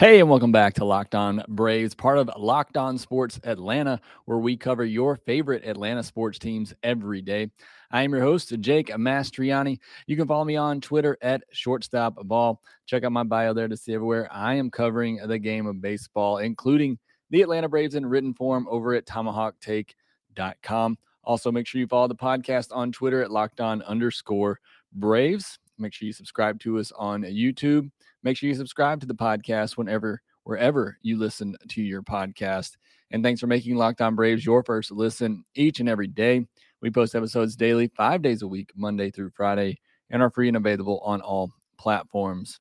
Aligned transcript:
Hey, 0.00 0.18
and 0.18 0.30
welcome 0.30 0.50
back 0.50 0.72
to 0.76 0.86
Locked 0.86 1.14
On 1.14 1.44
Braves, 1.46 1.94
part 1.94 2.16
of 2.16 2.30
Locked 2.38 2.78
On 2.78 2.96
Sports 2.96 3.38
Atlanta, 3.44 4.00
where 4.24 4.38
we 4.38 4.56
cover 4.56 4.82
your 4.82 5.16
favorite 5.26 5.62
Atlanta 5.66 6.02
sports 6.02 6.38
teams 6.38 6.72
every 6.82 7.20
day. 7.20 7.50
I 7.90 8.04
am 8.04 8.12
your 8.12 8.22
host, 8.22 8.58
Jake 8.60 8.88
Mastriani. 8.88 9.78
You 10.06 10.16
can 10.16 10.26
follow 10.26 10.46
me 10.46 10.56
on 10.56 10.80
Twitter 10.80 11.18
at 11.20 11.42
shortstopball. 11.54 12.56
Check 12.86 13.04
out 13.04 13.12
my 13.12 13.24
bio 13.24 13.52
there 13.52 13.68
to 13.68 13.76
see 13.76 13.92
everywhere 13.92 14.26
I 14.32 14.54
am 14.54 14.70
covering 14.70 15.20
the 15.22 15.38
game 15.38 15.66
of 15.66 15.82
baseball, 15.82 16.38
including 16.38 16.98
the 17.28 17.42
Atlanta 17.42 17.68
Braves 17.68 17.94
in 17.94 18.06
written 18.06 18.32
form 18.32 18.66
over 18.70 18.94
at 18.94 19.04
tomahawktake.com. 19.04 20.96
Also, 21.24 21.52
make 21.52 21.66
sure 21.66 21.78
you 21.78 21.86
follow 21.86 22.08
the 22.08 22.14
podcast 22.14 22.68
on 22.72 22.90
Twitter 22.90 23.22
at 23.22 23.30
locked 23.30 23.60
on 23.60 23.82
underscore 23.82 24.60
Braves. 24.94 25.58
Make 25.76 25.92
sure 25.92 26.06
you 26.06 26.14
subscribe 26.14 26.58
to 26.60 26.78
us 26.78 26.90
on 26.92 27.20
YouTube 27.24 27.90
Make 28.22 28.36
sure 28.36 28.48
you 28.48 28.54
subscribe 28.54 29.00
to 29.00 29.06
the 29.06 29.14
podcast 29.14 29.76
whenever, 29.76 30.20
wherever 30.44 30.98
you 31.00 31.18
listen 31.18 31.56
to 31.68 31.82
your 31.82 32.02
podcast. 32.02 32.76
And 33.10 33.24
thanks 33.24 33.40
for 33.40 33.46
making 33.46 33.76
Locked 33.76 34.02
On 34.02 34.14
Braves 34.14 34.44
your 34.44 34.62
first 34.62 34.90
listen 34.90 35.44
each 35.54 35.80
and 35.80 35.88
every 35.88 36.06
day. 36.06 36.46
We 36.82 36.90
post 36.90 37.14
episodes 37.14 37.56
daily, 37.56 37.88
five 37.96 38.20
days 38.20 38.42
a 38.42 38.48
week, 38.48 38.72
Monday 38.76 39.10
through 39.10 39.30
Friday, 39.30 39.80
and 40.10 40.22
are 40.22 40.30
free 40.30 40.48
and 40.48 40.56
available 40.56 41.00
on 41.00 41.22
all 41.22 41.50
platforms. 41.78 42.60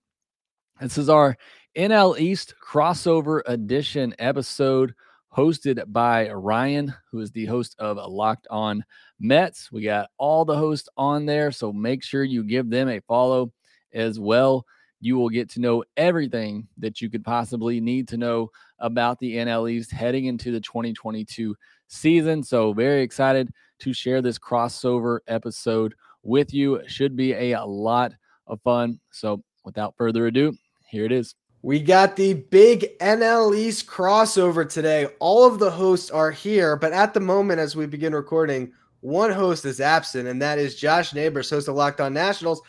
This 0.80 0.98
is 0.98 1.10
our 1.10 1.36
NL 1.76 2.18
East 2.18 2.54
crossover 2.66 3.42
edition 3.46 4.16
episode 4.18 4.94
hosted 5.36 5.84
by 5.88 6.30
Ryan, 6.32 6.94
who 7.12 7.20
is 7.20 7.32
the 7.32 7.46
host 7.46 7.76
of 7.80 7.98
Locked 7.98 8.48
On 8.50 8.84
Mets. 9.20 9.72
We 9.72 9.84
got 9.84 10.10
all 10.18 10.46
the 10.46 10.58
hosts 10.58 10.88
on 10.96 11.26
there, 11.26 11.52
so 11.52 11.74
make 11.74 12.02
sure 12.02 12.24
you 12.24 12.44
give 12.46 12.70
them 12.70 12.88
a 12.88 13.02
follow 13.02 13.52
as 13.94 14.20
well 14.20 14.66
you 15.02 15.18
will 15.18 15.30
get 15.30 15.50
to 15.52 15.62
know 15.62 15.84
everything 15.98 16.68
that 16.78 17.02
you 17.02 17.10
could 17.10 17.24
possibly 17.24 17.80
need 17.80 18.08
to 18.10 18.18
know 18.18 18.50
about 18.80 19.20
the 19.20 19.36
NL 19.36 19.72
East 19.72 19.92
heading 19.92 20.26
into 20.26 20.52
the 20.52 20.60
2022 20.60 21.56
season. 21.88 22.44
So, 22.44 22.74
very 22.74 23.02
excited 23.02 23.50
to 23.80 23.94
share 23.94 24.22
this 24.22 24.38
crossover 24.38 25.20
episode 25.28 25.94
with 26.24 26.54
you. 26.54 26.82
Should 26.88 27.16
be 27.16 27.34
a, 27.34 27.54
a 27.54 27.66
lot 27.66 28.14
of 28.48 28.62
fun. 28.62 29.00
So, 29.12 29.44
without 29.64 29.96
further 29.98 30.28
ado, 30.28 30.54
here 30.90 31.06
it 31.06 31.12
is. 31.12 31.36
We 31.62 31.82
got 31.82 32.16
the 32.16 32.36
big 32.36 32.98
NL 33.00 33.56
East 33.56 33.86
crossover 33.86 34.70
today. 34.70 35.08
All 35.20 35.46
of 35.46 35.60
the 35.60 35.72
hosts 35.72 36.10
are 36.10 36.32
here, 36.32 36.78
but 36.78 36.94
at 36.94 37.14
the 37.14 37.20
moment, 37.20 37.60
as 37.60 37.76
we 37.76 37.86
begin 37.86 38.16
recording, 38.16 38.72
one 39.02 39.32
host 39.32 39.66
is 39.66 39.82
absent, 39.82 40.28
and 40.28 40.42
that 40.42 40.58
is 40.58 40.76
Josh 40.76 41.14
Neighbors, 41.14 41.50
host 41.50 41.68
of 41.68 41.76
Locked 41.76 42.02
On 42.02 42.14
Nationals 42.14 42.62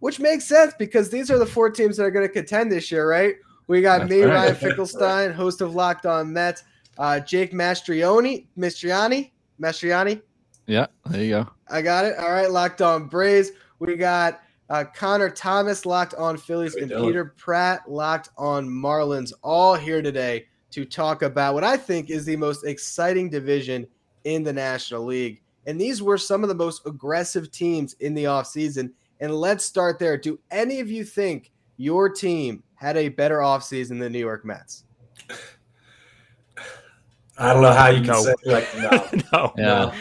which 0.00 0.20
makes 0.20 0.44
sense 0.44 0.74
because 0.78 1.10
these 1.10 1.30
are 1.30 1.38
the 1.38 1.46
four 1.46 1.70
teams 1.70 1.96
that 1.96 2.04
are 2.04 2.10
going 2.10 2.26
to 2.26 2.32
contend 2.32 2.70
this 2.70 2.90
year, 2.90 3.08
right? 3.08 3.36
We 3.66 3.80
got 3.80 4.00
That's 4.00 4.10
me, 4.10 4.22
right. 4.22 4.34
Ryan 4.34 4.54
Finkelstein, 4.56 5.32
host 5.32 5.60
of 5.60 5.74
Locked 5.74 6.06
On 6.06 6.32
Mets, 6.32 6.64
uh, 6.98 7.20
Jake 7.20 7.52
Mastrioni, 7.52 8.46
Mastriani, 8.56 9.30
Mastriani. 9.60 10.22
Yeah, 10.66 10.86
there 11.06 11.22
you 11.22 11.30
go. 11.30 11.50
I 11.68 11.82
got 11.82 12.04
it. 12.04 12.18
All 12.18 12.30
right, 12.30 12.50
Locked 12.50 12.82
On 12.82 13.06
Braves. 13.06 13.52
We 13.78 13.96
got 13.96 14.40
uh, 14.68 14.84
Connor 14.94 15.30
Thomas, 15.30 15.86
Locked 15.86 16.14
On 16.14 16.36
Phillies, 16.36 16.74
and 16.74 16.90
Peter 16.90 17.34
Pratt, 17.36 17.90
Locked 17.90 18.30
On 18.36 18.68
Marlins, 18.68 19.32
all 19.42 19.74
here 19.74 20.02
today 20.02 20.46
to 20.70 20.84
talk 20.84 21.22
about 21.22 21.54
what 21.54 21.64
I 21.64 21.76
think 21.76 22.10
is 22.10 22.24
the 22.24 22.36
most 22.36 22.64
exciting 22.64 23.30
division 23.30 23.86
in 24.24 24.42
the 24.42 24.52
National 24.52 25.04
League. 25.04 25.40
And 25.66 25.80
these 25.80 26.02
were 26.02 26.18
some 26.18 26.42
of 26.42 26.48
the 26.48 26.54
most 26.54 26.82
aggressive 26.86 27.50
teams 27.50 27.94
in 27.94 28.14
the 28.14 28.24
offseason. 28.24 28.92
And 29.20 29.34
let's 29.34 29.64
start 29.64 29.98
there. 29.98 30.16
Do 30.16 30.38
any 30.50 30.80
of 30.80 30.90
you 30.90 31.04
think 31.04 31.52
your 31.76 32.08
team 32.08 32.62
had 32.74 32.96
a 32.96 33.08
better 33.08 33.38
offseason 33.38 33.98
than 33.98 34.12
New 34.12 34.18
York 34.18 34.44
Mets? 34.44 34.84
I 37.38 37.52
don't 37.52 37.62
know 37.62 37.72
how 37.72 37.88
you 37.88 37.98
can 37.98 38.08
no. 38.08 38.22
say 38.22 38.34
like 38.44 38.68
no. 38.78 39.20
no. 39.32 39.52
Yeah. 39.56 39.64
No. 39.64 39.92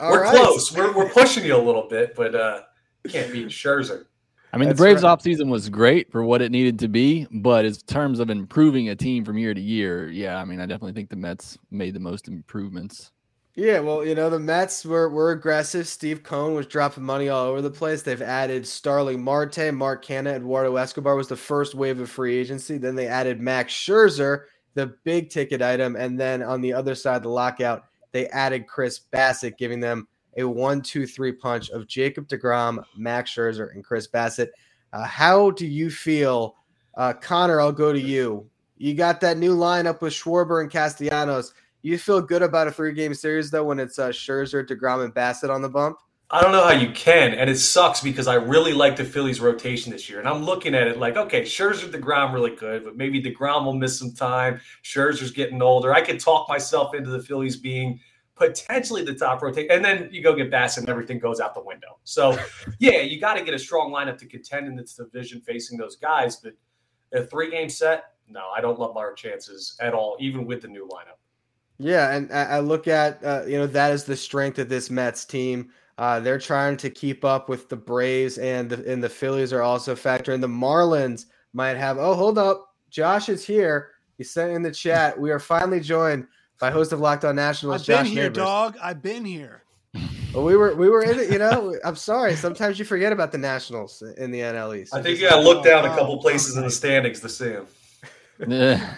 We're 0.00 0.22
right. 0.22 0.34
close. 0.34 0.72
We're, 0.74 0.92
we're 0.92 1.10
pushing 1.10 1.44
you 1.44 1.56
a 1.56 1.62
little 1.62 1.88
bit, 1.88 2.14
but 2.14 2.34
uh 2.34 2.62
can't 3.08 3.32
beat 3.32 3.48
Scherzer. 3.48 4.04
I 4.52 4.56
mean, 4.56 4.68
That's 4.68 4.78
the 4.78 4.82
Braves 4.82 5.02
right. 5.02 5.18
offseason 5.18 5.48
was 5.48 5.68
great 5.68 6.10
for 6.10 6.24
what 6.24 6.42
it 6.42 6.50
needed 6.50 6.78
to 6.80 6.88
be, 6.88 7.26
but 7.30 7.64
in 7.64 7.72
terms 7.72 8.18
of 8.18 8.30
improving 8.30 8.88
a 8.88 8.96
team 8.96 9.24
from 9.24 9.38
year 9.38 9.54
to 9.54 9.60
year, 9.60 10.10
yeah, 10.10 10.38
I 10.38 10.44
mean, 10.44 10.60
I 10.60 10.66
definitely 10.66 10.92
think 10.92 11.08
the 11.08 11.16
Mets 11.16 11.56
made 11.70 11.94
the 11.94 12.00
most 12.00 12.26
improvements. 12.26 13.12
Yeah, 13.56 13.80
well, 13.80 14.04
you 14.06 14.14
know, 14.14 14.30
the 14.30 14.38
Mets 14.38 14.84
were, 14.84 15.08
were 15.08 15.32
aggressive. 15.32 15.88
Steve 15.88 16.22
Cohen 16.22 16.54
was 16.54 16.66
dropping 16.66 17.02
money 17.02 17.28
all 17.28 17.46
over 17.46 17.60
the 17.60 17.70
place. 17.70 18.02
They've 18.02 18.22
added 18.22 18.66
Starling 18.66 19.22
Marte, 19.22 19.74
Mark 19.74 20.04
Canha, 20.04 20.36
Eduardo 20.36 20.76
Escobar 20.76 21.16
was 21.16 21.26
the 21.26 21.36
first 21.36 21.74
wave 21.74 21.98
of 22.00 22.08
free 22.08 22.36
agency. 22.36 22.78
Then 22.78 22.94
they 22.94 23.08
added 23.08 23.40
Max 23.40 23.72
Scherzer, 23.72 24.44
the 24.74 24.94
big 25.02 25.30
ticket 25.30 25.62
item. 25.62 25.96
And 25.96 26.18
then 26.18 26.44
on 26.44 26.60
the 26.60 26.72
other 26.72 26.94
side 26.94 27.24
the 27.24 27.28
lockout, 27.28 27.84
they 28.12 28.28
added 28.28 28.68
Chris 28.68 29.00
Bassitt, 29.12 29.58
giving 29.58 29.80
them 29.80 30.06
a 30.36 30.44
one, 30.44 30.80
two, 30.80 31.04
three 31.04 31.32
punch 31.32 31.70
of 31.70 31.88
Jacob 31.88 32.28
DeGrom, 32.28 32.82
Max 32.96 33.34
Scherzer, 33.34 33.74
and 33.74 33.84
Chris 33.84 34.06
Bassitt. 34.06 34.50
Uh, 34.92 35.04
how 35.04 35.50
do 35.50 35.66
you 35.66 35.90
feel? 35.90 36.54
Uh, 36.96 37.12
Connor, 37.12 37.60
I'll 37.60 37.72
go 37.72 37.92
to 37.92 38.00
you. 38.00 38.48
You 38.76 38.94
got 38.94 39.20
that 39.20 39.38
new 39.38 39.56
lineup 39.56 40.00
with 40.00 40.12
Schwarber 40.12 40.62
and 40.62 40.70
Castellanos. 40.70 41.52
You 41.82 41.96
feel 41.98 42.20
good 42.20 42.42
about 42.42 42.68
a 42.68 42.72
three 42.72 42.92
game 42.92 43.14
series 43.14 43.50
though 43.50 43.64
when 43.64 43.78
it's 43.78 43.98
uh, 43.98 44.08
Scherzer, 44.08 44.66
Degrom, 44.66 45.04
and 45.04 45.14
Bassitt 45.14 45.50
on 45.50 45.62
the 45.62 45.68
bump. 45.68 45.98
I 46.32 46.42
don't 46.42 46.52
know 46.52 46.62
how 46.62 46.72
you 46.72 46.92
can, 46.92 47.34
and 47.34 47.50
it 47.50 47.58
sucks 47.58 48.00
because 48.00 48.28
I 48.28 48.34
really 48.34 48.72
like 48.72 48.94
the 48.94 49.04
Phillies' 49.04 49.40
rotation 49.40 49.90
this 49.90 50.08
year, 50.08 50.20
and 50.20 50.28
I'm 50.28 50.44
looking 50.44 50.76
at 50.76 50.86
it 50.86 50.96
like, 50.96 51.16
okay, 51.16 51.42
Scherzer, 51.42 51.90
Degrom 51.90 52.32
really 52.32 52.54
good, 52.54 52.84
but 52.84 52.96
maybe 52.96 53.20
Degrom 53.20 53.64
will 53.64 53.74
miss 53.74 53.98
some 53.98 54.12
time. 54.12 54.60
Scherzer's 54.84 55.32
getting 55.32 55.60
older. 55.60 55.92
I 55.92 56.02
could 56.02 56.20
talk 56.20 56.48
myself 56.48 56.94
into 56.94 57.10
the 57.10 57.20
Phillies 57.20 57.56
being 57.56 57.98
potentially 58.36 59.04
the 59.04 59.14
top 59.14 59.42
rotation, 59.42 59.72
and 59.72 59.84
then 59.84 60.08
you 60.12 60.22
go 60.22 60.32
get 60.32 60.52
Bassitt, 60.52 60.78
and 60.78 60.88
everything 60.88 61.18
goes 61.18 61.40
out 61.40 61.52
the 61.52 61.64
window. 61.64 61.98
So, 62.04 62.38
yeah, 62.78 63.00
you 63.00 63.20
got 63.20 63.34
to 63.34 63.42
get 63.42 63.54
a 63.54 63.58
strong 63.58 63.90
lineup 63.90 64.16
to 64.18 64.26
contend 64.26 64.68
in 64.68 64.76
this 64.76 64.94
division 64.94 65.40
facing 65.40 65.78
those 65.78 65.96
guys, 65.96 66.36
but 66.36 66.52
a 67.12 67.24
three 67.24 67.50
game 67.50 67.68
set, 67.68 68.12
no, 68.28 68.50
I 68.56 68.60
don't 68.60 68.78
love 68.78 68.96
our 68.96 69.14
chances 69.14 69.76
at 69.80 69.94
all, 69.94 70.16
even 70.20 70.46
with 70.46 70.62
the 70.62 70.68
new 70.68 70.86
lineup. 70.86 71.19
Yeah, 71.82 72.14
and 72.14 72.30
I 72.30 72.58
look 72.58 72.88
at 72.88 73.24
uh, 73.24 73.44
you 73.46 73.56
know 73.56 73.66
that 73.66 73.92
is 73.92 74.04
the 74.04 74.16
strength 74.16 74.58
of 74.58 74.68
this 74.68 74.90
Mets 74.90 75.24
team. 75.24 75.70
Uh, 75.96 76.20
they're 76.20 76.38
trying 76.38 76.76
to 76.76 76.90
keep 76.90 77.24
up 77.24 77.48
with 77.48 77.70
the 77.70 77.76
Braves, 77.76 78.36
and 78.36 78.68
the 78.68 78.92
and 78.92 79.02
the 79.02 79.08
Phillies 79.08 79.50
are 79.50 79.62
also 79.62 79.94
factoring. 79.94 80.42
The 80.42 80.46
Marlins 80.46 81.24
might 81.54 81.78
have. 81.78 81.96
Oh, 81.96 82.14
hold 82.14 82.36
up, 82.36 82.74
Josh 82.90 83.30
is 83.30 83.46
here. 83.46 83.92
He 84.18 84.24
sent 84.24 84.52
in 84.52 84.62
the 84.62 84.70
chat. 84.70 85.18
We 85.18 85.30
are 85.30 85.38
finally 85.38 85.80
joined 85.80 86.26
by 86.60 86.70
host 86.70 86.92
of 86.92 87.00
Locked 87.00 87.24
On 87.24 87.34
Nationals. 87.34 87.88
I've 87.88 88.04
been 88.04 88.04
here, 88.04 88.24
Neighbors. 88.24 88.36
dog. 88.36 88.76
I've 88.82 89.00
been 89.00 89.24
here. 89.24 89.62
Well, 90.34 90.44
we 90.44 90.56
were 90.56 90.74
we 90.74 90.90
were 90.90 91.02
in 91.02 91.18
it. 91.18 91.32
You 91.32 91.38
know, 91.38 91.74
I'm 91.84 91.96
sorry. 91.96 92.36
Sometimes 92.36 92.78
you 92.78 92.84
forget 92.84 93.10
about 93.10 93.32
the 93.32 93.38
Nationals 93.38 94.02
in 94.18 94.30
the 94.30 94.40
NL 94.40 94.76
East. 94.78 94.94
I 94.94 95.00
think 95.00 95.18
you 95.18 95.30
got 95.30 95.36
to 95.36 95.42
look 95.42 95.64
down 95.64 95.86
a 95.86 95.88
couple 95.88 96.18
places 96.18 96.58
in 96.58 96.62
the 96.64 96.70
standings 96.70 97.20
to 97.20 97.30
see 97.30 97.48
them. 97.48 97.66
Yeah. 98.48 98.94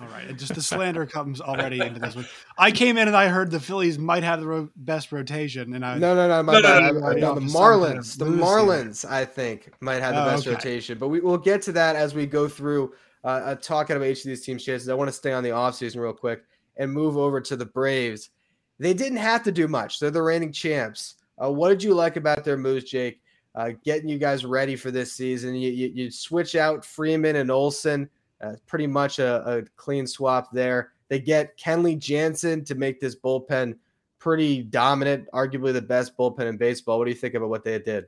All 0.00 0.06
right, 0.06 0.34
just 0.38 0.54
the 0.54 0.62
slander 0.62 1.04
comes 1.04 1.40
already 1.40 1.80
into 1.80 2.00
this 2.00 2.16
one. 2.16 2.26
I 2.56 2.70
came 2.70 2.96
in 2.96 3.08
and 3.08 3.16
I 3.16 3.28
heard 3.28 3.50
the 3.50 3.60
Phillies 3.60 3.98
might 3.98 4.22
have 4.22 4.40
the 4.40 4.46
ro- 4.46 4.70
best 4.74 5.12
rotation, 5.12 5.74
and 5.74 5.84
I 5.84 5.98
no 5.98 6.14
no 6.14 6.28
no, 6.28 6.42
my 6.42 6.54
no, 6.54 6.60
no, 6.60 6.92
no, 6.92 7.12
no, 7.12 7.34
the 7.34 7.40
Marlins, 7.42 8.16
the 8.16 8.24
Marlins, 8.24 9.08
I 9.08 9.26
think 9.26 9.70
might 9.80 10.00
have 10.00 10.14
the 10.14 10.22
oh, 10.22 10.26
best 10.26 10.46
okay. 10.46 10.54
rotation, 10.54 10.98
but 10.98 11.08
we 11.08 11.20
will 11.20 11.36
get 11.36 11.60
to 11.62 11.72
that 11.72 11.94
as 11.94 12.14
we 12.14 12.24
go 12.24 12.48
through 12.48 12.94
uh, 13.24 13.26
uh, 13.26 13.54
talking 13.56 13.96
about 13.96 14.06
each 14.06 14.20
of 14.20 14.28
these 14.28 14.44
teams' 14.44 14.64
chances. 14.64 14.88
I 14.88 14.94
want 14.94 15.08
to 15.08 15.12
stay 15.12 15.32
on 15.32 15.42
the 15.42 15.50
offseason 15.50 16.00
real 16.00 16.14
quick 16.14 16.42
and 16.78 16.90
move 16.90 17.18
over 17.18 17.40
to 17.42 17.54
the 17.54 17.66
Braves. 17.66 18.30
They 18.78 18.94
didn't 18.94 19.18
have 19.18 19.42
to 19.42 19.52
do 19.52 19.68
much; 19.68 20.00
they're 20.00 20.10
the 20.10 20.22
reigning 20.22 20.52
champs. 20.52 21.16
Uh, 21.42 21.50
what 21.50 21.68
did 21.68 21.82
you 21.82 21.92
like 21.92 22.16
about 22.16 22.44
their 22.44 22.56
moves, 22.56 22.84
Jake? 22.84 23.20
Uh, 23.54 23.72
getting 23.84 24.08
you 24.08 24.18
guys 24.18 24.46
ready 24.46 24.74
for 24.74 24.90
this 24.90 25.12
season. 25.12 25.54
You, 25.54 25.70
you, 25.70 25.88
you 25.88 26.10
switch 26.10 26.56
out 26.56 26.82
Freeman 26.82 27.36
and 27.36 27.50
Olson. 27.50 28.08
Uh, 28.42 28.54
pretty 28.66 28.86
much 28.86 29.18
a, 29.18 29.58
a, 29.58 29.62
clean 29.76 30.06
swap 30.06 30.50
there. 30.52 30.92
They 31.08 31.20
get 31.20 31.56
Kenley 31.56 31.96
Jansen 31.96 32.64
to 32.64 32.74
make 32.74 32.98
this 32.98 33.14
bullpen 33.14 33.76
pretty 34.18 34.62
dominant, 34.62 35.28
arguably 35.32 35.72
the 35.72 35.82
best 35.82 36.16
bullpen 36.16 36.46
in 36.46 36.56
baseball. 36.56 36.98
What 36.98 37.04
do 37.04 37.10
you 37.10 37.16
think 37.16 37.34
about 37.34 37.50
what 37.50 37.62
they 37.64 37.78
did? 37.78 38.06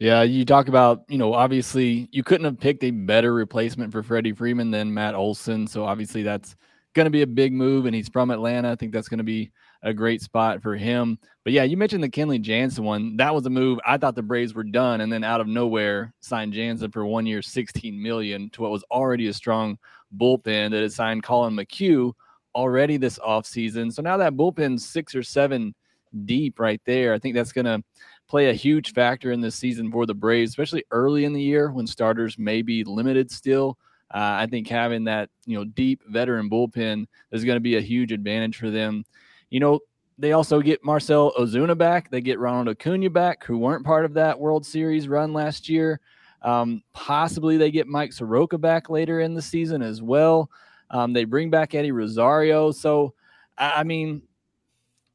Yeah, 0.00 0.22
you 0.22 0.44
talk 0.44 0.68
about, 0.68 1.04
you 1.08 1.18
know, 1.18 1.34
obviously 1.34 2.08
you 2.10 2.22
couldn't 2.22 2.46
have 2.46 2.58
picked 2.58 2.82
a 2.84 2.90
better 2.90 3.34
replacement 3.34 3.92
for 3.92 4.02
Freddie 4.02 4.32
Freeman 4.32 4.70
than 4.70 4.92
Matt 4.92 5.14
Olson. 5.14 5.66
So 5.66 5.84
obviously 5.84 6.22
that's 6.22 6.56
going 6.94 7.04
to 7.04 7.10
be 7.10 7.22
a 7.22 7.26
big 7.26 7.52
move, 7.52 7.86
and 7.86 7.94
he's 7.94 8.08
from 8.08 8.30
Atlanta. 8.30 8.72
I 8.72 8.76
think 8.76 8.92
that's 8.92 9.08
going 9.08 9.18
to 9.18 9.24
be 9.24 9.52
a 9.82 9.94
great 9.94 10.20
spot 10.20 10.62
for 10.62 10.76
him. 10.76 11.18
But 11.44 11.52
yeah, 11.52 11.64
you 11.64 11.76
mentioned 11.76 12.04
the 12.04 12.10
Kenley 12.10 12.40
Jansen 12.40 12.84
one. 12.84 13.16
That 13.16 13.34
was 13.34 13.46
a 13.46 13.50
move. 13.50 13.78
I 13.86 13.96
thought 13.96 14.14
the 14.14 14.22
Braves 14.22 14.54
were 14.54 14.64
done, 14.64 15.00
and 15.00 15.12
then 15.12 15.24
out 15.24 15.40
of 15.40 15.46
nowhere, 15.46 16.12
signed 16.20 16.52
Jansen 16.52 16.90
for 16.90 17.06
one 17.06 17.26
year, 17.26 17.42
sixteen 17.42 18.00
million 18.00 18.50
to 18.50 18.62
what 18.62 18.70
was 18.70 18.84
already 18.90 19.28
a 19.28 19.32
strong 19.32 19.78
bullpen 20.16 20.70
that 20.70 20.82
had 20.82 20.92
signed 20.92 21.22
Collin 21.22 21.54
McHugh 21.54 22.12
already 22.54 22.96
this 22.96 23.18
offseason. 23.18 23.92
So 23.92 24.02
now 24.02 24.16
that 24.16 24.34
bullpen's 24.34 24.84
six 24.84 25.14
or 25.14 25.22
seven 25.22 25.74
deep 26.24 26.58
right 26.58 26.80
there. 26.84 27.14
I 27.14 27.18
think 27.18 27.34
that's 27.34 27.52
going 27.52 27.66
to 27.66 27.82
play 28.28 28.50
a 28.50 28.54
huge 28.54 28.92
factor 28.92 29.32
in 29.32 29.40
this 29.40 29.56
season 29.56 29.90
for 29.90 30.06
the 30.06 30.14
Braves, 30.14 30.50
especially 30.50 30.84
early 30.90 31.24
in 31.24 31.32
the 31.32 31.42
year 31.42 31.70
when 31.70 31.86
starters 31.86 32.38
may 32.38 32.62
be 32.62 32.84
limited 32.84 33.30
still. 33.30 33.78
Uh, 34.12 34.42
I 34.42 34.46
think 34.46 34.66
having 34.66 35.04
that 35.04 35.30
you 35.46 35.56
know 35.56 35.64
deep 35.64 36.02
veteran 36.08 36.50
bullpen 36.50 37.06
is 37.30 37.44
going 37.44 37.56
to 37.56 37.60
be 37.60 37.76
a 37.76 37.80
huge 37.80 38.12
advantage 38.12 38.56
for 38.56 38.70
them. 38.70 39.04
You 39.50 39.60
know, 39.60 39.80
they 40.18 40.32
also 40.32 40.60
get 40.60 40.84
Marcell 40.84 41.32
Ozuna 41.38 41.76
back. 41.76 42.10
They 42.10 42.20
get 42.20 42.38
Ronald 42.38 42.68
Acuna 42.68 43.10
back, 43.10 43.44
who 43.44 43.58
weren't 43.58 43.84
part 43.84 44.04
of 44.04 44.14
that 44.14 44.38
World 44.38 44.64
Series 44.64 45.08
run 45.08 45.32
last 45.32 45.68
year. 45.68 46.00
Um, 46.42 46.82
possibly 46.92 47.56
they 47.56 47.70
get 47.70 47.86
Mike 47.86 48.12
Soroka 48.12 48.58
back 48.58 48.88
later 48.88 49.20
in 49.20 49.34
the 49.34 49.42
season 49.42 49.82
as 49.82 50.02
well. 50.02 50.50
Um, 50.90 51.12
they 51.12 51.24
bring 51.24 51.50
back 51.50 51.74
Eddie 51.74 51.92
Rosario. 51.92 52.70
So, 52.70 53.14
I, 53.56 53.80
I 53.80 53.84
mean, 53.84 54.22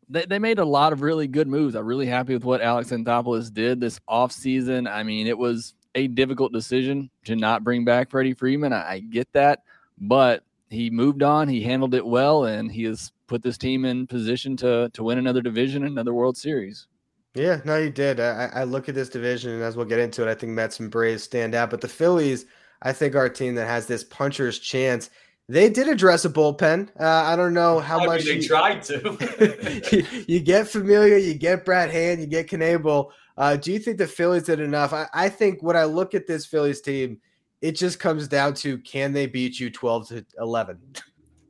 they, 0.10 0.26
they 0.26 0.40
made 0.40 0.60
a 0.60 0.66
lot 0.66 0.94
of 0.94 1.02
really 1.02 1.28
good 1.28 1.48
moves. 1.48 1.76
I'm 1.76 1.86
really 1.86 2.06
happy 2.06 2.34
with 2.34 2.44
what 2.44 2.62
Alex 2.62 2.92
Anthopoulos 2.92 3.54
did 3.54 3.80
this 3.80 4.00
offseason. 4.10 4.90
I 4.90 5.04
mean, 5.04 5.28
it 5.28 5.38
was 5.38 5.74
a 5.96 6.08
difficult 6.08 6.52
decision 6.52 7.10
to 7.26 7.36
not 7.36 7.64
bring 7.64 7.86
back 7.86 8.10
Freddie 8.10 8.34
Freeman. 8.34 8.74
I, 8.74 8.94
I 8.94 9.00
get 9.00 9.32
that, 9.34 9.64
but 10.00 10.44
he 10.76 10.90
moved 10.90 11.24
on. 11.24 11.48
He 11.48 11.62
handled 11.62 11.96
it 11.96 12.06
well, 12.06 12.46
and 12.46 12.72
he 12.72 12.84
has 12.84 13.12
put 13.28 13.42
this 13.42 13.58
team 13.58 13.86
in 13.86 14.08
position 14.08 14.56
to 14.58 14.90
to 14.94 15.04
win 15.04 15.18
another 15.18 15.42
division, 15.42 15.86
another 15.86 16.14
World 16.14 16.38
Series. 16.38 16.88
Yeah, 17.34 17.60
no, 17.66 17.82
he 17.82 17.90
did. 17.90 18.20
I, 18.20 18.50
I 18.54 18.64
look 18.64 18.88
at 18.88 18.96
this 18.96 19.10
division, 19.10 19.52
and 19.52 19.64
as 19.64 19.76
we'll 19.76 19.86
get 19.86 20.00
into 20.00 20.26
it, 20.26 20.32
I 20.32 20.36
think 20.36 20.54
Mets 20.54 20.80
and 20.80 20.90
Braves 20.90 21.24
stand 21.24 21.54
out. 21.54 21.70
But 21.70 21.82
the 21.82 21.88
Phillies, 21.88 22.46
I 22.82 22.94
think, 22.94 23.14
are 23.14 23.26
a 23.26 23.34
team 23.34 23.56
that 23.56 23.68
has 23.68 23.88
this 23.88 24.06
puncher's 24.06 24.58
chance. 24.60 25.10
They 25.48 25.70
did 25.70 25.88
address 25.88 26.26
a 26.26 26.30
bullpen. 26.30 26.90
Uh, 27.00 27.04
I 27.06 27.36
don't 27.36 27.54
know 27.54 27.80
how 27.80 28.00
I 28.00 28.06
much 28.06 28.26
mean, 28.26 28.36
they 28.38 28.42
you, 28.42 28.48
tried 28.48 28.82
to. 28.84 30.26
you 30.28 30.40
get 30.40 30.68
Familia, 30.68 31.18
you 31.18 31.36
get 31.36 31.66
Brad 31.66 31.92
Hand, 31.92 32.22
you 32.22 32.26
get 32.26 32.48
Knebel. 32.48 33.12
Uh, 33.38 33.58
do 33.58 33.72
you 33.72 33.80
think 33.80 33.98
the 33.98 34.08
Phillies 34.08 34.44
did 34.44 34.60
enough? 34.60 34.94
I, 34.94 35.08
I 35.14 35.30
think 35.30 35.62
when 35.62 35.76
I 35.76 35.84
look 35.84 36.16
at 36.16 36.26
this 36.26 36.46
Phillies 36.46 36.82
team, 36.82 37.20
it 37.62 37.74
just 37.74 38.00
comes 38.00 38.28
down 38.28 38.54
to 38.56 38.78
can 38.80 39.14
they 39.14 39.26
beat 39.26 39.60
you 39.60 39.70
12 39.70 40.08
to 40.10 40.26
11? 40.40 40.80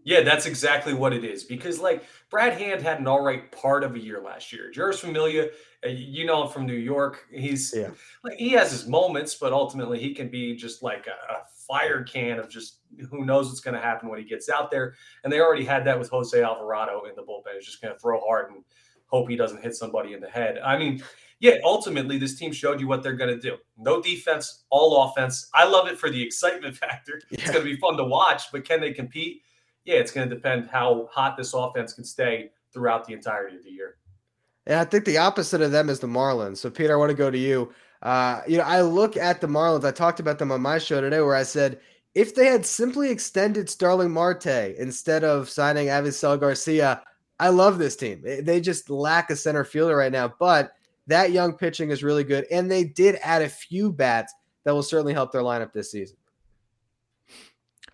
Yeah, 0.03 0.21
that's 0.21 0.45
exactly 0.45 0.93
what 0.93 1.13
it 1.13 1.25
is. 1.25 1.43
Because 1.43 1.79
like 1.79 2.03
Brad 2.29 2.53
Hand 2.53 2.81
had 2.81 2.99
an 2.99 3.07
all 3.07 3.23
right 3.23 3.51
part 3.51 3.83
of 3.83 3.95
a 3.95 3.99
year 3.99 4.21
last 4.23 4.53
year. 4.53 4.71
Jeurys 4.73 4.99
Familia, 4.99 5.49
uh, 5.83 5.89
you 5.89 6.25
know 6.27 6.43
him 6.43 6.49
from 6.51 6.67
New 6.67 6.73
York. 6.75 7.25
He's 7.33 7.73
Yeah. 7.75 7.89
like 8.23 8.37
he 8.37 8.49
has 8.51 8.71
his 8.71 8.87
moments, 8.87 9.33
but 9.35 9.51
ultimately 9.51 9.99
he 9.99 10.13
can 10.13 10.29
be 10.29 10.55
just 10.55 10.83
like 10.83 11.07
a, 11.07 11.33
a 11.33 11.37
fire 11.67 12.03
can 12.03 12.37
of 12.37 12.49
just 12.49 12.81
who 13.09 13.25
knows 13.25 13.47
what's 13.47 13.61
going 13.61 13.73
to 13.73 13.81
happen 13.81 14.07
when 14.07 14.19
he 14.19 14.25
gets 14.25 14.47
out 14.47 14.69
there. 14.69 14.93
And 15.23 15.33
they 15.33 15.39
already 15.39 15.65
had 15.65 15.83
that 15.85 15.97
with 15.99 16.09
Jose 16.11 16.39
Alvarado 16.39 17.05
in 17.09 17.15
the 17.15 17.23
bullpen. 17.23 17.55
He's 17.55 17.65
just 17.65 17.81
going 17.81 17.93
to 17.93 17.99
throw 17.99 18.19
hard 18.19 18.51
and 18.51 18.63
hope 19.07 19.27
he 19.27 19.35
doesn't 19.35 19.63
hit 19.63 19.75
somebody 19.75 20.13
in 20.13 20.19
the 20.21 20.29
head. 20.29 20.59
I 20.63 20.77
mean, 20.77 21.01
yeah, 21.39 21.57
ultimately 21.63 22.17
this 22.17 22.37
team 22.37 22.51
showed 22.51 22.79
you 22.79 22.87
what 22.87 23.03
they're 23.03 23.13
going 23.13 23.33
to 23.33 23.39
do. 23.39 23.57
No 23.77 24.01
defense, 24.01 24.63
all 24.69 25.03
offense. 25.03 25.49
I 25.53 25.65
love 25.65 25.87
it 25.87 25.99
for 25.99 26.09
the 26.09 26.21
excitement 26.21 26.77
factor. 26.83 27.21
It's 27.31 27.51
going 27.51 27.57
to 27.57 27.63
be 27.63 27.77
fun 27.77 27.97
to 27.97 28.05
watch, 28.05 28.51
but 28.51 28.65
can 28.65 28.79
they 28.79 28.93
compete? 28.93 29.41
Yeah, 29.83 29.95
it's 29.95 30.11
going 30.11 30.27
to 30.29 30.35
depend 30.35 30.67
how 30.67 31.09
hot 31.11 31.37
this 31.37 31.53
offense 31.53 31.93
can 31.93 32.03
stay 32.03 32.51
throughout 32.73 33.05
the 33.05 33.13
entirety 33.13 33.57
of 33.57 33.63
the 33.63 33.71
year. 33.71 33.97
And 34.65 34.79
I 34.79 34.85
think 34.85 35.05
the 35.05 35.17
opposite 35.17 35.61
of 35.61 35.71
them 35.71 35.89
is 35.89 35.99
the 35.99 36.07
Marlins. 36.07 36.57
So, 36.57 36.69
Peter, 36.69 36.93
I 36.93 36.97
want 36.97 37.11
to 37.11 37.15
go 37.15 37.29
to 37.29 37.37
you. 37.37 37.71
Uh, 38.01 38.41
you 38.47 38.57
know, 38.57 38.63
I 38.63 38.81
look 38.81 39.15
at 39.15 39.41
the 39.41 39.47
Marlins. 39.47 39.85
I 39.85 39.91
talked 39.91 40.19
about 40.19 40.39
them 40.39 40.51
on 40.51 40.61
my 40.61 40.79
show 40.79 41.01
today, 41.01 41.21
where 41.21 41.35
I 41.35 41.43
said 41.43 41.79
if 42.15 42.33
they 42.33 42.47
had 42.47 42.65
simply 42.65 43.11
extended 43.11 43.69
Starling 43.69 44.11
Marte 44.11 44.75
instead 44.77 45.23
of 45.23 45.49
signing 45.49 45.87
Avisail 45.87 46.39
Garcia, 46.39 47.03
I 47.39 47.49
love 47.49 47.77
this 47.77 47.95
team. 47.95 48.23
They 48.23 48.61
just 48.61 48.89
lack 48.89 49.29
a 49.29 49.35
center 49.35 49.65
fielder 49.65 49.97
right 49.97 50.11
now, 50.11 50.33
but 50.39 50.71
that 51.07 51.31
young 51.31 51.53
pitching 51.53 51.91
is 51.91 52.03
really 52.03 52.23
good, 52.23 52.45
and 52.51 52.69
they 52.69 52.83
did 52.83 53.17
add 53.21 53.41
a 53.41 53.49
few 53.49 53.91
bats 53.91 54.33
that 54.63 54.73
will 54.73 54.83
certainly 54.83 55.13
help 55.13 55.31
their 55.31 55.41
lineup 55.41 55.71
this 55.73 55.91
season. 55.91 56.17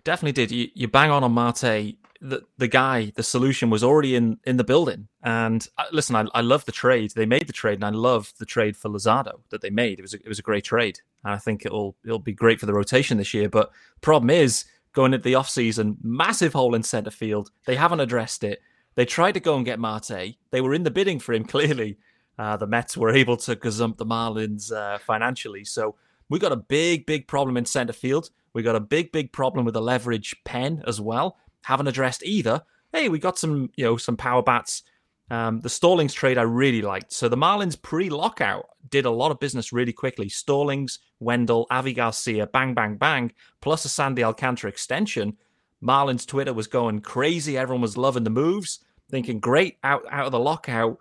Definitely 0.03 0.31
did. 0.31 0.51
You, 0.51 0.69
you 0.73 0.87
bang 0.87 1.11
on 1.11 1.23
on 1.23 1.31
Marte. 1.31 1.95
The 2.23 2.43
the 2.57 2.67
guy, 2.67 3.11
the 3.15 3.23
solution 3.23 3.69
was 3.69 3.83
already 3.83 4.15
in 4.15 4.39
in 4.43 4.57
the 4.57 4.63
building. 4.63 5.07
And 5.23 5.67
uh, 5.77 5.85
listen, 5.91 6.15
I, 6.15 6.25
I 6.33 6.41
love 6.41 6.65
the 6.65 6.71
trade. 6.71 7.11
They 7.15 7.25
made 7.25 7.47
the 7.47 7.53
trade, 7.53 7.75
and 7.75 7.85
I 7.85 7.89
love 7.89 8.33
the 8.37 8.45
trade 8.45 8.77
for 8.77 8.89
Luzardo 8.89 9.41
that 9.49 9.61
they 9.61 9.69
made. 9.69 9.99
It 9.99 10.03
was 10.03 10.13
a, 10.13 10.17
it 10.17 10.27
was 10.27 10.39
a 10.39 10.43
great 10.43 10.63
trade, 10.63 10.99
and 11.23 11.33
I 11.33 11.37
think 11.37 11.65
it'll 11.65 11.95
it'll 12.05 12.19
be 12.19 12.33
great 12.33 12.59
for 12.59 12.65
the 12.67 12.73
rotation 12.73 13.17
this 13.17 13.33
year. 13.33 13.49
But 13.49 13.71
problem 14.01 14.29
is 14.29 14.65
going 14.93 15.13
into 15.13 15.23
the 15.23 15.35
off 15.35 15.49
season, 15.49 15.97
massive 16.01 16.53
hole 16.53 16.75
in 16.75 16.83
center 16.83 17.11
field. 17.11 17.51
They 17.65 17.75
haven't 17.75 18.01
addressed 18.01 18.43
it. 18.43 18.61
They 18.95 19.05
tried 19.05 19.33
to 19.33 19.39
go 19.39 19.55
and 19.55 19.65
get 19.65 19.79
Marte. 19.79 20.35
They 20.51 20.61
were 20.61 20.73
in 20.73 20.83
the 20.83 20.91
bidding 20.91 21.19
for 21.19 21.33
him. 21.33 21.45
Clearly, 21.51 21.97
uh, 22.41 22.57
the 22.57 22.65
Mets 22.65 22.97
were 22.97 23.11
able 23.11 23.37
to 23.37 23.55
gazump 23.55 23.97
the 23.97 24.05
Marlins 24.05 24.71
uh, 24.71 24.97
financially. 24.97 25.63
So 25.63 25.95
we 26.27 26.39
got 26.39 26.51
a 26.51 26.55
big, 26.57 27.05
big 27.05 27.27
problem 27.27 27.55
in 27.55 27.65
center 27.65 27.93
field. 27.93 28.31
We 28.53 28.63
got 28.63 28.75
a 28.75 28.79
big, 28.79 29.11
big 29.11 29.31
problem 29.31 29.63
with 29.63 29.75
the 29.75 29.81
leverage 29.81 30.35
pen 30.43 30.81
as 30.87 30.99
well. 30.99 31.37
Haven't 31.65 31.87
addressed 31.87 32.23
either. 32.23 32.63
Hey, 32.91 33.09
we 33.09 33.19
got 33.19 33.37
some, 33.37 33.69
you 33.75 33.85
know, 33.85 33.95
some 33.95 34.17
power 34.17 34.41
bats. 34.41 34.81
Um, 35.29 35.59
the 35.59 35.69
Stallings 35.69 36.15
trade 36.15 36.39
I 36.39 36.41
really 36.41 36.81
liked. 36.81 37.13
So 37.13 37.29
the 37.29 37.37
Marlins 37.37 37.79
pre-lockout 37.79 38.65
did 38.89 39.05
a 39.05 39.11
lot 39.11 39.29
of 39.29 39.39
business 39.39 39.71
really 39.71 39.93
quickly. 39.93 40.27
Stallings, 40.27 40.97
Wendle, 41.19 41.67
Avi 41.69 41.93
Garcia, 41.93 42.47
bang, 42.47 42.73
bang, 42.73 42.95
bang, 42.97 43.31
plus 43.61 43.85
a 43.85 43.89
Sandy 43.89 44.23
Alcantara 44.23 44.71
extension. 44.71 45.37
Marlins 45.81 46.25
Twitter 46.25 46.55
was 46.55 46.65
going 46.65 47.01
crazy. 47.01 47.55
Everyone 47.55 47.83
was 47.83 47.97
loving 47.97 48.23
the 48.23 48.31
moves, 48.31 48.79
thinking, 49.11 49.39
great, 49.39 49.77
out, 49.83 50.01
out 50.09 50.25
of 50.25 50.31
the 50.31 50.39
lockout. 50.39 50.97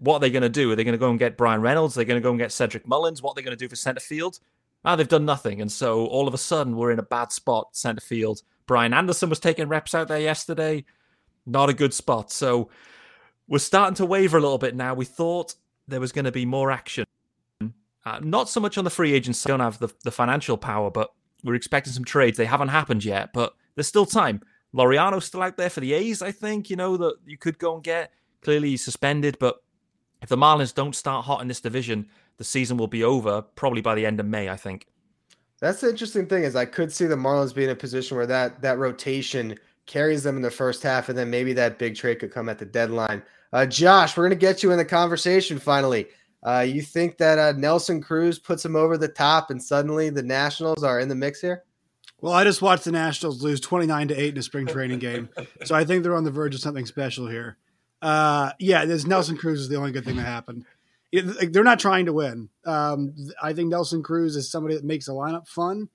What 0.00 0.16
are 0.16 0.20
they 0.20 0.30
going 0.30 0.42
to 0.42 0.48
do? 0.48 0.72
Are 0.72 0.76
they 0.76 0.84
going 0.84 0.92
to 0.92 0.98
go 0.98 1.10
and 1.10 1.18
get 1.18 1.36
Bryan 1.36 1.60
Reynolds? 1.60 1.96
Are 1.96 2.00
they 2.00 2.04
going 2.06 2.20
to 2.20 2.24
go 2.24 2.30
and 2.30 2.38
get 2.38 2.52
Cedric 2.52 2.86
Mullins? 2.86 3.22
What 3.22 3.32
are 3.32 3.34
they 3.34 3.42
going 3.42 3.56
to 3.56 3.64
do 3.64 3.68
for 3.68 3.76
center 3.76 4.00
field? 4.00 4.40
Ah, 4.84 4.96
they've 4.96 5.06
done 5.06 5.26
nothing. 5.26 5.60
And 5.60 5.70
so 5.70 6.06
all 6.06 6.26
of 6.26 6.32
a 6.32 6.38
sudden, 6.38 6.76
we're 6.76 6.90
in 6.90 6.98
a 6.98 7.02
bad 7.04 7.32
spot, 7.32 7.76
center 7.76 8.00
field. 8.00 8.42
Brian 8.66 8.94
Anderson 8.94 9.28
was 9.28 9.40
taking 9.40 9.68
reps 9.68 9.94
out 9.94 10.08
there 10.08 10.18
yesterday. 10.18 10.84
Not 11.44 11.68
a 11.68 11.74
good 11.74 11.92
spot. 11.92 12.32
So 12.32 12.70
we're 13.46 13.58
starting 13.58 13.96
to 13.96 14.06
waver 14.06 14.38
a 14.38 14.40
little 14.40 14.58
bit 14.58 14.74
now. 14.74 14.94
We 14.94 15.04
thought 15.04 15.54
there 15.86 16.00
was 16.00 16.12
going 16.12 16.24
to 16.24 16.32
be 16.32 16.46
more 16.46 16.70
action. 16.70 17.04
Uh, 18.06 18.20
not 18.22 18.48
so 18.48 18.60
much 18.60 18.78
on 18.78 18.84
the 18.84 18.90
free 18.90 19.12
agents. 19.12 19.44
Don't 19.44 19.60
have 19.60 19.78
the, 19.78 19.88
the 20.04 20.10
financial 20.10 20.56
power, 20.56 20.90
but 20.90 21.12
we're 21.44 21.54
expecting 21.54 21.92
some 21.92 22.04
trades. 22.04 22.38
They 22.38 22.46
haven't 22.46 22.68
happened 22.68 23.04
yet, 23.04 23.32
but 23.34 23.54
there's 23.74 23.88
still 23.88 24.06
time. 24.06 24.40
Laureano's 24.74 25.26
still 25.26 25.42
out 25.42 25.56
there 25.56 25.68
for 25.68 25.80
the 25.80 25.92
A's, 25.92 26.22
I 26.22 26.32
think, 26.32 26.70
you 26.70 26.76
know, 26.76 26.96
that 26.96 27.16
you 27.26 27.36
could 27.36 27.58
go 27.58 27.74
and 27.74 27.82
get. 27.82 28.12
Clearly 28.40 28.70
he's 28.70 28.84
suspended, 28.84 29.36
but 29.38 29.62
if 30.22 30.28
the 30.28 30.36
Marlins 30.36 30.74
don't 30.74 30.94
start 30.94 31.24
hot 31.24 31.42
in 31.42 31.48
this 31.48 31.60
division, 31.60 32.08
the 32.36 32.44
season 32.44 32.76
will 32.76 32.86
be 32.86 33.04
over 33.04 33.42
probably 33.42 33.80
by 33.80 33.94
the 33.94 34.06
end 34.06 34.20
of 34.20 34.26
May, 34.26 34.48
I 34.48 34.56
think. 34.56 34.86
That's 35.60 35.80
the 35.80 35.90
interesting 35.90 36.26
thing 36.26 36.44
is 36.44 36.56
I 36.56 36.64
could 36.64 36.90
see 36.90 37.06
the 37.06 37.16
Marlins 37.16 37.54
being 37.54 37.68
in 37.68 37.72
a 37.72 37.76
position 37.76 38.16
where 38.16 38.26
that 38.26 38.62
that 38.62 38.78
rotation 38.78 39.58
carries 39.86 40.22
them 40.22 40.36
in 40.36 40.42
the 40.42 40.50
first 40.50 40.82
half, 40.82 41.08
and 41.08 41.18
then 41.18 41.28
maybe 41.28 41.52
that 41.52 41.78
big 41.78 41.96
trade 41.96 42.18
could 42.18 42.32
come 42.32 42.48
at 42.48 42.58
the 42.58 42.64
deadline. 42.64 43.22
Uh, 43.52 43.66
Josh, 43.66 44.16
we're 44.16 44.24
gonna 44.24 44.36
get 44.36 44.62
you 44.62 44.70
in 44.70 44.78
the 44.78 44.84
conversation 44.84 45.58
finally. 45.58 46.06
Uh, 46.42 46.60
you 46.60 46.80
think 46.80 47.18
that 47.18 47.38
uh, 47.38 47.52
Nelson 47.52 48.00
Cruz 48.00 48.38
puts 48.38 48.62
them 48.62 48.76
over 48.76 48.96
the 48.96 49.08
top, 49.08 49.50
and 49.50 49.62
suddenly 49.62 50.08
the 50.08 50.22
Nationals 50.22 50.82
are 50.82 51.00
in 51.00 51.08
the 51.08 51.14
mix 51.14 51.40
here? 51.40 51.64
Well, 52.22 52.32
I 52.32 52.44
just 52.44 52.62
watched 52.62 52.84
the 52.84 52.92
Nationals 52.92 53.42
lose 53.42 53.60
29 53.60 54.08
to 54.08 54.14
8 54.14 54.34
in 54.34 54.38
a 54.38 54.42
spring 54.42 54.66
training 54.66 54.98
game. 54.98 55.28
So 55.64 55.74
I 55.74 55.84
think 55.84 56.02
they're 56.02 56.16
on 56.16 56.24
the 56.24 56.30
verge 56.30 56.54
of 56.54 56.60
something 56.60 56.86
special 56.86 57.26
here. 57.26 57.56
Uh, 58.02 58.52
yeah, 58.58 58.84
this 58.84 59.06
Nelson 59.06 59.36
Cruz 59.36 59.60
is 59.60 59.68
the 59.68 59.76
only 59.76 59.92
good 59.92 60.04
thing 60.04 60.16
that 60.16 60.22
happened. 60.22 60.64
It, 61.12 61.26
like, 61.26 61.52
they're 61.52 61.64
not 61.64 61.80
trying 61.80 62.06
to 62.06 62.12
win. 62.12 62.48
Um, 62.64 63.14
I 63.42 63.52
think 63.52 63.68
Nelson 63.68 64.02
Cruz 64.02 64.36
is 64.36 64.50
somebody 64.50 64.76
that 64.76 64.84
makes 64.84 65.08
a 65.08 65.12
lineup 65.12 65.48
fun, 65.48 65.88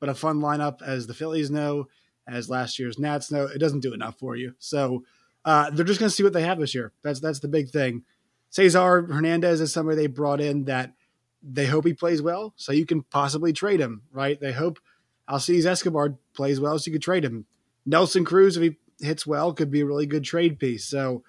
but 0.00 0.08
a 0.08 0.14
fun 0.14 0.40
lineup, 0.40 0.82
as 0.82 1.06
the 1.06 1.14
Phillies 1.14 1.50
know, 1.50 1.88
as 2.26 2.48
last 2.48 2.78
year's 2.78 2.98
Nats 2.98 3.30
know, 3.30 3.44
it 3.44 3.58
doesn't 3.58 3.80
do 3.80 3.92
enough 3.92 4.18
for 4.18 4.36
you. 4.36 4.54
So 4.58 5.04
uh, 5.44 5.70
they're 5.70 5.84
just 5.84 6.00
going 6.00 6.08
to 6.08 6.14
see 6.14 6.22
what 6.22 6.32
they 6.32 6.42
have 6.42 6.58
this 6.58 6.74
year. 6.74 6.92
That's 7.02 7.20
that's 7.20 7.40
the 7.40 7.48
big 7.48 7.68
thing. 7.70 8.04
Cesar 8.50 9.02
Hernandez 9.02 9.60
is 9.60 9.72
somebody 9.72 9.96
they 9.96 10.06
brought 10.06 10.40
in 10.40 10.64
that 10.64 10.94
they 11.42 11.66
hope 11.66 11.84
he 11.84 11.92
plays 11.92 12.22
well, 12.22 12.54
so 12.56 12.72
you 12.72 12.86
can 12.86 13.02
possibly 13.02 13.52
trade 13.52 13.80
him, 13.80 14.02
right? 14.12 14.40
They 14.40 14.52
hope 14.52 14.78
Alcides 15.28 15.66
Escobar 15.66 16.14
plays 16.32 16.58
well, 16.58 16.78
so 16.78 16.88
you 16.88 16.92
could 16.94 17.02
trade 17.02 17.24
him. 17.24 17.44
Nelson 17.84 18.24
Cruz, 18.24 18.56
if 18.56 18.62
he 18.62 18.76
hits 19.04 19.26
well, 19.26 19.52
could 19.52 19.70
be 19.70 19.82
a 19.82 19.86
really 19.86 20.06
good 20.06 20.24
trade 20.24 20.58
piece. 20.58 20.86
So 20.86 21.22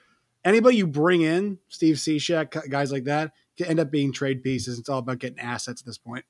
anybody 0.45 0.77
you 0.77 0.87
bring 0.87 1.21
in, 1.21 1.57
Steve 1.67 1.95
Cishek, 1.95 2.69
guys 2.69 2.91
like 2.91 3.03
that, 3.05 3.31
can 3.57 3.67
end 3.67 3.79
up 3.79 3.91
being 3.91 4.13
trade 4.13 4.43
pieces. 4.43 4.79
It's 4.79 4.89
all 4.89 4.99
about 4.99 5.19
getting 5.19 5.39
assets 5.39 5.81
at 5.81 5.85
this 5.85 5.97
point. 5.97 6.23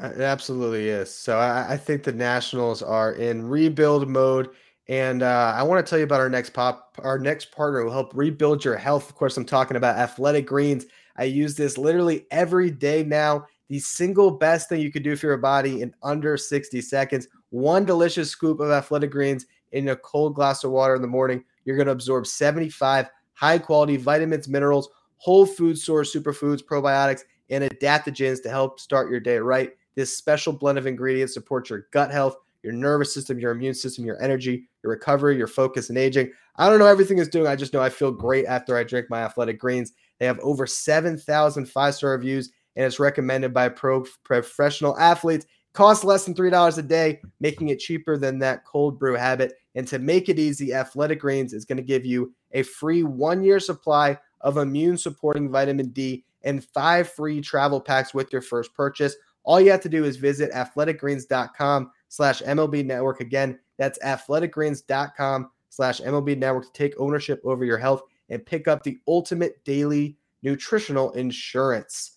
Uh, 0.00 0.08
It 0.08 0.20
absolutely 0.20 0.88
is. 0.88 1.14
So 1.14 1.38
I, 1.38 1.72
I 1.72 1.76
think 1.76 2.02
the 2.02 2.12
Nationals 2.12 2.82
are 2.82 3.12
in 3.12 3.48
rebuild 3.48 4.08
mode, 4.08 4.50
And 4.88 5.22
uh, 5.22 5.54
I 5.56 5.62
want 5.62 5.84
to 5.84 5.88
tell 5.88 5.98
you 5.98 6.04
about 6.04 6.20
our 6.20 6.28
next 6.28 6.50
pop, 6.50 6.98
our 7.02 7.18
next 7.18 7.52
partner 7.52 7.84
will 7.84 7.92
help 7.92 8.12
rebuild 8.14 8.64
your 8.64 8.76
health. 8.76 9.08
Of 9.08 9.14
course, 9.14 9.36
I'm 9.36 9.44
talking 9.44 9.76
about 9.76 9.96
Athletic 9.96 10.46
Greens. 10.46 10.86
I 11.16 11.24
use 11.24 11.54
this 11.54 11.78
literally 11.78 12.26
every 12.30 12.70
day 12.70 13.04
now. 13.04 13.46
The 13.68 13.78
single 13.78 14.32
best 14.32 14.68
thing 14.68 14.80
you 14.80 14.90
could 14.90 15.04
do 15.04 15.14
for 15.14 15.28
your 15.28 15.36
body 15.36 15.82
in 15.82 15.94
under 16.02 16.36
60 16.36 16.80
seconds. 16.80 17.28
One 17.50 17.84
delicious 17.84 18.30
scoop 18.30 18.58
of 18.58 18.70
Athletic 18.70 19.12
Greens 19.12 19.46
in 19.70 19.90
a 19.90 19.96
cold 19.96 20.34
glass 20.34 20.64
of 20.64 20.72
water 20.72 20.96
in 20.96 21.02
the 21.02 21.08
morning. 21.08 21.44
You're 21.64 21.76
going 21.76 21.86
to 21.86 21.92
absorb 21.92 22.26
75 22.26 23.08
high 23.40 23.58
quality 23.58 23.96
vitamins, 23.96 24.48
minerals, 24.48 24.90
whole 25.16 25.46
food 25.46 25.78
source 25.78 26.14
superfoods, 26.14 26.62
probiotics, 26.62 27.22
and 27.48 27.64
adaptogens 27.64 28.42
to 28.42 28.50
help 28.50 28.78
start 28.78 29.10
your 29.10 29.18
day 29.18 29.38
right. 29.38 29.72
This 29.94 30.16
special 30.16 30.52
blend 30.52 30.76
of 30.76 30.86
ingredients 30.86 31.32
supports 31.32 31.70
your 31.70 31.86
gut 31.90 32.10
health, 32.10 32.36
your 32.62 32.74
nervous 32.74 33.14
system, 33.14 33.38
your 33.38 33.52
immune 33.52 33.72
system, 33.72 34.04
your 34.04 34.22
energy, 34.22 34.68
your 34.84 34.92
recovery, 34.92 35.38
your 35.38 35.46
focus, 35.46 35.88
and 35.88 35.96
aging. 35.96 36.30
I 36.56 36.68
don't 36.68 36.78
know 36.78 36.86
everything 36.86 37.16
is 37.16 37.28
doing. 37.28 37.46
I 37.46 37.56
just 37.56 37.72
know 37.72 37.80
I 37.80 37.88
feel 37.88 38.12
great 38.12 38.44
after 38.44 38.76
I 38.76 38.84
drink 38.84 39.06
my 39.08 39.22
athletic 39.22 39.58
greens. 39.58 39.92
They 40.18 40.26
have 40.26 40.38
over 40.40 40.66
7,000 40.66 41.66
five 41.66 41.94
star 41.94 42.10
reviews, 42.10 42.52
and 42.76 42.84
it's 42.84 43.00
recommended 43.00 43.54
by 43.54 43.70
pro 43.70 44.04
professional 44.22 44.98
athletes. 44.98 45.46
Costs 45.72 46.04
less 46.04 46.24
than 46.24 46.34
$3 46.34 46.78
a 46.78 46.82
day, 46.82 47.20
making 47.40 47.68
it 47.68 47.78
cheaper 47.78 48.18
than 48.18 48.38
that 48.40 48.66
cold 48.66 48.98
brew 48.98 49.14
habit. 49.14 49.54
And 49.74 49.86
to 49.88 49.98
make 49.98 50.28
it 50.28 50.38
easy, 50.38 50.74
Athletic 50.74 51.20
Greens 51.20 51.52
is 51.52 51.64
going 51.64 51.76
to 51.76 51.82
give 51.82 52.04
you 52.04 52.34
a 52.52 52.62
free 52.62 53.02
one 53.02 53.42
year 53.42 53.60
supply 53.60 54.18
of 54.40 54.56
immune 54.56 54.96
supporting 54.96 55.50
vitamin 55.50 55.88
D 55.90 56.24
and 56.42 56.64
five 56.64 57.08
free 57.08 57.40
travel 57.40 57.80
packs 57.80 58.14
with 58.14 58.32
your 58.32 58.42
first 58.42 58.74
purchase. 58.74 59.14
All 59.44 59.60
you 59.60 59.70
have 59.70 59.82
to 59.82 59.88
do 59.88 60.04
is 60.04 60.16
visit 60.16 60.52
athleticgreens.com 60.52 61.90
slash 62.08 62.42
MLB 62.42 62.84
network. 62.84 63.20
Again, 63.20 63.58
that's 63.78 63.98
athleticgreens.com 64.00 65.50
slash 65.68 66.00
MLB 66.00 66.36
network 66.36 66.66
to 66.66 66.72
take 66.72 66.98
ownership 66.98 67.40
over 67.44 67.64
your 67.64 67.78
health 67.78 68.02
and 68.28 68.44
pick 68.44 68.68
up 68.68 68.82
the 68.82 68.98
ultimate 69.08 69.64
daily 69.64 70.16
nutritional 70.42 71.12
insurance. 71.12 72.12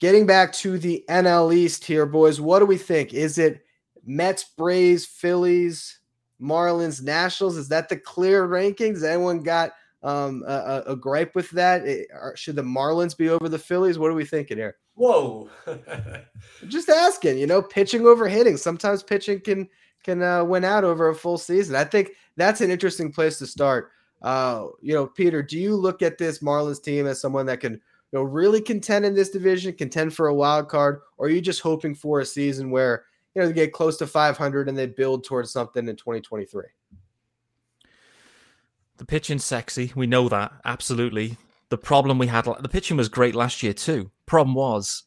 Getting 0.00 0.26
back 0.26 0.52
to 0.54 0.78
the 0.78 1.04
NL 1.08 1.54
East 1.54 1.84
here, 1.84 2.06
boys, 2.06 2.40
what 2.40 2.58
do 2.58 2.66
we 2.66 2.76
think? 2.76 3.14
Is 3.14 3.38
it 3.38 3.64
Mets, 4.04 4.44
Braves, 4.56 5.06
Phillies, 5.06 6.00
Marlins, 6.42 7.02
Nationals? 7.02 7.56
Is 7.56 7.68
that 7.68 7.88
the 7.88 7.96
clear 7.96 8.46
rankings? 8.48 9.04
Anyone 9.04 9.42
got 9.42 9.72
um, 10.02 10.42
a, 10.46 10.82
a, 10.88 10.96
gripe 10.96 11.34
with 11.34 11.48
that? 11.50 11.86
It, 11.86 12.08
should 12.34 12.56
the 12.56 12.62
Marlins 12.62 13.16
be 13.16 13.28
over 13.28 13.48
the 13.48 13.58
Phillies? 13.58 13.98
What 13.98 14.10
are 14.10 14.14
we 14.14 14.24
thinking 14.24 14.56
here? 14.56 14.76
Whoa! 14.94 15.48
Just 16.68 16.88
asking. 16.88 17.38
You 17.38 17.46
know, 17.46 17.62
pitching 17.62 18.06
over 18.06 18.28
hitting. 18.28 18.56
Sometimes 18.56 19.02
pitching 19.02 19.40
can 19.40 19.68
can 20.02 20.22
uh, 20.22 20.44
win 20.44 20.64
out 20.64 20.84
over 20.84 21.08
a 21.08 21.14
full 21.14 21.38
season. 21.38 21.76
I 21.76 21.84
think 21.84 22.10
that's 22.36 22.60
an 22.60 22.70
interesting 22.70 23.12
place 23.12 23.38
to 23.38 23.46
start. 23.46 23.90
Uh, 24.20 24.66
you 24.80 24.94
know, 24.94 25.06
Peter, 25.06 25.42
do 25.42 25.58
you 25.58 25.76
look 25.76 26.02
at 26.02 26.18
this 26.18 26.40
Marlins 26.40 26.82
team 26.82 27.06
as 27.06 27.20
someone 27.20 27.46
that 27.46 27.60
can 27.60 27.72
you 27.72 27.80
know 28.12 28.22
really 28.22 28.60
contend 28.60 29.04
in 29.04 29.14
this 29.14 29.30
division, 29.30 29.72
contend 29.72 30.14
for 30.14 30.26
a 30.26 30.34
wild 30.34 30.68
card, 30.68 31.00
or 31.16 31.26
are 31.26 31.30
you 31.30 31.40
just 31.40 31.60
hoping 31.60 31.94
for 31.94 32.20
a 32.20 32.26
season 32.26 32.70
where 32.70 33.04
you 33.34 33.42
know 33.42 33.48
they 33.48 33.54
get 33.54 33.72
close 33.72 33.96
to 33.98 34.06
500 34.06 34.68
and 34.68 34.76
they 34.76 34.86
build 34.86 35.24
towards 35.24 35.50
something 35.50 35.88
in 35.88 35.96
2023? 35.96 36.64
The 38.98 39.04
pitching 39.06 39.38
sexy, 39.38 39.92
we 39.96 40.06
know 40.06 40.28
that 40.28 40.52
absolutely. 40.64 41.36
The 41.70 41.78
problem 41.78 42.18
we 42.18 42.26
had, 42.26 42.44
the 42.44 42.68
pitching 42.68 42.98
was 42.98 43.08
great 43.08 43.34
last 43.34 43.62
year 43.62 43.72
too. 43.72 44.10
Problem 44.26 44.54
was 44.54 45.04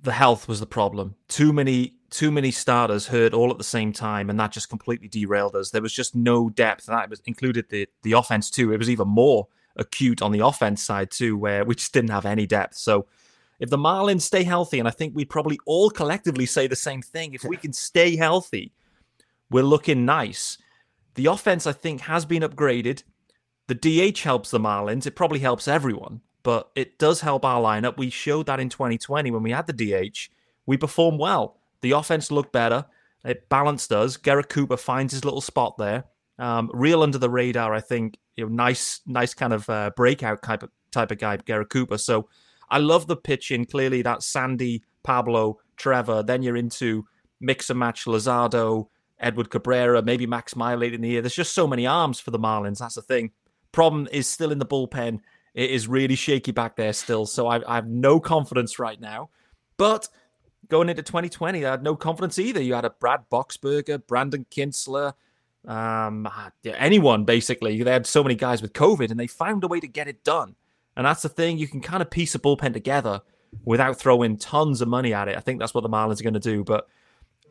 the 0.00 0.12
health 0.12 0.48
was 0.48 0.60
the 0.60 0.66
problem. 0.66 1.14
Too 1.28 1.52
many 1.52 1.94
too 2.10 2.30
many 2.30 2.50
starters 2.50 3.08
hurt 3.08 3.34
all 3.34 3.50
at 3.50 3.58
the 3.58 3.64
same 3.64 3.92
time, 3.92 4.30
and 4.30 4.38
that 4.38 4.52
just 4.52 4.68
completely 4.68 5.08
derailed 5.08 5.56
us. 5.56 5.70
There 5.70 5.82
was 5.82 5.92
just 5.92 6.14
no 6.14 6.48
depth. 6.48 6.86
That 6.86 7.10
was 7.10 7.20
included 7.26 7.68
the 7.68 7.88
the 8.02 8.12
offense 8.12 8.50
too. 8.50 8.72
It 8.72 8.78
was 8.78 8.90
even 8.90 9.08
more 9.08 9.48
acute 9.76 10.22
on 10.22 10.32
the 10.32 10.46
offense 10.46 10.82
side 10.82 11.10
too, 11.10 11.36
where 11.36 11.64
we 11.64 11.74
just 11.74 11.92
didn't 11.92 12.10
have 12.10 12.26
any 12.26 12.46
depth. 12.46 12.76
So 12.76 13.06
if 13.58 13.70
the 13.70 13.78
Marlins 13.78 14.22
stay 14.22 14.42
healthy, 14.42 14.78
and 14.78 14.88
I 14.88 14.90
think 14.90 15.14
we 15.14 15.24
probably 15.24 15.58
all 15.66 15.90
collectively 15.90 16.46
say 16.46 16.66
the 16.66 16.76
same 16.76 17.02
thing, 17.02 17.34
if 17.34 17.44
we 17.44 17.56
can 17.56 17.72
stay 17.72 18.16
healthy, 18.16 18.72
we're 19.50 19.62
looking 19.64 20.04
nice. 20.04 20.58
The 21.14 21.26
offense, 21.26 21.66
I 21.66 21.72
think, 21.72 22.02
has 22.02 22.24
been 22.24 22.42
upgraded. 22.42 23.02
The 23.68 23.74
DH 23.74 24.20
helps 24.20 24.50
the 24.50 24.60
Marlins. 24.60 25.06
It 25.06 25.16
probably 25.16 25.38
helps 25.38 25.66
everyone, 25.66 26.20
but 26.42 26.70
it 26.74 26.98
does 26.98 27.20
help 27.20 27.44
our 27.44 27.60
lineup. 27.60 27.96
We 27.96 28.10
showed 28.10 28.46
that 28.46 28.60
in 28.60 28.68
2020 28.68 29.30
when 29.30 29.42
we 29.42 29.50
had 29.50 29.66
the 29.66 29.72
DH. 29.72 30.28
We 30.66 30.76
performed 30.76 31.18
well. 31.18 31.58
The 31.80 31.92
offense 31.92 32.30
looked 32.30 32.52
better. 32.52 32.84
It 33.24 33.48
balanced 33.48 33.92
us. 33.92 34.16
Garrett 34.16 34.48
Cooper 34.48 34.76
finds 34.76 35.12
his 35.12 35.24
little 35.24 35.40
spot 35.40 35.78
there. 35.78 36.04
Um, 36.38 36.70
real 36.74 37.02
under 37.02 37.18
the 37.18 37.30
radar, 37.30 37.74
I 37.74 37.80
think. 37.80 38.18
You 38.36 38.44
know, 38.44 38.54
nice, 38.54 39.00
nice 39.06 39.32
kind 39.32 39.52
of 39.52 39.68
uh, 39.70 39.90
breakout 39.96 40.42
type 40.42 40.62
of 40.62 40.70
type 40.90 41.10
of 41.10 41.18
guy, 41.18 41.36
Garrett 41.38 41.70
Cooper. 41.70 41.98
So 41.98 42.28
I 42.68 42.78
love 42.78 43.06
the 43.06 43.16
pitching. 43.16 43.64
Clearly, 43.64 44.02
that 44.02 44.22
Sandy, 44.22 44.82
Pablo, 45.02 45.58
Trevor. 45.76 46.22
Then 46.22 46.42
you're 46.42 46.56
into 46.56 47.06
mix 47.40 47.70
and 47.70 47.78
match 47.78 48.04
Luzardo, 48.04 48.88
Edward 49.18 49.50
Cabrera, 49.50 50.02
maybe 50.02 50.26
Max 50.26 50.56
Meyer 50.56 50.76
late 50.76 50.94
in 50.94 51.00
the 51.00 51.08
year. 51.08 51.22
There's 51.22 51.34
just 51.34 51.54
so 51.54 51.66
many 51.66 51.86
arms 51.86 52.20
for 52.20 52.30
the 52.30 52.38
Marlins. 52.38 52.78
That's 52.78 52.96
the 52.96 53.02
thing. 53.02 53.30
Problem 53.72 54.08
is 54.10 54.26
still 54.26 54.52
in 54.52 54.58
the 54.58 54.66
bullpen. 54.66 55.20
It 55.54 55.70
is 55.70 55.88
really 55.88 56.16
shaky 56.16 56.52
back 56.52 56.76
there 56.76 56.92
still. 56.92 57.26
So 57.26 57.46
I, 57.46 57.60
I 57.70 57.76
have 57.76 57.88
no 57.88 58.20
confidence 58.20 58.78
right 58.78 59.00
now. 59.00 59.30
But 59.78 60.08
going 60.68 60.88
into 60.88 61.02
2020, 61.02 61.64
I 61.64 61.70
had 61.70 61.82
no 61.82 61.96
confidence 61.96 62.38
either. 62.38 62.60
You 62.60 62.74
had 62.74 62.84
a 62.84 62.90
Brad 62.90 63.24
Boxberger, 63.30 64.06
Brandon 64.06 64.46
Kintzler, 64.50 65.14
um, 65.66 66.28
anyone 66.64 67.24
basically. 67.24 67.82
They 67.82 67.92
had 67.92 68.06
so 68.06 68.22
many 68.22 68.34
guys 68.34 68.62
with 68.62 68.72
COVID, 68.72 69.10
and 69.10 69.18
they 69.18 69.26
found 69.26 69.64
a 69.64 69.68
way 69.68 69.80
to 69.80 69.88
get 69.88 70.08
it 70.08 70.24
done. 70.24 70.56
And 70.96 71.06
that's 71.06 71.22
the 71.22 71.28
thing; 71.28 71.58
you 71.58 71.68
can 71.68 71.80
kind 71.80 72.02
of 72.02 72.10
piece 72.10 72.34
a 72.34 72.38
bullpen 72.38 72.72
together 72.72 73.20
without 73.64 73.98
throwing 73.98 74.36
tons 74.36 74.80
of 74.80 74.88
money 74.88 75.14
at 75.14 75.28
it. 75.28 75.36
I 75.36 75.40
think 75.40 75.60
that's 75.60 75.74
what 75.74 75.82
the 75.82 75.88
Marlins 75.88 76.20
are 76.20 76.24
going 76.24 76.34
to 76.34 76.40
do. 76.40 76.64
But 76.64 76.86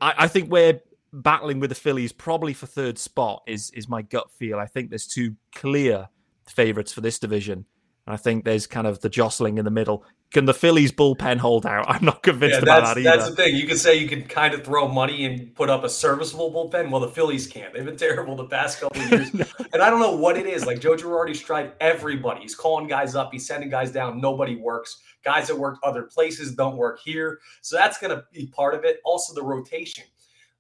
I, 0.02 0.14
I 0.20 0.28
think 0.28 0.52
we're 0.52 0.82
battling 1.14 1.60
with 1.60 1.70
the 1.70 1.76
Phillies 1.76 2.12
probably 2.12 2.54
for 2.54 2.66
third 2.66 2.98
spot. 2.98 3.44
Is 3.48 3.72
is 3.72 3.88
my 3.88 4.02
gut 4.02 4.32
feel? 4.32 4.60
I 4.60 4.66
think 4.66 4.90
there's 4.90 5.08
two 5.08 5.36
clear 5.54 6.10
favorites 6.48 6.94
for 6.94 7.02
this 7.02 7.20
division. 7.20 7.66
And 8.06 8.14
I 8.14 8.18
think 8.18 8.46
there's 8.46 8.68
kind 8.68 8.86
of 8.86 9.02
the 9.02 9.10
jostling 9.10 9.58
in 9.58 9.66
the 9.66 9.72
middle. 9.72 10.04
Can 10.32 10.46
the 10.46 10.54
Phillies 10.54 10.92
bullpen 10.92 11.38
hold 11.38 11.66
out? 11.66 11.86
I'm 11.88 12.06
not 12.06 12.22
convinced 12.22 12.58
yeah, 12.58 12.64
about 12.64 12.84
that 12.84 13.00
either. 13.00 13.18
That's 13.18 13.30
the 13.30 13.36
thing. 13.36 13.56
You 13.56 13.68
can 13.68 13.78
say 13.78 13.96
you 13.96 14.08
can 14.08 14.24
kind 14.24 14.54
of 14.54 14.64
throw 14.64 14.88
money 14.88 15.26
and 15.26 15.56
put 15.56 15.70
up 15.70 15.84
a 15.84 15.90
serviceable 15.90 16.52
bullpen. 16.52 16.92
Well, 16.92 17.02
the 17.02 17.08
Phillies 17.08 17.48
can't. 17.48 17.74
They've 17.74 17.86
been 17.86 17.98
terrible 17.98 18.36
the 18.36 18.46
past 18.46 18.80
couple 18.80 19.02
of 19.02 19.12
years. 19.12 19.32
and 19.74 19.82
I 19.82 19.90
don't 19.90 20.00
know 20.00 20.16
what 20.16 20.38
it 20.38 20.46
is. 20.46 20.66
Like 20.66 20.80
Joe 20.80 20.96
Girardi's 20.96 21.42
tried 21.42 21.74
everybody. 21.80 22.42
He's 22.42 22.56
calling 22.56 22.88
guys 22.88 23.16
up. 23.16 23.32
He's 23.32 23.48
sending 23.48 23.70
guys 23.70 23.92
down. 23.92 24.22
Nobody 24.22 24.56
works. 24.56 25.02
Guys 25.24 25.48
that 25.48 25.58
work 25.58 25.80
other 25.84 26.04
places 26.04 26.54
don't 26.54 26.78
work 26.78 27.00
here. 27.00 27.40
So 27.62 27.76
that's 27.76 27.98
going 27.98 28.16
to 28.16 28.24
be 28.32 28.48
part 28.48 28.76
of 28.76 28.84
it. 28.84 29.00
Also, 29.04 29.34
the 29.34 29.44
rotation. 29.44 30.04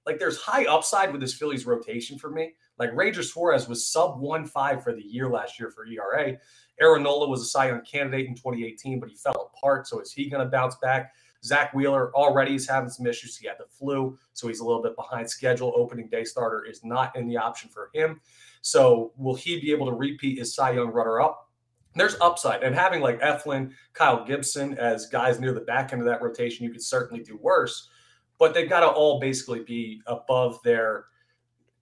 Like 0.06 0.20
there's 0.20 0.38
high 0.38 0.66
upside 0.66 1.12
with 1.12 1.22
this 1.22 1.34
Phillies 1.34 1.66
rotation 1.66 2.18
for 2.18 2.30
me. 2.30 2.54
Like 2.78 2.94
Ranger 2.94 3.24
Suarez 3.24 3.68
was 3.68 3.88
sub 3.88 4.20
one 4.20 4.46
five 4.46 4.84
for 4.84 4.94
the 4.94 5.02
year 5.02 5.30
last 5.30 5.60
year 5.60 5.72
for 5.72 5.86
ERA. 5.86 6.38
Aaron 6.82 7.04
Nola 7.04 7.30
was 7.30 7.42
a 7.42 7.46
Cy 7.46 7.68
Young 7.68 7.82
candidate 7.82 8.28
in 8.28 8.36
2018, 8.36 9.00
but 9.00 9.10
he 9.10 9.16
fell 9.16 9.52
apart. 9.54 9.88
So 9.88 10.00
is 10.00 10.12
he 10.12 10.30
going 10.30 10.44
to 10.44 10.50
bounce 10.50 10.76
back? 10.82 11.14
Zack 11.44 11.74
Wheeler 11.74 12.14
already 12.16 12.56
is 12.56 12.68
having 12.68 12.90
some 12.90 13.06
issues. 13.06 13.38
He 13.38 13.48
had 13.48 13.58
the 13.60 13.66
flu, 13.68 14.18
so 14.34 14.48
he's 14.48 14.62
a 14.62 14.66
little 14.66 14.82
bit 14.82 14.96
behind 14.96 15.30
schedule. 15.30 15.74
Opening 15.76 16.08
day 16.10 16.24
starter 16.24 16.66
is 16.66 16.84
not 16.84 17.16
in 17.16 17.28
the 17.28 17.38
option 17.38 17.70
for 17.70 17.92
him. 17.94 18.20
So 18.62 19.14
will 19.16 19.36
he 19.36 19.62
be 19.62 19.72
able 19.72 19.86
to 19.86 19.94
repeat 19.94 20.40
his 20.40 20.56
Cy 20.56 20.72
Young 20.72 20.88
runner 20.88 21.22
up? 21.22 21.52
There's 21.94 22.16
upside. 22.20 22.64
And 22.64 22.76
having 22.76 23.02
like 23.02 23.22
Eflin, 23.22 23.72
Kyle 23.94 24.26
Gibson 24.26 24.78
as 24.78 25.08
guys 25.08 25.40
near 25.40 25.54
the 25.54 25.62
back 25.62 25.94
end 25.94 26.02
of 26.02 26.08
that 26.08 26.22
rotation, 26.22 26.66
you 26.66 26.72
could 26.72 26.84
certainly 26.84 27.24
do 27.24 27.38
worse. 27.38 27.90
But 28.38 28.54
they've 28.54 28.70
got 28.70 28.82
to 28.82 28.88
all 28.88 29.20
basically 29.20 29.62
be 29.62 30.02
above 30.08 30.62
their 30.64 31.06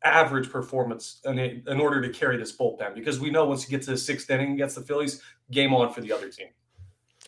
average 0.04 0.50
performance 0.50 1.20
in, 1.26 1.40
in 1.40 1.80
order 1.80 2.02
to 2.02 2.10
carry 2.10 2.38
this 2.38 2.56
bullpen 2.56 2.94
because 2.94 3.20
we 3.20 3.30
know 3.30 3.46
once 3.46 3.64
you 3.64 3.70
get 3.70 3.84
to 3.86 3.92
the 3.92 3.98
sixth 3.98 4.30
inning 4.30 4.54
against 4.54 4.76
the 4.76 4.82
Phillies, 4.82 5.22
game 5.52 5.74
on 5.74 5.94
for 5.94 6.02
the 6.02 6.12
other 6.12 6.30
team. 6.30 6.48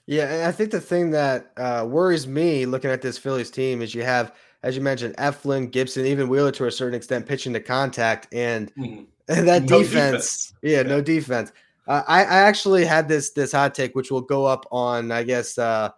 Yeah, 0.07 0.31
and 0.31 0.43
I 0.43 0.51
think 0.51 0.71
the 0.71 0.81
thing 0.81 1.11
that 1.11 1.51
uh, 1.57 1.85
worries 1.87 2.27
me 2.27 2.65
looking 2.65 2.91
at 2.91 3.01
this 3.01 3.17
Phillies 3.17 3.49
team 3.49 3.81
is 3.81 3.95
you 3.95 4.03
have, 4.03 4.35
as 4.61 4.75
you 4.75 4.81
mentioned, 4.81 5.15
Eflin, 5.17 5.71
Gibson, 5.71 6.05
even 6.05 6.29
Wheeler 6.29 6.51
to 6.51 6.65
a 6.65 6.71
certain 6.71 6.95
extent 6.95 7.25
pitching 7.25 7.53
to 7.53 7.59
contact, 7.59 8.27
and 8.31 8.73
mm-hmm. 8.75 9.03
that 9.45 9.63
no 9.63 9.79
defense, 9.79 9.83
defense, 9.87 10.53
yeah, 10.61 10.77
yeah, 10.77 10.83
no 10.83 11.01
defense. 11.01 11.51
Uh, 11.87 12.03
I, 12.07 12.21
I 12.21 12.37
actually 12.41 12.85
had 12.85 13.07
this 13.07 13.31
this 13.31 13.51
hot 13.51 13.73
take, 13.73 13.95
which 13.95 14.11
will 14.11 14.21
go 14.21 14.45
up 14.45 14.65
on, 14.71 15.11
I 15.11 15.23
guess, 15.23 15.57
uh, 15.57 15.89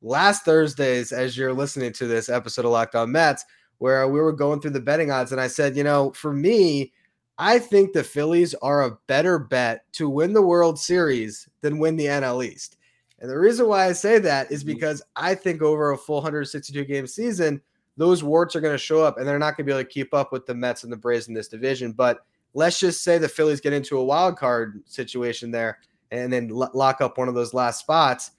last 0.00 0.44
Thursdays 0.44 1.10
as 1.10 1.36
you're 1.36 1.52
listening 1.52 1.92
to 1.94 2.06
this 2.06 2.28
episode 2.28 2.64
of 2.64 2.70
Locked 2.70 2.94
On 2.94 3.10
Mets 3.10 3.44
where 3.78 4.06
we 4.08 4.20
were 4.20 4.32
going 4.32 4.60
through 4.60 4.70
the 4.70 4.80
betting 4.80 5.10
odds, 5.10 5.32
and 5.32 5.40
I 5.40 5.48
said, 5.48 5.76
you 5.76 5.84
know, 5.84 6.10
for 6.12 6.32
me, 6.32 6.92
I 7.38 7.58
think 7.58 7.92
the 7.92 8.02
Phillies 8.02 8.54
are 8.62 8.84
a 8.84 8.98
better 9.06 9.38
bet 9.38 9.84
to 9.92 10.08
win 10.08 10.32
the 10.32 10.42
World 10.42 10.78
Series 10.78 11.48
than 11.60 11.78
win 11.78 11.96
the 11.96 12.06
NL 12.06 12.44
East. 12.44 12.78
And 13.18 13.30
the 13.30 13.38
reason 13.38 13.68
why 13.68 13.86
I 13.86 13.92
say 13.92 14.18
that 14.18 14.50
is 14.50 14.62
mm-hmm. 14.62 14.74
because 14.74 15.02
I 15.16 15.34
think 15.34 15.62
over 15.62 15.92
a 15.92 15.98
full 15.98 16.16
162 16.16 16.84
game 16.84 17.06
season, 17.06 17.60
those 17.96 18.22
warts 18.22 18.54
are 18.56 18.60
going 18.60 18.74
to 18.74 18.78
show 18.78 19.02
up 19.02 19.18
and 19.18 19.26
they're 19.26 19.38
not 19.38 19.56
going 19.56 19.66
to 19.66 19.72
be 19.72 19.72
able 19.72 19.82
to 19.82 19.92
keep 19.92 20.12
up 20.12 20.32
with 20.32 20.46
the 20.46 20.54
Mets 20.54 20.84
and 20.84 20.92
the 20.92 20.96
Braves 20.96 21.28
in 21.28 21.34
this 21.34 21.48
division. 21.48 21.92
But 21.92 22.20
let's 22.54 22.78
just 22.78 23.02
say 23.02 23.18
the 23.18 23.28
Phillies 23.28 23.60
get 23.60 23.72
into 23.72 23.98
a 23.98 24.04
wild 24.04 24.36
card 24.36 24.82
situation 24.86 25.50
there 25.50 25.78
and 26.10 26.32
then 26.32 26.50
l- 26.50 26.70
lock 26.74 27.00
up 27.00 27.18
one 27.18 27.28
of 27.28 27.34
those 27.34 27.54
last 27.54 27.80
spots. 27.80 28.32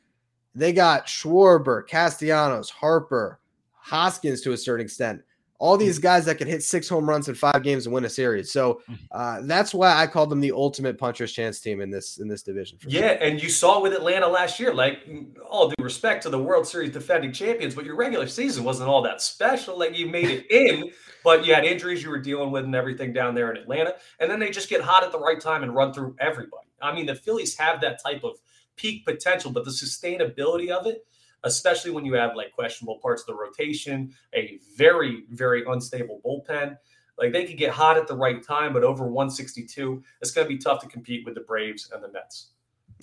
They 0.53 0.73
got 0.73 1.07
Schwarber, 1.07 1.87
Castellanos, 1.87 2.69
Harper, 2.69 3.39
Hoskins 3.87 4.41
to 4.41 4.51
a 4.51 4.57
certain 4.57 4.85
extent. 4.85 5.21
All 5.59 5.77
these 5.77 5.97
mm. 5.97 6.03
guys 6.03 6.25
that 6.25 6.37
can 6.37 6.47
hit 6.47 6.61
six 6.61 6.89
home 6.89 7.09
runs 7.09 7.29
in 7.29 7.35
five 7.35 7.63
games 7.63 7.85
and 7.85 7.95
win 7.95 8.05
a 8.05 8.09
series. 8.09 8.51
So 8.51 8.81
mm. 8.87 8.97
uh, 9.11 9.41
that's 9.43 9.73
why 9.73 9.95
I 9.95 10.05
called 10.05 10.29
them 10.29 10.41
the 10.41 10.51
ultimate 10.51 10.97
puncher's 10.99 11.31
chance 11.31 11.61
team 11.61 11.79
in 11.81 11.89
this 11.89 12.19
in 12.19 12.27
this 12.27 12.43
division. 12.43 12.77
Yeah, 12.85 13.17
and 13.21 13.41
you 13.41 13.49
saw 13.49 13.81
with 13.81 13.93
Atlanta 13.93 14.27
last 14.27 14.59
year. 14.59 14.73
Like 14.73 15.05
mm, 15.05 15.27
all 15.49 15.69
due 15.69 15.83
respect 15.83 16.21
to 16.23 16.29
the 16.29 16.37
World 16.37 16.67
Series 16.67 16.91
defending 16.91 17.31
champions, 17.31 17.73
but 17.73 17.85
your 17.85 17.95
regular 17.95 18.27
season 18.27 18.65
wasn't 18.65 18.89
all 18.89 19.01
that 19.03 19.21
special. 19.21 19.79
Like 19.79 19.97
you 19.97 20.07
made 20.07 20.29
it 20.29 20.45
in, 20.51 20.91
but 21.23 21.45
you 21.45 21.55
had 21.55 21.63
injuries 21.63 22.03
you 22.03 22.09
were 22.09 22.19
dealing 22.19 22.51
with 22.51 22.65
and 22.65 22.75
everything 22.75 23.13
down 23.13 23.33
there 23.33 23.49
in 23.51 23.57
Atlanta, 23.57 23.95
and 24.19 24.29
then 24.29 24.39
they 24.39 24.51
just 24.51 24.69
get 24.69 24.81
hot 24.81 25.03
at 25.03 25.13
the 25.13 25.19
right 25.19 25.39
time 25.39 25.63
and 25.63 25.73
run 25.73 25.93
through 25.93 26.15
everybody. 26.19 26.67
I 26.81 26.93
mean, 26.93 27.05
the 27.05 27.15
Phillies 27.15 27.57
have 27.57 27.81
that 27.81 28.03
type 28.03 28.23
of 28.23 28.37
peak 28.75 29.05
potential, 29.05 29.49
but 29.51 29.63
the 29.65 29.71
sustainability 29.71 30.69
of 30.69 30.85
it 30.85 31.03
especially 31.43 31.91
when 31.91 32.05
you 32.05 32.13
have 32.13 32.35
like 32.35 32.51
questionable 32.51 32.99
parts 32.99 33.21
of 33.23 33.27
the 33.27 33.35
rotation, 33.35 34.11
a 34.33 34.59
very, 34.75 35.23
very 35.31 35.63
unstable 35.65 36.21
bullpen. 36.25 36.77
Like 37.17 37.33
they 37.33 37.45
could 37.45 37.57
get 37.57 37.71
hot 37.71 37.97
at 37.97 38.07
the 38.07 38.15
right 38.15 38.43
time, 38.43 38.73
but 38.73 38.83
over 38.83 39.05
162, 39.05 40.03
it's 40.21 40.31
going 40.31 40.45
to 40.45 40.49
be 40.49 40.57
tough 40.57 40.81
to 40.81 40.87
compete 40.87 41.25
with 41.25 41.35
the 41.35 41.41
Braves 41.41 41.89
and 41.93 42.03
the 42.03 42.11
Mets. 42.11 42.51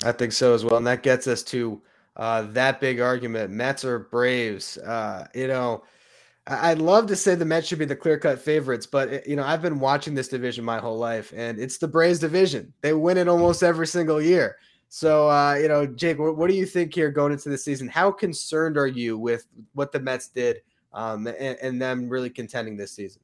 I 0.05 0.13
think 0.13 0.33
so 0.33 0.55
as 0.55 0.65
well. 0.65 0.77
And 0.77 0.87
that 0.87 1.03
gets 1.03 1.27
us 1.27 1.43
to 1.45 1.83
uh, 2.17 2.43
that 2.53 2.81
big 2.81 3.01
argument 3.01 3.51
Mets 3.51 3.85
or 3.85 4.01
Braves. 4.01 4.79
Uh, 4.79 5.27
you 5.35 5.49
know, 5.49 5.83
I'd 6.47 6.79
love 6.79 7.07
to 7.07 7.17
say 7.17 7.35
the 7.35 7.45
Mets 7.45 7.67
should 7.67 7.79
be 7.79 7.87
the 7.87 7.97
clear 7.97 8.19
cut 8.19 8.39
favorites, 8.39 8.87
but 8.87 9.13
eh, 9.13 9.21
you 9.27 9.37
know, 9.37 9.45
I've 9.45 9.63
been 9.63 9.81
watching 9.81 10.15
this 10.15 10.29
division 10.29 10.65
my 10.65 10.79
whole 10.79 10.99
life, 10.99 11.33
and 11.35 11.59
it's 11.59 11.79
the 11.79 11.89
Braves 11.89 12.19
division. 12.19 12.73
They 12.83 12.93
win 12.93 13.17
it 13.17 13.29
almost 13.29 13.63
every 13.63 13.87
single 13.87 14.21
year. 14.21 14.57
So, 14.95 15.29
uh, 15.29 15.55
you 15.55 15.67
know, 15.67 15.87
Jake, 15.87 16.21
what, 16.21 16.37
what, 16.37 16.49
do 16.49 16.55
you 16.55 16.65
think 16.65 16.95
here 16.95 17.11
going 17.11 17.33
into 17.33 17.49
the 17.49 17.59
season? 17.59 17.89
How 17.89 18.13
concerned 18.13 18.79
are 18.79 18.87
you 18.87 19.19
with 19.19 19.49
what 19.73 19.91
the 19.91 19.99
Mets 19.99 20.29
did 20.29 20.63
um, 20.93 21.27
and, 21.27 21.59
and 21.61 21.83
them 21.83 22.09
really 22.09 22.31
contending 22.31 22.77
this 22.77 22.93
season? 22.93 23.21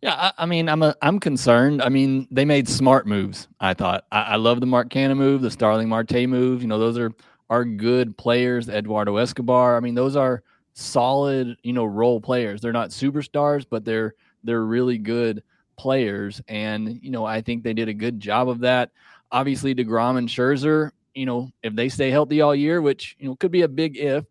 Yeah, 0.00 0.14
I, 0.14 0.44
I, 0.44 0.46
mean, 0.46 0.68
I'm 0.68 0.80
a, 0.84 0.94
I'm 1.02 1.18
concerned. 1.18 1.82
I 1.82 1.88
mean, 1.88 2.28
they 2.30 2.44
made 2.44 2.68
smart 2.68 3.08
moves. 3.08 3.48
I 3.58 3.74
thought 3.74 4.04
I, 4.12 4.22
I 4.22 4.36
love 4.36 4.60
the 4.60 4.66
Mark 4.66 4.90
Canha 4.90 5.16
move, 5.16 5.42
the 5.42 5.50
Starling 5.50 5.88
Marte 5.88 6.28
move. 6.28 6.62
You 6.62 6.68
know, 6.68 6.78
those 6.78 6.96
are 6.96 7.10
are 7.50 7.64
good 7.64 8.16
players. 8.16 8.68
Eduardo 8.68 9.16
Escobar. 9.16 9.76
I 9.76 9.80
mean, 9.80 9.96
those 9.96 10.14
are 10.14 10.44
solid, 10.74 11.56
you 11.64 11.72
know, 11.72 11.84
role 11.84 12.20
players. 12.20 12.60
They're 12.60 12.72
not 12.72 12.90
superstars, 12.90 13.66
but 13.68 13.84
they're 13.84 14.14
they're 14.44 14.64
really 14.64 14.98
good 14.98 15.42
players. 15.76 16.40
And 16.46 17.00
you 17.02 17.10
know, 17.10 17.24
I 17.24 17.40
think 17.40 17.64
they 17.64 17.74
did 17.74 17.88
a 17.88 17.92
good 17.92 18.20
job 18.20 18.48
of 18.48 18.60
that 18.60 18.92
obviously 19.32 19.74
DeGrom 19.74 20.18
and 20.18 20.28
Scherzer, 20.28 20.92
you 21.14 21.26
know, 21.26 21.50
if 21.62 21.74
they 21.74 21.88
stay 21.88 22.10
healthy 22.10 22.42
all 22.42 22.54
year, 22.54 22.80
which, 22.80 23.16
you 23.18 23.28
know, 23.28 23.34
could 23.36 23.50
be 23.50 23.62
a 23.62 23.68
big 23.68 23.96
if, 23.96 24.24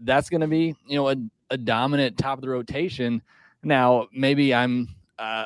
that's 0.00 0.28
going 0.28 0.40
to 0.40 0.46
be, 0.48 0.74
you 0.86 0.96
know, 0.96 1.08
a, 1.08 1.16
a 1.50 1.56
dominant 1.56 2.16
top 2.18 2.38
of 2.38 2.42
the 2.42 2.48
rotation. 2.48 3.22
Now, 3.62 4.08
maybe 4.12 4.54
I'm 4.54 4.88
uh, 5.18 5.44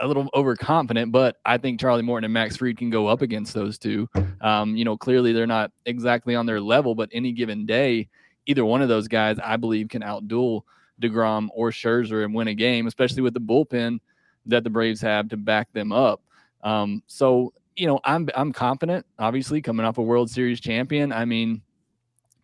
a 0.00 0.06
little 0.06 0.28
overconfident, 0.34 1.10
but 1.10 1.36
I 1.44 1.58
think 1.58 1.80
Charlie 1.80 2.02
Morton 2.02 2.24
and 2.24 2.32
Max 2.32 2.56
Fried 2.56 2.76
can 2.76 2.90
go 2.90 3.06
up 3.06 3.22
against 3.22 3.54
those 3.54 3.78
two. 3.78 4.08
Um, 4.40 4.76
you 4.76 4.84
know, 4.84 4.96
clearly 4.96 5.32
they're 5.32 5.46
not 5.46 5.72
exactly 5.86 6.34
on 6.34 6.46
their 6.46 6.60
level, 6.60 6.94
but 6.94 7.08
any 7.12 7.32
given 7.32 7.66
day, 7.66 8.08
either 8.46 8.64
one 8.64 8.82
of 8.82 8.88
those 8.88 9.08
guys, 9.08 9.38
I 9.42 9.56
believe, 9.56 9.88
can 9.88 10.02
outduel 10.02 10.62
DeGrom 11.00 11.48
or 11.54 11.70
Scherzer 11.70 12.24
and 12.24 12.34
win 12.34 12.48
a 12.48 12.54
game, 12.54 12.86
especially 12.86 13.22
with 13.22 13.34
the 13.34 13.40
bullpen 13.40 13.98
that 14.46 14.64
the 14.64 14.70
Braves 14.70 15.00
have 15.00 15.28
to 15.30 15.36
back 15.36 15.72
them 15.72 15.92
up. 15.92 16.22
Um, 16.62 17.02
so 17.06 17.52
you 17.78 17.86
know, 17.86 18.00
I'm 18.04 18.28
I'm 18.34 18.52
confident. 18.52 19.06
Obviously, 19.18 19.62
coming 19.62 19.86
off 19.86 19.98
a 19.98 20.02
World 20.02 20.28
Series 20.28 20.60
champion. 20.60 21.12
I 21.12 21.24
mean, 21.24 21.62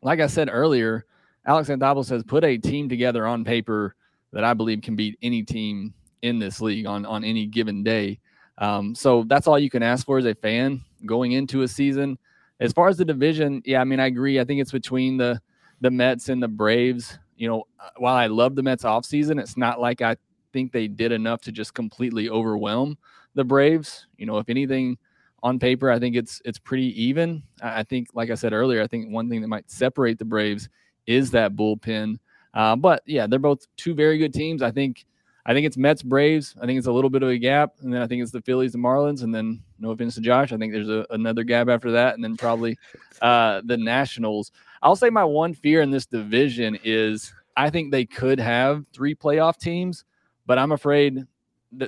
like 0.00 0.20
I 0.20 0.28
said 0.28 0.48
earlier, 0.50 1.04
Alex 1.44 1.68
Anthopoulos 1.68 2.08
has 2.10 2.22
put 2.22 2.44
a 2.44 2.56
team 2.56 2.88
together 2.88 3.26
on 3.26 3.44
paper 3.44 3.96
that 4.32 4.44
I 4.44 4.54
believe 4.54 4.80
can 4.80 4.94
beat 4.94 5.18
any 5.22 5.42
team 5.42 5.92
in 6.22 6.38
this 6.38 6.60
league 6.60 6.86
on 6.86 7.04
on 7.04 7.24
any 7.24 7.46
given 7.46 7.82
day. 7.82 8.20
Um, 8.58 8.94
so 8.94 9.24
that's 9.24 9.48
all 9.48 9.58
you 9.58 9.70
can 9.70 9.82
ask 9.82 10.06
for 10.06 10.18
as 10.18 10.24
a 10.24 10.36
fan 10.36 10.80
going 11.04 11.32
into 11.32 11.62
a 11.62 11.68
season. 11.68 12.16
As 12.60 12.72
far 12.72 12.88
as 12.88 12.96
the 12.96 13.04
division, 13.04 13.60
yeah, 13.64 13.80
I 13.80 13.84
mean, 13.84 13.98
I 13.98 14.06
agree. 14.06 14.38
I 14.38 14.44
think 14.44 14.60
it's 14.60 14.72
between 14.72 15.16
the 15.16 15.40
the 15.80 15.90
Mets 15.90 16.28
and 16.28 16.40
the 16.40 16.48
Braves. 16.48 17.18
You 17.36 17.48
know, 17.48 17.64
uh, 17.80 17.88
while 17.96 18.14
I 18.14 18.28
love 18.28 18.54
the 18.54 18.62
Mets 18.62 18.84
offseason, 18.84 19.40
it's 19.40 19.56
not 19.56 19.80
like 19.80 20.00
I 20.00 20.16
think 20.52 20.70
they 20.70 20.86
did 20.86 21.10
enough 21.10 21.40
to 21.42 21.50
just 21.52 21.74
completely 21.74 22.30
overwhelm 22.30 22.96
the 23.34 23.42
Braves. 23.42 24.06
You 24.16 24.26
know, 24.26 24.38
if 24.38 24.48
anything, 24.48 24.96
on 25.44 25.58
paper, 25.58 25.90
I 25.90 25.98
think 25.98 26.16
it's 26.16 26.40
it's 26.44 26.58
pretty 26.58 27.00
even. 27.00 27.42
I 27.62 27.82
think, 27.82 28.08
like 28.14 28.30
I 28.30 28.34
said 28.34 28.54
earlier, 28.54 28.82
I 28.82 28.86
think 28.86 29.12
one 29.12 29.28
thing 29.28 29.42
that 29.42 29.48
might 29.48 29.70
separate 29.70 30.18
the 30.18 30.24
Braves 30.24 30.70
is 31.06 31.30
that 31.32 31.54
bullpen. 31.54 32.16
Uh, 32.54 32.74
but 32.74 33.02
yeah, 33.04 33.26
they're 33.26 33.38
both 33.38 33.66
two 33.76 33.94
very 33.94 34.16
good 34.16 34.32
teams. 34.32 34.62
I 34.62 34.70
think 34.70 35.04
I 35.44 35.52
think 35.52 35.66
it's 35.66 35.76
Mets 35.76 36.02
Braves. 36.02 36.56
I 36.60 36.64
think 36.64 36.78
it's 36.78 36.86
a 36.86 36.92
little 36.92 37.10
bit 37.10 37.22
of 37.22 37.28
a 37.28 37.36
gap, 37.36 37.74
and 37.82 37.92
then 37.92 38.00
I 38.00 38.06
think 38.06 38.22
it's 38.22 38.32
the 38.32 38.40
Phillies 38.40 38.74
and 38.74 38.82
Marlins, 38.82 39.22
and 39.22 39.34
then 39.34 39.62
no 39.78 39.90
offense 39.90 40.14
to 40.14 40.22
Josh, 40.22 40.50
I 40.52 40.56
think 40.56 40.72
there's 40.72 40.88
a, 40.88 41.06
another 41.10 41.44
gap 41.44 41.68
after 41.68 41.90
that, 41.92 42.14
and 42.14 42.24
then 42.24 42.38
probably 42.38 42.78
uh, 43.20 43.60
the 43.66 43.76
Nationals. 43.76 44.50
I'll 44.82 44.96
say 44.96 45.10
my 45.10 45.24
one 45.24 45.52
fear 45.52 45.82
in 45.82 45.90
this 45.90 46.06
division 46.06 46.78
is 46.82 47.34
I 47.54 47.68
think 47.68 47.90
they 47.90 48.06
could 48.06 48.40
have 48.40 48.86
three 48.94 49.14
playoff 49.14 49.58
teams, 49.58 50.06
but 50.46 50.58
I'm 50.58 50.72
afraid 50.72 51.26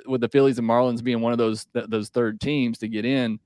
with 0.07 0.21
the 0.21 0.29
Phillies 0.29 0.59
and 0.59 0.69
Marlins 0.69 1.03
being 1.03 1.21
one 1.21 1.33
of 1.33 1.39
those 1.39 1.67
th- 1.73 1.87
those 1.89 2.09
third 2.09 2.41
teams 2.41 2.79
to 2.79 2.89
get 2.89 3.05
in, 3.05 3.39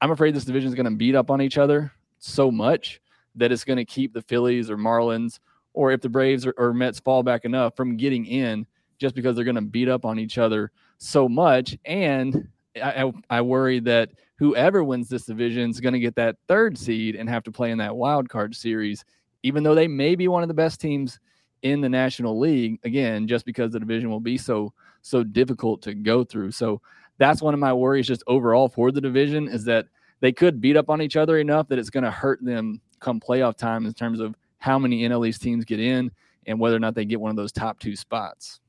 I'm 0.00 0.10
afraid 0.10 0.34
this 0.34 0.44
division 0.44 0.68
is 0.68 0.74
going 0.74 0.84
to 0.84 0.96
beat 0.96 1.14
up 1.14 1.30
on 1.30 1.40
each 1.40 1.58
other 1.58 1.92
so 2.18 2.50
much 2.50 3.00
that 3.34 3.52
it's 3.52 3.64
going 3.64 3.76
to 3.76 3.84
keep 3.84 4.12
the 4.12 4.22
Phillies 4.22 4.70
or 4.70 4.76
Marlins, 4.76 5.38
or 5.74 5.92
if 5.92 6.00
the 6.00 6.08
Braves 6.08 6.46
or, 6.46 6.54
or 6.56 6.72
Mets 6.72 7.00
fall 7.00 7.22
back 7.22 7.44
enough 7.44 7.76
from 7.76 7.96
getting 7.96 8.24
in, 8.26 8.66
just 8.98 9.14
because 9.14 9.36
they're 9.36 9.44
going 9.44 9.56
to 9.56 9.60
beat 9.62 9.88
up 9.88 10.04
on 10.04 10.18
each 10.18 10.38
other 10.38 10.72
so 10.98 11.28
much. 11.28 11.76
And 11.84 12.48
I, 12.82 13.04
I, 13.04 13.12
I 13.30 13.40
worry 13.42 13.80
that 13.80 14.10
whoever 14.38 14.84
wins 14.84 15.08
this 15.08 15.26
division 15.26 15.70
is 15.70 15.80
going 15.80 15.94
to 15.94 16.00
get 16.00 16.14
that 16.16 16.36
third 16.48 16.78
seed 16.78 17.16
and 17.16 17.28
have 17.28 17.42
to 17.44 17.52
play 17.52 17.70
in 17.70 17.78
that 17.78 17.94
wild 17.94 18.28
card 18.28 18.54
series, 18.54 19.04
even 19.42 19.62
though 19.62 19.74
they 19.74 19.88
may 19.88 20.14
be 20.14 20.28
one 20.28 20.42
of 20.42 20.48
the 20.48 20.54
best 20.54 20.80
teams 20.80 21.18
in 21.62 21.80
the 21.80 21.88
National 21.88 22.38
League. 22.38 22.78
Again, 22.84 23.26
just 23.26 23.44
because 23.44 23.72
the 23.72 23.80
division 23.80 24.10
will 24.10 24.20
be 24.20 24.38
so 24.38 24.72
so 25.06 25.22
difficult 25.22 25.82
to 25.82 25.94
go 25.94 26.24
through. 26.24 26.50
So 26.50 26.80
that's 27.18 27.40
one 27.40 27.54
of 27.54 27.60
my 27.60 27.72
worries 27.72 28.06
just 28.06 28.22
overall 28.26 28.68
for 28.68 28.90
the 28.90 29.00
division 29.00 29.48
is 29.48 29.64
that 29.64 29.86
they 30.20 30.32
could 30.32 30.60
beat 30.60 30.76
up 30.76 30.90
on 30.90 31.00
each 31.02 31.16
other 31.16 31.38
enough 31.38 31.68
that 31.68 31.78
it's 31.78 31.90
going 31.90 32.04
to 32.04 32.10
hurt 32.10 32.44
them 32.44 32.80
come 33.00 33.20
playoff 33.20 33.56
time 33.56 33.86
in 33.86 33.92
terms 33.92 34.20
of 34.20 34.34
how 34.58 34.78
many 34.78 35.02
NL 35.02 35.28
East 35.28 35.42
teams 35.42 35.64
get 35.64 35.80
in 35.80 36.10
and 36.46 36.58
whether 36.58 36.76
or 36.76 36.80
not 36.80 36.94
they 36.94 37.04
get 37.04 37.20
one 37.20 37.30
of 37.30 37.36
those 37.36 37.52
top 37.52 37.78
two 37.78 37.94
spots. 37.94 38.60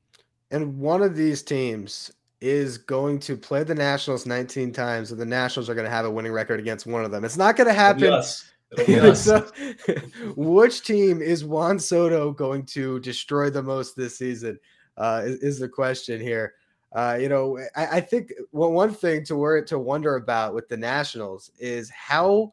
And 0.50 0.78
one 0.78 1.02
of 1.02 1.14
these 1.14 1.42
teams 1.42 2.10
is 2.40 2.78
going 2.78 3.18
to 3.18 3.36
play 3.36 3.64
the 3.64 3.74
Nationals 3.74 4.26
19 4.26 4.72
times, 4.72 5.10
and 5.10 5.20
the 5.20 5.26
Nationals 5.26 5.68
are 5.68 5.74
going 5.74 5.84
to 5.86 5.90
have 5.90 6.04
a 6.04 6.10
winning 6.10 6.32
record 6.32 6.60
against 6.60 6.86
one 6.86 7.04
of 7.04 7.10
them. 7.10 7.24
It's 7.24 7.36
not 7.36 7.56
going 7.56 7.66
to 7.66 7.74
happen. 7.74 8.22
so, 9.14 9.50
which 10.36 10.82
team 10.82 11.20
is 11.20 11.44
Juan 11.44 11.78
Soto 11.78 12.32
going 12.32 12.64
to 12.66 13.00
destroy 13.00 13.50
the 13.50 13.62
most 13.62 13.96
this 13.96 14.18
season? 14.18 14.58
Uh, 14.98 15.22
is, 15.24 15.36
is 15.38 15.58
the 15.58 15.68
question 15.68 16.20
here. 16.20 16.54
Uh, 16.92 17.18
you 17.20 17.28
know, 17.28 17.58
I, 17.76 17.86
I 17.86 18.00
think 18.00 18.32
well, 18.52 18.72
one 18.72 18.92
thing 18.92 19.24
to 19.24 19.36
worry 19.36 19.64
to 19.66 19.78
wonder 19.78 20.16
about 20.16 20.54
with 20.54 20.68
the 20.68 20.76
Nationals 20.76 21.50
is 21.58 21.90
how 21.90 22.52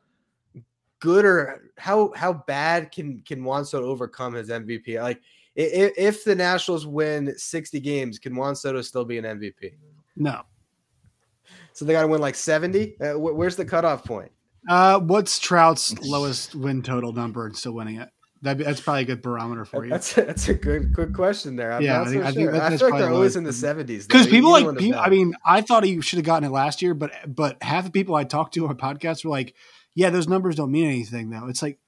good 1.00 1.26
or 1.26 1.72
how 1.78 2.12
how 2.16 2.34
bad 2.34 2.92
can 2.92 3.22
can 3.22 3.44
Juan 3.44 3.66
Soto 3.66 3.88
overcome 3.88 4.34
his 4.34 4.50
MVP? 4.50 5.02
Like, 5.02 5.22
if, 5.56 5.94
if 5.98 6.24
the 6.24 6.36
Nationals 6.36 6.86
win 6.86 7.38
sixty 7.38 7.80
games, 7.80 8.20
can 8.20 8.36
Juan 8.36 8.56
Soto 8.56 8.82
still 8.82 9.06
be 9.06 9.18
an 9.18 9.26
MVP? 9.26 9.74
No. 10.16 10.42
So 11.74 11.86
they 11.86 11.94
got 11.94 12.02
to 12.02 12.08
win 12.08 12.22
like 12.22 12.36
seventy. 12.36 13.00
Uh, 13.00 13.18
where's 13.18 13.56
the 13.56 13.66
cutoff 13.66 14.04
point? 14.04 14.32
Uh, 14.68 15.00
what's 15.00 15.40
Trout's 15.40 15.98
lowest 16.00 16.56
win 16.56 16.82
total 16.82 17.14
number 17.14 17.46
and 17.46 17.56
still 17.56 17.74
winning 17.74 18.02
it? 18.02 18.10
That'd 18.46 18.60
be, 18.60 18.64
that's 18.64 18.80
probably 18.80 19.02
a 19.02 19.06
good 19.06 19.24
barometer 19.24 19.66
for 19.66 19.84
you. 19.84 19.90
That's 19.90 20.16
a, 20.18 20.22
that's 20.22 20.48
a 20.50 20.54
good 20.54 20.94
good 20.94 21.16
question 21.16 21.56
there. 21.56 21.74
I'm 21.74 21.82
yeah, 21.82 22.02
I, 22.02 22.06
think, 22.06 22.22
so 22.22 22.28
I, 22.28 22.32
sure. 22.32 22.56
I 22.62 22.78
feel 22.78 22.90
like 22.92 23.00
they're 23.00 23.12
always 23.12 23.36
in 23.36 23.44
the 23.44 23.52
seventies 23.52 24.06
because 24.06 24.28
people 24.28 24.52
like 24.52 24.78
people, 24.78 25.00
I 25.00 25.10
mean, 25.10 25.34
I 25.44 25.62
thought 25.62 25.84
he 25.84 26.00
should 26.02 26.18
have 26.18 26.26
gotten 26.26 26.48
it 26.48 26.52
last 26.52 26.84
year, 26.84 26.94
but 26.94 27.12
but 27.28 27.58
half 27.64 27.86
the 27.86 27.90
people 27.90 28.14
I 28.14 28.24
talked 28.24 28.54
to 28.54 28.68
on 28.68 28.78
podcasts 28.78 29.26
were 29.26 29.32
like, 29.32 29.56
"Yeah, 29.96 30.12
those 30.12 30.28
numbers 30.28 30.56
don't 30.56 30.72
mean 30.72 30.86
anything." 30.86 31.32
Though 31.32 31.48
it's 31.48 31.64
like, 31.64 31.80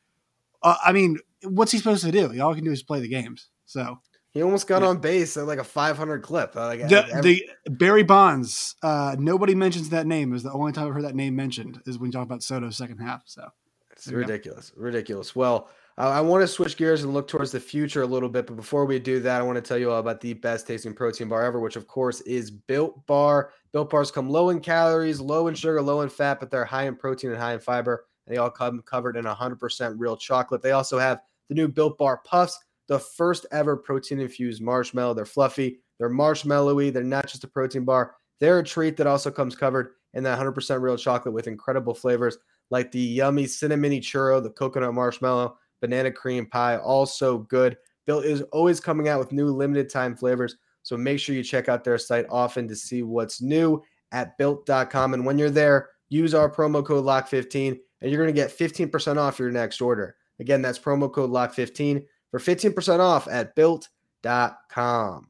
uh, 0.64 0.78
I 0.84 0.94
mean, 0.94 1.20
what's 1.44 1.72
he 1.72 1.78
supposed 1.78 2.04
to 2.04 2.12
do? 2.12 2.42
All 2.42 2.54
he 2.54 2.56
can 2.56 2.66
do 2.66 2.72
is 2.72 2.82
play 2.82 3.02
the 3.02 3.08
games. 3.08 3.50
So 3.68 4.00
he 4.32 4.42
almost 4.42 4.66
got 4.66 4.82
yeah. 4.82 4.90
on 4.90 4.98
base 4.98 5.38
at 5.38 5.46
like 5.46 5.60
a 5.60 5.64
500 5.64 6.22
clip. 6.24 6.56
Like 6.56 6.88
the, 6.88 7.08
every- 7.08 7.48
the 7.66 7.72
Barry 7.72 8.04
Bonds. 8.04 8.76
Uh, 8.82 9.16
nobody 9.20 9.54
mentions 9.54 9.90
that 9.90 10.08
name. 10.08 10.34
Is 10.34 10.42
the 10.42 10.52
only 10.52 10.72
time 10.72 10.88
I've 10.88 10.94
heard 10.94 11.06
that 11.06 11.16
name 11.16 11.36
mentioned 11.36 11.82
is 11.86 12.00
when 12.00 12.08
you 12.08 12.14
talk 12.14 12.24
about 12.24 12.42
Soto's 12.42 12.78
second 12.78 12.98
half. 12.98 13.24
So 13.26 13.48
It's 13.92 14.08
ridiculous, 14.08 14.72
ridiculous. 14.76 15.36
Well, 15.36 15.70
uh, 16.00 16.10
I 16.10 16.22
want 16.22 16.44
to 16.44 16.48
switch 16.48 16.78
gears 16.78 17.04
and 17.04 17.14
look 17.14 17.28
towards 17.28 17.52
the 17.52 17.60
future 17.60 18.04
a 18.04 18.08
little 18.08 18.30
bit. 18.30 18.46
But 18.46 18.56
before 18.56 18.86
we 18.86 19.00
do 19.00 19.20
that, 19.22 19.42
I 19.42 19.44
want 19.44 19.56
to 19.56 19.62
tell 19.62 19.80
you 19.80 19.92
all 19.92 20.00
about 20.00 20.22
the 20.22 20.34
best 20.34 20.68
tasting 20.68 20.94
protein 20.94 21.28
bar 21.28 21.44
ever, 21.44 21.60
which 21.60 21.76
of 21.76 21.88
course 21.88 22.22
is 22.22 22.52
Built 22.52 23.06
Bar. 23.08 23.52
Built 23.74 23.90
Bars 23.90 24.12
come 24.12 24.30
low 24.30 24.50
in 24.50 24.60
calories, 24.60 25.20
low 25.20 25.48
in 25.48 25.56
sugar, 25.56 25.82
low 25.82 26.02
in 26.02 26.10
fat, 26.10 26.40
but 26.40 26.52
they're 26.52 26.66
high 26.66 26.84
in 26.84 26.96
protein 26.96 27.32
and 27.32 27.40
high 27.40 27.54
in 27.54 27.60
fiber. 27.60 28.06
And 28.26 28.36
they 28.36 28.38
all 28.38 28.52
come 28.52 28.84
covered 28.84 29.18
in 29.18 29.26
100% 29.26 29.96
real 29.98 30.16
chocolate. 30.16 30.62
They 30.62 30.72
also 30.72 31.00
have 31.00 31.20
the 31.50 31.56
new 31.56 31.68
Built 31.68 31.98
Bar 31.98 32.22
Puffs, 32.24 32.60
the 32.88 33.00
first 33.00 33.48
ever 33.52 33.76
protein 33.76 34.20
infused 34.20 34.62
marshmallow. 34.62 35.16
They're 35.16 35.26
fluffy, 35.26 35.80
they're 35.98 36.12
marshmallowy, 36.12 36.94
they're 36.94 37.04
not 37.04 37.26
just 37.26 37.44
a 37.44 37.48
protein 37.48 37.86
bar. 37.86 38.16
They're 38.40 38.60
a 38.60 38.64
treat 38.64 38.98
that 38.98 39.08
also 39.08 39.32
comes 39.32 39.56
covered 39.56 39.94
in 40.14 40.24
that 40.24 40.38
100% 40.38 40.80
real 40.80 40.96
chocolate 40.96 41.34
with 41.34 41.48
incredible 41.48 41.96
flavors 41.96 42.38
like 42.70 42.92
the 42.92 43.00
yummy 43.00 43.46
cinnamony 43.46 44.00
churro, 44.00 44.44
the 44.44 44.50
coconut 44.50 44.94
marshmallow, 44.94 45.58
banana 45.82 46.12
cream 46.12 46.46
pie, 46.46 46.78
also 46.78 47.40
good. 47.40 47.78
Built 48.06 48.26
is 48.26 48.42
always 48.54 48.80
coming 48.80 49.08
out 49.08 49.20
with 49.20 49.32
new 49.32 49.48
limited 49.48 49.90
time 49.90 50.16
flavors. 50.16 50.56
So 50.84 50.96
make 50.96 51.20
sure 51.20 51.36
you 51.36 51.44
check 51.44 51.68
out 51.68 51.84
their 51.84 51.98
site 51.98 52.26
often 52.30 52.68
to 52.70 52.76
see 52.76 53.04
what's 53.04 53.42
new 53.42 53.84
at 54.12 54.38
built.com. 54.38 55.14
And 55.14 55.26
when 55.26 55.38
you're 55.38 55.50
there, 55.50 55.90
use 56.10 56.34
our 56.34 56.50
promo 56.50 56.86
code 56.86 57.04
LOCK15 57.04 57.78
and 58.02 58.12
you're 58.12 58.22
going 58.22 58.34
to 58.34 58.42
get 58.42 58.58
15% 58.58 59.18
off 59.18 59.40
your 59.40 59.52
next 59.52 59.82
order. 59.82 60.16
Again, 60.40 60.62
that's 60.62 60.80
promo 60.80 61.12
code 61.12 61.32
LOCK15 61.32 62.06
for 62.32 62.40
15% 62.40 63.00
off 63.00 63.28
at 63.28 63.56
built.com. 63.56 65.28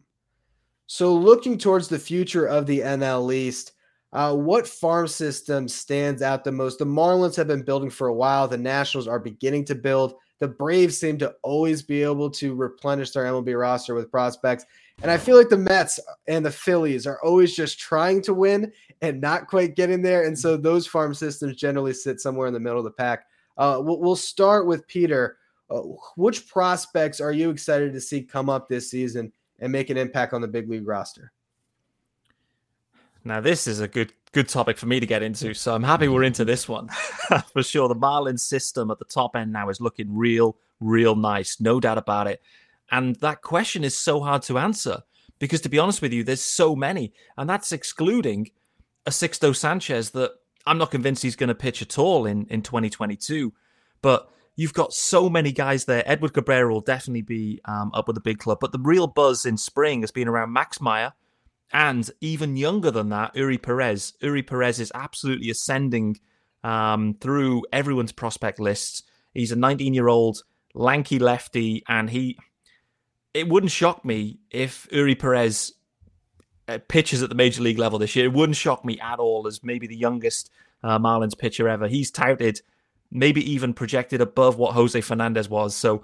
So 0.85 1.13
looking 1.13 1.57
towards 1.57 1.87
the 1.87 1.99
future 1.99 2.45
of 2.45 2.65
the 2.65 2.79
NL 2.79 3.33
East, 3.33 3.73
uh, 4.13 4.33
what 4.33 4.67
farm 4.67 5.07
system 5.07 5.67
stands 5.67 6.21
out 6.21 6.43
the 6.43 6.51
most? 6.51 6.79
The 6.79 6.85
Marlins 6.85 7.35
have 7.35 7.47
been 7.47 7.63
building 7.63 7.89
for 7.89 8.07
a 8.07 8.13
while. 8.13 8.47
The 8.47 8.57
Nationals 8.57 9.07
are 9.07 9.19
beginning 9.19 9.65
to 9.65 9.75
build. 9.75 10.13
The 10.39 10.47
Braves 10.47 10.97
seem 10.97 11.17
to 11.19 11.35
always 11.41 11.81
be 11.81 12.03
able 12.03 12.29
to 12.31 12.53
replenish 12.53 13.11
their 13.11 13.25
MLB 13.25 13.59
roster 13.59 13.95
with 13.95 14.11
prospects. 14.11 14.65
And 15.01 15.11
I 15.11 15.17
feel 15.17 15.37
like 15.37 15.49
the 15.49 15.57
Mets 15.57 15.99
and 16.27 16.45
the 16.45 16.51
Phillies 16.51 17.07
are 17.07 17.19
always 17.23 17.55
just 17.55 17.79
trying 17.79 18.21
to 18.23 18.33
win 18.33 18.71
and 19.01 19.21
not 19.21 19.47
quite 19.47 19.75
getting 19.75 20.01
there. 20.01 20.25
And 20.25 20.37
so 20.37 20.57
those 20.57 20.87
farm 20.87 21.13
systems 21.13 21.55
generally 21.55 21.93
sit 21.93 22.19
somewhere 22.19 22.47
in 22.47 22.53
the 22.53 22.59
middle 22.59 22.79
of 22.79 22.85
the 22.85 22.91
pack. 22.91 23.25
Uh, 23.57 23.79
we'll, 23.81 23.99
we'll, 23.99 24.15
start 24.15 24.67
with 24.67 24.87
Peter. 24.87 25.37
Uh, 25.69 25.81
which 26.15 26.47
prospects 26.47 27.19
are 27.19 27.31
you 27.31 27.49
excited 27.49 27.91
to 27.91 27.99
see 27.99 28.21
come 28.21 28.49
up 28.49 28.69
this 28.69 28.89
season 28.89 29.31
and 29.59 29.71
make 29.71 29.89
an 29.89 29.97
impact 29.97 30.33
on 30.33 30.41
the 30.41 30.47
big 30.47 30.69
league 30.69 30.87
roster? 30.87 31.31
Now, 33.23 33.41
this 33.41 33.67
is 33.67 33.81
a 33.81 33.87
good 33.87 34.13
good 34.31 34.49
topic 34.49 34.77
for 34.77 34.85
me 34.85 34.99
to 34.99 35.05
get 35.05 35.23
into, 35.23 35.53
so 35.53 35.73
I'm 35.73 35.83
happy 35.83 36.07
we're 36.07 36.23
into 36.23 36.45
this 36.45 36.67
one 36.67 36.89
for 37.53 37.63
sure. 37.63 37.87
The 37.87 37.95
Marlins 37.95 38.41
system 38.41 38.91
at 38.91 38.99
the 38.99 39.05
top 39.05 39.35
end 39.35 39.51
now 39.53 39.69
is 39.69 39.81
looking 39.81 40.15
real, 40.15 40.57
real 40.79 41.15
nice, 41.15 41.59
no 41.59 41.79
doubt 41.79 41.97
about 41.97 42.27
it. 42.27 42.41
And 42.91 43.15
that 43.17 43.41
question 43.41 43.83
is 43.83 43.97
so 43.97 44.21
hard 44.21 44.43
to 44.43 44.57
answer 44.57 45.03
because, 45.39 45.61
to 45.61 45.69
be 45.69 45.79
honest 45.79 46.01
with 46.01 46.13
you, 46.13 46.23
there's 46.23 46.41
so 46.41 46.75
many, 46.75 47.13
and 47.37 47.49
that's 47.49 47.71
excluding 47.71 48.51
a 49.05 49.09
Sixto 49.09 49.55
Sanchez 49.55 50.11
that 50.11 50.31
I'm 50.65 50.77
not 50.77 50.91
convinced 50.91 51.23
he's 51.23 51.35
going 51.35 51.49
to 51.49 51.55
pitch 51.55 51.81
at 51.81 51.97
all 51.97 52.25
in 52.25 52.45
in 52.49 52.61
2022. 52.61 53.53
But 54.01 54.29
you've 54.55 54.73
got 54.73 54.93
so 54.93 55.29
many 55.29 55.51
guys 55.51 55.85
there. 55.85 56.03
Edward 56.05 56.33
Cabrera 56.33 56.71
will 56.71 56.81
definitely 56.81 57.21
be 57.21 57.61
um, 57.65 57.91
up 57.93 58.07
with 58.07 58.15
the 58.15 58.21
big 58.21 58.39
club, 58.39 58.59
but 58.59 58.71
the 58.71 58.79
real 58.79 59.07
buzz 59.07 59.45
in 59.45 59.57
spring 59.57 60.01
has 60.01 60.11
been 60.11 60.27
around 60.27 60.51
Max 60.51 60.81
Meyer 60.81 61.13
and 61.71 62.09
even 62.21 62.55
younger 62.55 62.91
than 62.91 63.09
that, 63.09 63.35
Eury 63.35 63.61
Perez. 63.61 64.13
Eury 64.21 64.45
Perez 64.45 64.79
is 64.79 64.91
absolutely 64.95 65.49
ascending 65.49 66.17
um, 66.63 67.15
through 67.19 67.63
everyone's 67.71 68.11
prospect 68.11 68.59
lists. 68.59 69.03
He's 69.33 69.51
a 69.51 69.55
19 69.55 69.93
year 69.93 70.07
old 70.07 70.43
lanky 70.73 71.19
lefty, 71.19 71.83
and 71.87 72.09
he. 72.09 72.37
It 73.33 73.49
wouldn't 73.49 73.71
shock 73.71 74.03
me 74.03 74.39
if 74.49 74.87
Eury 74.91 75.19
Perez 75.19 75.73
uh, 76.67 76.79
pitches 76.87 77.21
at 77.21 77.29
the 77.29 77.35
major 77.35 77.61
league 77.61 77.77
level 77.77 77.99
this 77.99 78.15
year. 78.15 78.25
It 78.25 78.33
wouldn't 78.33 78.55
shock 78.55 78.83
me 78.83 78.99
at 78.99 79.19
all 79.19 79.45
as 79.45 79.63
maybe 79.63 79.85
the 79.85 79.97
youngest 79.97 80.49
uh, 80.83 80.97
Marlins 80.97 81.37
pitcher 81.37 81.67
ever. 81.67 81.87
He's 81.87 82.09
touted, 82.09 82.61
maybe 83.11 83.51
even 83.51 83.73
projected 83.73 84.21
above 84.21 84.57
what 84.57 84.73
Jose 84.73 84.99
Fernandez 85.01 85.49
was. 85.49 85.75
So, 85.75 86.03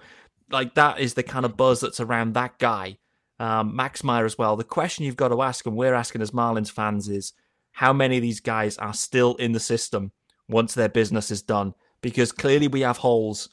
like, 0.51 0.75
that 0.75 0.99
is 0.99 1.15
the 1.15 1.23
kind 1.23 1.45
of 1.45 1.57
buzz 1.57 1.79
that's 1.79 1.99
around 1.99 2.33
that 2.33 2.59
guy 2.59 2.97
um, 3.39 3.75
Max 3.75 4.03
Meyer 4.03 4.25
as 4.25 4.37
well. 4.37 4.55
The 4.55 4.63
question 4.63 5.05
you've 5.05 5.15
got 5.15 5.29
to 5.29 5.41
ask, 5.41 5.65
and 5.65 5.75
we're 5.75 5.93
asking 5.93 6.21
as 6.21 6.31
Marlins 6.31 6.71
fans, 6.71 7.09
is 7.09 7.33
how 7.71 7.93
many 7.93 8.17
of 8.17 8.21
these 8.21 8.39
guys 8.39 8.77
are 8.77 8.93
still 8.93 9.35
in 9.35 9.51
the 9.51 9.59
system 9.59 10.11
once 10.47 10.73
their 10.73 10.89
business 10.89 11.31
is 11.31 11.41
done? 11.41 11.73
Because 12.01 12.31
clearly 12.31 12.67
we 12.67 12.81
have 12.81 12.97
holes. 12.97 13.49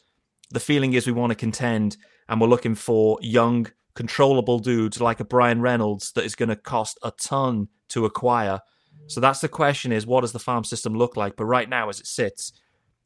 The 0.51 0.61
feeling 0.61 0.93
is 0.93 1.07
we 1.07 1.13
want 1.13 1.31
to 1.31 1.37
contend, 1.37 1.97
and 2.29 2.41
we're 2.41 2.49
looking 2.49 2.75
for 2.75 3.19
young, 3.23 3.69
controllable 3.95 4.59
dudes 4.59 5.01
like 5.01 5.21
a 5.21 5.25
Bryan 5.25 5.61
Reynolds 5.61 6.13
that 6.13 6.25
is 6.25 6.35
going 6.35 6.49
to 6.51 6.57
cost 6.57 6.99
a 7.03 7.13
ton 7.13 7.69
to 7.89 8.05
acquire. 8.05 8.61
So 9.07 9.21
that's 9.21 9.41
the 9.41 9.49
question: 9.49 9.93
is 9.93 10.07
what 10.07 10.21
does 10.21 10.33
the 10.33 10.39
farm 10.39 10.65
system 10.65 10.95
look 10.95 11.17
like? 11.17 11.37
But 11.37 11.47
right 11.47 11.69
now, 11.69 11.89
as 11.89 12.01
it 12.01 12.07
sits, 12.07 12.53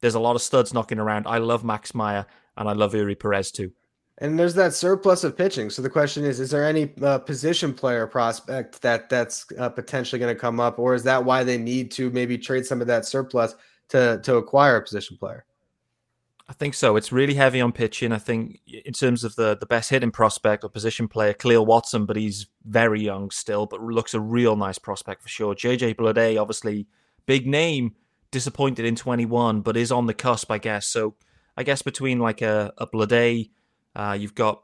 there's 0.01 0.15
a 0.15 0.19
lot 0.19 0.35
of 0.35 0.41
studs 0.41 0.73
knocking 0.73 0.99
around. 0.99 1.27
I 1.27 1.37
love 1.37 1.63
Max 1.63 1.95
Meyer, 1.95 2.25
and 2.57 2.67
I 2.67 2.73
love 2.73 2.93
Eury 2.93 3.17
Perez 3.17 3.51
too. 3.51 3.71
And 4.19 4.39
there's 4.39 4.53
that 4.55 4.73
surplus 4.73 5.25
of 5.25 5.37
pitching. 5.37 5.69
So 5.69 5.81
the 5.81 5.89
question 5.89 6.23
is: 6.23 6.39
Is 6.39 6.49
there 6.49 6.65
any 6.65 6.93
uh, 7.01 7.19
position 7.19 7.73
player 7.73 8.07
prospect 8.07 8.81
that 8.81 9.09
that's 9.09 9.45
uh, 9.59 9.69
potentially 9.69 10.19
going 10.19 10.33
to 10.33 10.39
come 10.39 10.59
up, 10.59 10.79
or 10.79 10.93
is 10.93 11.03
that 11.03 11.25
why 11.25 11.43
they 11.43 11.57
need 11.57 11.91
to 11.91 12.09
maybe 12.11 12.37
trade 12.37 12.65
some 12.65 12.79
of 12.79 12.87
that 12.87 13.05
surplus 13.05 13.55
to 13.89 14.21
to 14.23 14.37
acquire 14.37 14.77
a 14.77 14.81
position 14.81 15.17
player? 15.17 15.45
I 16.47 16.53
think 16.53 16.75
so. 16.75 16.95
It's 16.95 17.11
really 17.11 17.33
heavy 17.33 17.59
on 17.59 17.71
pitching. 17.71 18.11
I 18.11 18.19
think 18.19 18.61
in 18.67 18.93
terms 18.93 19.23
of 19.23 19.35
the 19.35 19.57
the 19.57 19.65
best 19.65 19.89
hitting 19.89 20.11
prospect 20.11 20.63
or 20.63 20.69
position 20.69 21.07
player, 21.07 21.33
Kahlil 21.33 21.65
Watson, 21.65 22.05
but 22.05 22.15
he's 22.15 22.47
very 22.63 23.01
young 23.01 23.31
still, 23.31 23.65
but 23.65 23.81
looks 23.81 24.13
a 24.13 24.19
real 24.21 24.55
nice 24.55 24.77
prospect 24.77 25.23
for 25.23 25.29
sure. 25.29 25.55
JJ 25.55 25.95
Bleday, 25.95 26.39
obviously 26.39 26.87
big 27.25 27.47
name, 27.47 27.95
disappointed 28.31 28.85
in 28.85 28.95
21, 28.95 29.61
but 29.61 29.75
is 29.75 29.91
on 29.91 30.05
the 30.05 30.13
cusp, 30.13 30.51
I 30.51 30.59
guess. 30.59 30.87
So 30.87 31.15
I 31.57 31.63
guess 31.63 31.81
between 31.81 32.19
like 32.19 32.41
a, 32.41 32.71
a 32.77 32.85
Bleday 32.85 33.49
uh, 33.95 34.17
you've 34.19 34.35
got, 34.35 34.61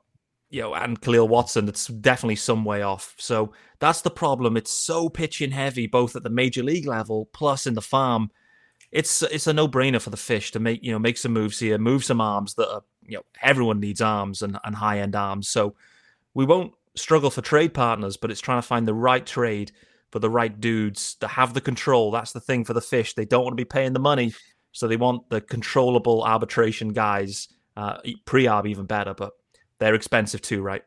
you 0.49 0.61
know, 0.61 0.73
and 0.73 1.01
Kahlil 1.01 1.29
Watson, 1.29 1.65
that's 1.65 1.87
definitely 1.87 2.35
some 2.35 2.65
way 2.65 2.81
off. 2.81 3.15
So 3.17 3.53
that's 3.79 4.01
the 4.01 4.11
problem. 4.11 4.57
It's 4.57 4.71
so 4.71 5.09
pitching 5.09 5.51
heavy, 5.51 5.87
both 5.87 6.15
at 6.15 6.23
the 6.23 6.29
major 6.29 6.63
league 6.63 6.85
level 6.85 7.29
plus 7.33 7.65
in 7.65 7.73
the 7.73 7.81
farm. 7.81 8.29
It's 8.91 9.21
it's 9.23 9.47
a 9.47 9.53
no 9.53 9.69
brainer 9.69 10.01
for 10.01 10.09
the 10.09 10.17
fish 10.17 10.51
to 10.51 10.59
make 10.59 10.83
you 10.83 10.91
know 10.91 10.99
make 10.99 11.17
some 11.17 11.31
moves 11.31 11.59
here, 11.59 11.77
move 11.77 12.03
some 12.03 12.19
arms 12.19 12.55
that 12.55 12.69
are 12.69 12.83
you 13.07 13.17
know 13.17 13.23
everyone 13.41 13.79
needs 13.79 14.01
arms 14.01 14.41
and, 14.41 14.57
and 14.65 14.75
high 14.75 14.99
end 14.99 15.15
arms. 15.15 15.47
So 15.47 15.75
we 16.33 16.45
won't 16.45 16.73
struggle 16.95 17.29
for 17.29 17.41
trade 17.41 17.73
partners, 17.73 18.17
but 18.17 18.31
it's 18.31 18.41
trying 18.41 18.61
to 18.61 18.67
find 18.67 18.85
the 18.85 18.93
right 18.93 19.25
trade 19.25 19.71
for 20.11 20.19
the 20.19 20.29
right 20.29 20.59
dudes 20.59 21.15
to 21.15 21.27
have 21.27 21.53
the 21.53 21.61
control. 21.61 22.11
That's 22.11 22.33
the 22.33 22.41
thing 22.41 22.65
for 22.65 22.73
the 22.73 22.81
fish. 22.81 23.13
They 23.13 23.23
don't 23.23 23.45
want 23.45 23.53
to 23.53 23.61
be 23.61 23.65
paying 23.65 23.93
the 23.93 23.99
money, 23.99 24.33
so 24.73 24.89
they 24.89 24.97
want 24.97 25.29
the 25.29 25.39
controllable 25.39 26.23
arbitration 26.25 26.89
guys 26.89 27.47
uh, 27.77 27.97
pre-arb 28.25 28.67
even 28.67 28.85
better, 28.85 29.13
but 29.13 29.33
they're 29.79 29.95
expensive 29.95 30.41
too, 30.41 30.61
right? 30.61 30.83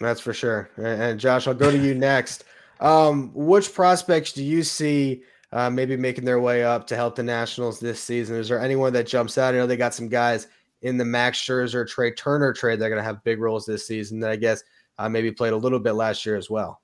That's 0.00 0.20
for 0.20 0.32
sure. 0.32 0.70
And 0.76 1.18
Josh, 1.18 1.46
I'll 1.46 1.54
go 1.54 1.70
to 1.70 1.78
you 1.78 1.94
next. 1.94 2.44
Um, 2.80 3.30
which 3.34 3.72
prospects 3.72 4.32
do 4.32 4.44
you 4.44 4.62
see 4.62 5.22
uh, 5.52 5.70
maybe 5.70 5.96
making 5.96 6.24
their 6.24 6.40
way 6.40 6.64
up 6.64 6.86
to 6.88 6.96
help 6.96 7.16
the 7.16 7.22
Nationals 7.22 7.80
this 7.80 8.02
season? 8.02 8.36
Is 8.36 8.48
there 8.48 8.60
anyone 8.60 8.92
that 8.92 9.06
jumps 9.06 9.38
out? 9.38 9.54
I 9.54 9.56
know 9.56 9.66
they 9.66 9.76
got 9.76 9.94
some 9.94 10.08
guys 10.08 10.48
in 10.82 10.98
the 10.98 11.04
Max 11.04 11.38
Scherzer 11.38 11.88
Trea 11.88 12.12
Turner 12.12 12.52
trade 12.52 12.78
that 12.78 12.86
are 12.86 12.90
going 12.90 13.00
to 13.00 13.04
have 13.04 13.24
big 13.24 13.40
roles 13.40 13.64
this 13.64 13.86
season 13.86 14.20
that 14.20 14.30
I 14.30 14.36
guess 14.36 14.62
uh, 14.98 15.08
maybe 15.08 15.32
played 15.32 15.54
a 15.54 15.56
little 15.56 15.78
bit 15.78 15.92
last 15.92 16.26
year 16.26 16.36
as 16.36 16.50
well. 16.50 16.82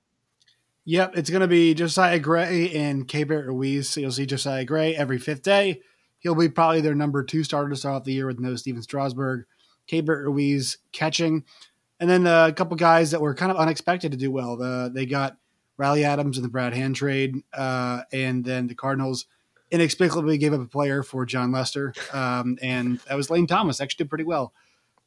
Yep, 0.85 1.17
it's 1.17 1.29
going 1.29 1.41
to 1.41 1.47
be 1.47 1.73
Josiah 1.73 2.19
Gray 2.19 2.71
and 2.71 3.07
Keibert 3.07 3.45
Ruiz. 3.45 3.87
So 3.87 4.01
you'll 4.01 4.11
see 4.11 4.25
Josiah 4.25 4.65
Gray 4.65 4.95
every 4.95 5.19
fifth 5.19 5.43
day. 5.43 5.81
He'll 6.23 6.35
be 6.35 6.49
probably 6.49 6.81
their 6.81 6.95
number 6.95 7.23
two 7.23 7.43
starter 7.43 7.69
to 7.69 7.75
start 7.75 7.95
off 7.95 8.03
the 8.05 8.13
year 8.13 8.25
with 8.25 8.39
no 8.39 8.55
Stephen 8.55 8.81
Strasburg, 8.81 9.45
Keibert 9.89 10.23
Ruiz 10.23 10.77
catching, 10.93 11.43
and 11.99 12.09
then 12.09 12.25
uh, 12.25 12.47
a 12.47 12.53
couple 12.53 12.75
guys 12.77 13.11
that 13.11 13.21
were 13.21 13.35
kind 13.35 13.51
of 13.51 13.57
unexpected 13.57 14.11
to 14.11 14.17
do 14.17 14.31
well. 14.31 14.57
The, 14.57 14.89
they 14.93 15.05
got 15.05 15.37
Riley 15.77 16.05
Adams 16.05 16.37
in 16.37 16.43
the 16.43 16.49
Brad 16.49 16.73
Hand 16.73 16.95
trade, 16.95 17.43
uh, 17.53 18.03
and 18.11 18.43
then 18.43 18.67
the 18.67 18.75
Cardinals 18.75 19.25
inexplicably 19.69 20.37
gave 20.37 20.53
up 20.53 20.61
a 20.61 20.65
player 20.65 21.03
for 21.03 21.25
Jon 21.25 21.51
Lester, 21.51 21.93
um, 22.13 22.57
and 22.61 22.99
that 23.07 23.15
was 23.15 23.29
Lane 23.29 23.47
Thomas. 23.47 23.81
Actually, 23.81 24.05
did 24.05 24.09
pretty 24.09 24.23
well 24.23 24.53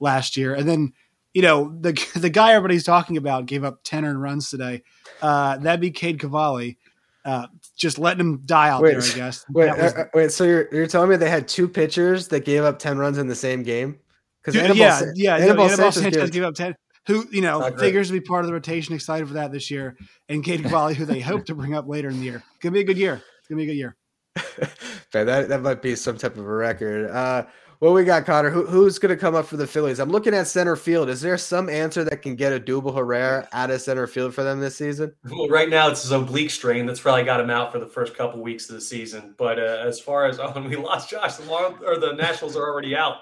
last 0.01 0.37
year, 0.37 0.55
and 0.55 0.69
then 0.69 0.93
you 1.33 1.43
know 1.43 1.75
the 1.81 1.93
the 2.17 2.31
guy 2.31 2.53
everybody's 2.53 2.85
talking 2.85 3.17
about 3.17 3.47
gave 3.47 3.65
up 3.65 3.81
ten 3.85 4.05
earned 4.05 4.21
runs 4.21 4.51
today. 4.51 4.83
Uh, 5.23 5.57
that'd 5.57 5.81
be 5.81 5.91
Cade 5.91 6.21
Cavalli 6.21 6.77
uh, 7.25 7.49
just 7.77 7.99
letting 7.99 8.21
him 8.21 8.43
die 8.45 8.71
out 8.71 8.83
wait, 8.83 8.93
there, 8.93 9.03
I 9.03 9.15
guess. 9.15 9.45
Wait, 9.51 9.69
was, 9.69 9.95
uh, 9.95 10.05
wait. 10.15 10.33
So 10.33 10.45
you're 10.45 10.69
you're 10.73 10.87
telling 10.87 11.11
me 11.11 11.17
they 11.17 11.31
had 11.31 11.47
two 11.47 11.69
pitchers 11.69 12.29
that 12.29 12.45
gave 12.45 12.65
up 12.65 12.79
ten 12.79 12.99
runs 12.99 13.19
in 13.19 13.27
the 13.27 13.35
same 13.35 13.63
game? 13.63 13.99
Because 14.43 14.77
yeah, 14.77 15.03
yeah, 15.15 15.37
Anibal, 15.37 15.65
Anibal 15.65 15.93
Sanchez, 15.93 16.03
Sanchez 16.03 16.31
gave 16.31 16.43
up 16.43 16.55
ten. 16.55 16.75
Who 17.07 17.27
you 17.31 17.41
know 17.41 17.71
figures 17.79 18.09
to 18.09 18.15
be 18.15 18.21
part 18.21 18.45
of 18.45 18.49
the 18.49 18.55
rotation? 18.55 18.95
Excited 18.95 19.29
for 19.29 19.35
that 19.35 19.53
this 19.53 19.71
year, 19.71 19.97
and 20.29 20.43
Cade 20.43 20.63
Cavalli, 20.63 20.95
who 20.95 21.05
they 21.05 21.21
hope 21.21 21.45
to 21.47 21.55
bring 21.55 21.75
up 21.75 21.87
later 21.87 22.09
in 22.09 22.19
the 22.19 22.25
year. 22.25 22.43
It's 22.55 22.63
gonna 22.63 22.73
be 22.73 22.81
a 22.81 22.85
good 22.85 22.99
year. 22.99 23.23
It's 23.39 23.49
gonna 23.49 23.59
be 23.59 23.65
a 23.65 23.67
good 23.67 23.79
year. 23.79 23.97
that 25.13 25.49
that 25.49 25.63
might 25.63 25.83
be 25.83 25.95
some 25.95 26.19
type 26.19 26.37
of 26.37 26.45
a 26.45 26.53
record. 26.53 27.11
Uh, 27.11 27.47
What 27.79 27.93
we 27.93 28.05
got, 28.05 28.25
Connor? 28.25 28.49
Who, 28.49 28.65
who's 28.65 28.99
going 28.99 29.15
to 29.15 29.21
come 29.21 29.35
up 29.35 29.45
for 29.45 29.59
the 29.59 29.67
Phillies? 29.67 29.99
I'm 29.99 30.09
looking 30.09 30.33
at 30.33 30.47
center 30.47 30.77
field. 30.77 31.11
Is 31.11 31.21
there 31.21 31.37
some 31.37 31.69
answer 31.69 32.05
that 32.05 32.23
can 32.23 32.35
get 32.35 32.65
Odubel 32.65 32.95
Herrera 32.95 33.47
out 33.53 33.71
of 33.71 33.83
center 33.83 34.07
field 34.07 34.35
for 34.35 34.43
them 34.43 34.61
this 34.61 34.77
season? 34.77 35.15
Well, 35.25 35.49
right 35.49 35.69
now 35.69 35.89
it's 35.91 36.03
his 36.03 36.11
oblique 36.11 36.51
strain 36.51 36.87
that's 36.87 37.01
probably 37.01 37.25
got 37.25 37.39
him 37.39 37.51
out 37.51 37.73
for 37.73 37.79
the 37.79 37.87
first 37.87 38.17
couple 38.17 38.41
weeks 38.41 38.71
of 38.71 38.77
the 38.77 38.81
season. 38.81 39.35
But 39.37 39.59
uh, 39.59 39.85
as 39.87 40.01
far 40.01 40.25
as 40.25 40.39
oh, 40.41 40.53
and 40.55 40.67
we 40.67 40.77
lost 40.77 41.11
Josh, 41.11 41.37
the 41.37 41.51
long, 41.51 41.79
or 41.85 41.99
the 41.99 42.13
Nationals 42.13 42.57
are 42.57 42.67
already 42.67 42.97
out. 42.97 43.19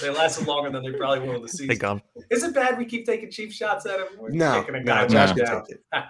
They 0.00 0.10
lasted 0.10 0.46
longer 0.46 0.70
than 0.70 0.82
they 0.82 0.96
probably 0.96 1.26
will 1.26 1.36
in 1.36 1.42
the 1.42 1.48
season. 1.48 1.68
They 1.68 1.76
gone. 1.76 2.02
Is 2.30 2.42
it 2.42 2.54
bad 2.54 2.78
we 2.78 2.84
keep 2.84 3.04
taking 3.06 3.30
cheap 3.30 3.52
shots 3.52 3.84
at 3.86 3.98
him? 4.00 4.06
We're 4.18 4.30
No, 4.30 4.62
no, 4.68 5.06
Josh 5.06 5.32
can 5.32 5.44
down. 5.44 5.64
take 5.64 5.76
it. 5.76 5.84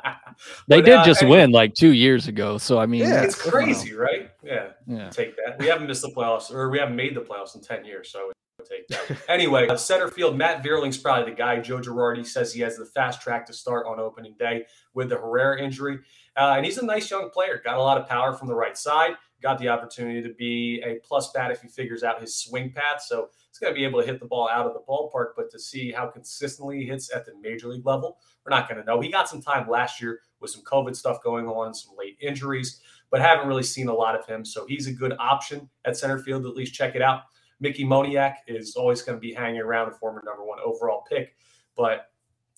They 0.69 0.79
But, 0.81 0.85
did 0.87 0.95
uh, 0.95 1.05
just 1.05 1.23
and- 1.23 1.31
win 1.31 1.51
like 1.51 1.75
two 1.75 1.93
years 1.93 2.29
ago. 2.29 2.59
So 2.59 2.79
I 2.79 2.87
mean, 2.87 3.01
Yeah, 3.03 3.23
It's 3.23 3.35
crazy, 3.41 3.95
right? 3.95 4.31
Yeah. 4.43 4.69
Yeah. 4.87 5.11
Take 5.11 5.37
that. 5.37 5.59
We 5.59 5.67
haven't 5.67 5.87
missed 5.87 6.03
the 6.03 6.09
playoffs, 6.11 6.53
or 6.53 6.71
we 6.71 6.79
haven't 6.79 6.97
made 6.97 7.15
the 7.15 7.21
playoffs 7.21 7.55
in 7.55 7.61
10 7.63 7.85
years, 7.85 8.11
so 8.11 8.21
I 8.21 8.25
would 8.25 8.69
take 8.69 8.89
that. 8.89 9.19
anyway, 9.29 9.67
uh, 9.69 9.77
center 9.77 10.09
field, 10.09 10.37
Matt 10.37 10.63
Vierling's 10.63 10.97
probably 10.99 11.31
the 11.31 11.37
guy. 11.37 11.59
Joe 11.61 11.79
Girardi 11.79 12.25
says 12.27 12.53
he 12.53 12.61
has 12.63 12.77
the 12.77 12.87
fast 12.87 13.21
track 13.23 13.47
to 13.47 13.53
start 13.53 13.87
on 13.87 13.99
opening 14.01 14.35
day 14.39 14.67
with 14.95 15.09
the 15.11 15.17
Herrera 15.17 15.61
injury. 15.63 15.99
Uh, 16.37 16.55
and 16.57 16.65
he's 16.65 16.79
a 16.79 16.85
nice 16.85 17.11
young 17.11 17.29
player, 17.31 17.61
got 17.63 17.77
a 17.77 17.83
lot 17.83 17.99
of 17.99 18.09
power 18.09 18.33
from 18.35 18.49
the 18.49 18.55
right 18.55 18.77
side, 18.79 19.13
got 19.43 19.59
the 19.59 19.69
opportunity 19.69 20.23
to 20.23 20.33
be 20.35 20.83
a 20.87 20.99
plus 21.07 21.31
bat 21.33 21.51
if 21.51 21.61
he 21.61 21.69
figures 21.69 22.03
out 22.03 22.21
his 22.21 22.35
swing 22.37 22.73
path. 22.73 23.03
So 23.03 23.29
he's 23.53 23.59
going 23.59 23.73
to 23.73 23.79
be 23.79 23.85
able 23.85 24.01
to 24.01 24.07
hit 24.07 24.19
the 24.19 24.27
ball 24.27 24.49
out 24.49 24.67
of 24.67 24.73
the 24.73 24.81
ballpark, 24.89 25.33
but 25.37 25.51
to 25.51 25.59
see 25.59 25.93
how 25.93 26.07
consistently 26.07 26.79
he 26.79 26.87
hits 26.87 27.15
at 27.15 27.27
the 27.27 27.33
major 27.39 27.69
league 27.69 27.85
level, 27.85 28.19
we're 28.45 28.51
not 28.51 28.67
going 28.67 28.81
to 28.81 28.87
know. 28.87 28.99
He 28.99 29.11
got 29.11 29.29
some 29.29 29.43
time 29.43 29.69
last 29.69 30.01
year 30.01 30.21
with 30.41 30.51
some 30.51 30.63
COVID 30.63 30.97
stuff 30.97 31.23
going 31.23 31.47
on, 31.47 31.75
some 31.75 31.95
late 31.99 32.17
injuries, 32.21 32.81
but 33.11 33.21
haven't 33.21 33.47
really 33.47 33.63
seen 33.63 33.89
a 33.89 33.95
lot 33.95 34.19
of 34.19 34.25
him. 34.25 34.43
So 34.43 34.65
he's 34.67 34.87
a 34.87 34.93
good 34.93 35.15
option 35.19 35.69
at 35.85 35.99
center 35.99 36.19
field. 36.19 36.47
At 36.47 36.55
least 36.55 36.73
check 36.73 36.95
it 36.95 37.03
out. 37.03 37.25
Mickey 37.61 37.85
Moniak 37.85 38.37
is 38.49 38.75
always 38.75 39.03
going 39.03 39.17
to 39.17 39.21
be 39.21 39.35
hanging 39.35 39.61
around 39.61 39.89
a 39.89 39.93
former 39.93 40.23
number 40.25 40.45
one 40.45 40.59
overall 40.65 41.05
pick, 41.09 41.37
but 41.77 42.07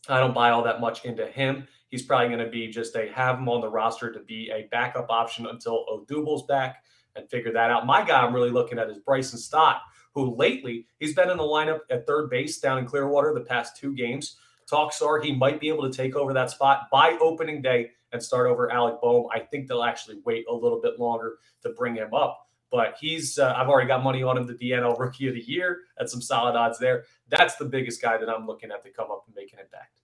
I 0.08 0.20
don't 0.20 0.32
buy 0.32 0.50
all 0.50 0.62
that 0.62 0.80
much 0.80 1.04
into 1.04 1.26
him. 1.26 1.66
He's 1.88 2.02
probably 2.02 2.28
going 2.28 2.44
to 2.44 2.50
be 2.50 2.68
just 2.68 2.94
a 2.96 3.10
have 3.12 3.38
him 3.38 3.48
on 3.48 3.60
the 3.60 3.68
roster 3.68 4.12
to 4.12 4.20
be 4.20 4.50
a 4.54 4.68
backup 4.70 5.10
option 5.10 5.46
until 5.46 5.84
Odubel's 5.86 6.44
back 6.46 6.84
and 7.16 7.28
figure 7.28 7.52
that 7.52 7.70
out. 7.70 7.86
My 7.86 8.04
guy 8.04 8.20
I'm 8.20 8.34
really 8.34 8.50
looking 8.50 8.78
at 8.78 8.90
is 8.90 8.98
Bryson 8.98 9.38
Stott, 9.38 9.82
who 10.14 10.34
lately 10.36 10.86
he's 10.98 11.14
been 11.14 11.30
in 11.30 11.36
the 11.36 11.42
lineup 11.42 11.80
at 11.90 12.06
third 12.06 12.30
base 12.30 12.58
down 12.58 12.78
in 12.78 12.86
Clearwater 12.86 13.34
the 13.34 13.40
past 13.40 13.76
two 13.76 13.94
games. 13.94 14.36
Talks 14.66 15.02
are 15.02 15.20
he 15.20 15.34
might 15.34 15.60
be 15.60 15.68
able 15.68 15.88
to 15.88 15.94
take 15.94 16.16
over 16.16 16.32
that 16.32 16.50
spot 16.50 16.88
by 16.90 17.18
opening 17.20 17.60
day 17.60 17.90
and 18.12 18.22
start 18.22 18.46
over 18.46 18.72
Alec 18.72 19.00
Bohm. 19.02 19.26
I 19.32 19.40
think 19.40 19.68
they'll 19.68 19.82
actually 19.82 20.20
wait 20.24 20.46
a 20.48 20.54
little 20.54 20.80
bit 20.80 20.98
longer 20.98 21.36
to 21.62 21.70
bring 21.70 21.96
him 21.96 22.14
up. 22.14 22.48
But 22.70 22.96
he's, 22.98 23.38
uh, 23.38 23.54
I've 23.56 23.68
already 23.68 23.86
got 23.86 24.02
money 24.02 24.22
on 24.22 24.38
him, 24.38 24.46
the 24.46 24.54
DNL 24.54 24.98
Rookie 24.98 25.28
of 25.28 25.34
the 25.34 25.42
Year 25.42 25.82
at 26.00 26.08
some 26.08 26.22
solid 26.22 26.56
odds 26.56 26.78
there. 26.78 27.04
That's 27.28 27.56
the 27.56 27.66
biggest 27.66 28.00
guy 28.00 28.16
that 28.16 28.28
I'm 28.28 28.46
looking 28.46 28.70
at 28.72 28.82
to 28.84 28.90
come 28.90 29.10
up 29.10 29.24
and 29.26 29.34
make 29.36 29.52
an 29.52 29.58
impact. 29.60 30.00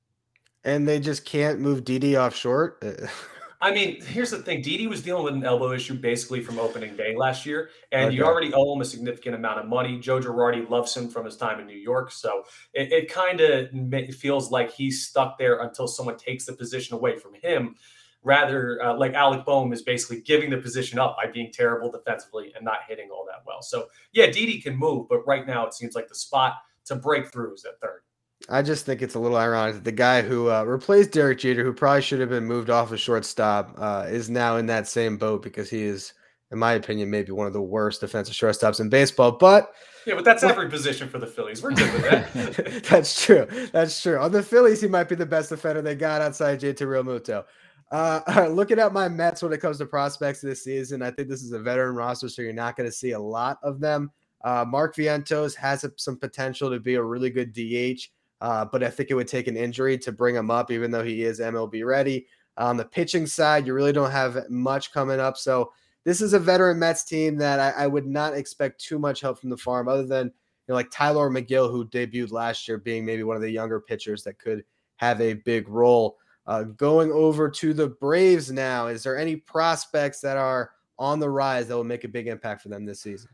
And 0.62 0.86
they 0.86 1.00
just 1.00 1.24
can't 1.24 1.58
move 1.58 1.84
Didi 1.84 2.16
off 2.16 2.36
short. 2.36 2.84
I 3.62 3.72
mean, 3.72 4.00
here's 4.00 4.30
the 4.30 4.38
thing. 4.38 4.62
Didi 4.62 4.86
was 4.86 5.02
dealing 5.02 5.22
with 5.22 5.34
an 5.34 5.44
elbow 5.44 5.72
issue 5.72 5.94
basically 5.94 6.40
from 6.40 6.58
opening 6.58 6.96
day 6.96 7.14
last 7.14 7.44
year, 7.44 7.68
and 7.92 8.14
you 8.14 8.24
already 8.24 8.54
owe 8.54 8.74
him 8.74 8.80
a 8.80 8.86
significant 8.86 9.34
amount 9.34 9.60
of 9.60 9.66
money. 9.66 9.98
Joe 9.98 10.18
Girardi 10.18 10.68
loves 10.70 10.96
him 10.96 11.10
from 11.10 11.26
his 11.26 11.36
time 11.36 11.60
in 11.60 11.66
New 11.66 11.76
York, 11.76 12.10
so 12.10 12.44
it, 12.72 12.90
it 12.90 13.12
kind 13.12 13.40
of 13.40 13.68
feels 14.14 14.50
like 14.50 14.72
he's 14.72 15.06
stuck 15.06 15.36
there 15.38 15.60
until 15.60 15.86
someone 15.86 16.16
takes 16.16 16.46
the 16.46 16.54
position 16.54 16.94
away 16.94 17.18
from 17.18 17.34
him. 17.34 17.74
Rather, 18.22 18.82
uh, 18.82 18.96
like 18.96 19.14
Alec 19.14 19.44
Bohm 19.44 19.72
is 19.72 19.82
basically 19.82 20.20
giving 20.22 20.50
the 20.50 20.58
position 20.58 20.98
up 20.98 21.16
by 21.22 21.30
being 21.30 21.50
terrible 21.52 21.90
defensively 21.90 22.52
and 22.54 22.64
not 22.64 22.78
hitting 22.88 23.10
all 23.10 23.26
that 23.26 23.42
well. 23.46 23.62
So, 23.62 23.88
yeah, 24.12 24.26
Didi 24.26 24.60
can 24.60 24.76
move, 24.76 25.06
but 25.08 25.26
right 25.26 25.46
now 25.46 25.66
it 25.66 25.74
seems 25.74 25.94
like 25.94 26.08
the 26.08 26.14
spot 26.14 26.54
to 26.86 26.96
break 26.96 27.32
through 27.32 27.54
is 27.54 27.64
at 27.64 27.80
third. 27.80 28.02
I 28.48 28.62
just 28.62 28.86
think 28.86 29.02
it's 29.02 29.14
a 29.14 29.18
little 29.18 29.36
ironic 29.36 29.74
that 29.76 29.84
the 29.84 29.92
guy 29.92 30.22
who 30.22 30.50
uh, 30.50 30.64
replaced 30.64 31.12
Derek 31.12 31.38
Jeter, 31.38 31.62
who 31.62 31.72
probably 31.72 32.02
should 32.02 32.20
have 32.20 32.30
been 32.30 32.44
moved 32.44 32.70
off 32.70 32.90
a 32.90 32.96
shortstop, 32.96 33.74
uh, 33.76 34.06
is 34.08 34.30
now 34.30 34.56
in 34.56 34.66
that 34.66 34.88
same 34.88 35.18
boat 35.18 35.42
because 35.42 35.68
he 35.68 35.82
is, 35.82 36.14
in 36.50 36.58
my 36.58 36.72
opinion, 36.72 37.10
maybe 37.10 37.32
one 37.32 37.46
of 37.46 37.52
the 37.52 37.62
worst 37.62 38.00
defensive 38.00 38.34
shortstops 38.34 38.80
in 38.80 38.88
baseball. 38.88 39.32
But 39.32 39.72
Yeah, 40.06 40.14
but 40.14 40.24
that's 40.24 40.42
every 40.42 40.68
position 40.68 41.08
for 41.08 41.18
the 41.18 41.26
Phillies. 41.26 41.62
We're 41.62 41.72
good 41.72 41.92
with 41.92 42.02
that. 42.10 42.84
that's 42.88 43.24
true. 43.24 43.46
That's 43.72 44.00
true. 44.02 44.18
On 44.18 44.32
the 44.32 44.42
Phillies, 44.42 44.80
he 44.80 44.88
might 44.88 45.08
be 45.08 45.14
the 45.14 45.26
best 45.26 45.50
defender 45.50 45.82
they 45.82 45.94
got 45.94 46.22
outside 46.22 46.60
JT 46.60 46.78
Realmuto. 46.78 47.44
Uh, 47.90 48.20
all 48.26 48.34
right, 48.34 48.50
looking 48.52 48.78
at 48.78 48.92
my 48.92 49.08
Mets 49.08 49.42
when 49.42 49.52
it 49.52 49.60
comes 49.60 49.78
to 49.78 49.86
prospects 49.86 50.40
this 50.40 50.64
season, 50.64 51.02
I 51.02 51.10
think 51.10 51.28
this 51.28 51.42
is 51.42 51.52
a 51.52 51.58
veteran 51.58 51.96
roster, 51.96 52.28
so 52.28 52.42
you're 52.42 52.52
not 52.52 52.76
going 52.76 52.88
to 52.88 52.94
see 52.94 53.12
a 53.12 53.20
lot 53.20 53.58
of 53.62 53.80
them. 53.80 54.10
Uh, 54.42 54.64
Mark 54.66 54.96
Vientos 54.96 55.54
has 55.56 55.84
a, 55.84 55.92
some 55.96 56.16
potential 56.16 56.70
to 56.70 56.80
be 56.80 56.94
a 56.94 57.02
really 57.02 57.30
good 57.30 57.52
DH, 57.52 58.08
uh, 58.40 58.64
but 58.64 58.82
I 58.82 58.88
think 58.88 59.10
it 59.10 59.14
would 59.14 59.28
take 59.28 59.48
an 59.48 59.56
injury 59.56 59.98
to 59.98 60.12
bring 60.12 60.34
him 60.34 60.50
up, 60.50 60.70
even 60.70 60.90
though 60.90 61.04
he 61.04 61.22
is 61.22 61.40
MLB 61.40 61.84
ready. 61.84 62.26
On 62.56 62.76
the 62.76 62.84
pitching 62.84 63.26
side, 63.26 63.66
you 63.66 63.74
really 63.74 63.92
don't 63.92 64.10
have 64.10 64.48
much 64.48 64.92
coming 64.92 65.20
up. 65.20 65.36
So 65.36 65.72
this 66.04 66.20
is 66.20 66.32
a 66.32 66.38
veteran 66.38 66.78
Mets 66.78 67.04
team 67.04 67.36
that 67.36 67.60
I, 67.60 67.84
I 67.84 67.86
would 67.86 68.06
not 68.06 68.34
expect 68.34 68.80
too 68.80 68.98
much 68.98 69.20
help 69.20 69.38
from 69.38 69.50
the 69.50 69.56
farm, 69.56 69.88
other 69.88 70.06
than 70.06 70.26
you 70.26 70.32
know, 70.68 70.74
like 70.74 70.90
Tylor 70.90 71.30
Megill, 71.30 71.70
who 71.70 71.86
debuted 71.86 72.32
last 72.32 72.66
year, 72.66 72.78
being 72.78 73.04
maybe 73.04 73.22
one 73.22 73.36
of 73.36 73.42
the 73.42 73.50
younger 73.50 73.80
pitchers 73.80 74.22
that 74.24 74.38
could 74.38 74.64
have 74.96 75.20
a 75.20 75.34
big 75.34 75.68
role. 75.68 76.16
Uh, 76.46 76.62
going 76.62 77.12
over 77.12 77.48
to 77.48 77.74
the 77.74 77.88
Braves 77.88 78.50
now, 78.50 78.86
is 78.86 79.02
there 79.02 79.16
any 79.16 79.36
prospects 79.36 80.20
that 80.20 80.36
are 80.36 80.72
on 80.98 81.20
the 81.20 81.28
rise 81.28 81.68
that 81.68 81.76
will 81.76 81.84
make 81.84 82.04
a 82.04 82.08
big 82.08 82.26
impact 82.26 82.62
for 82.62 82.68
them 82.70 82.84
this 82.84 83.00
season? 83.00 83.28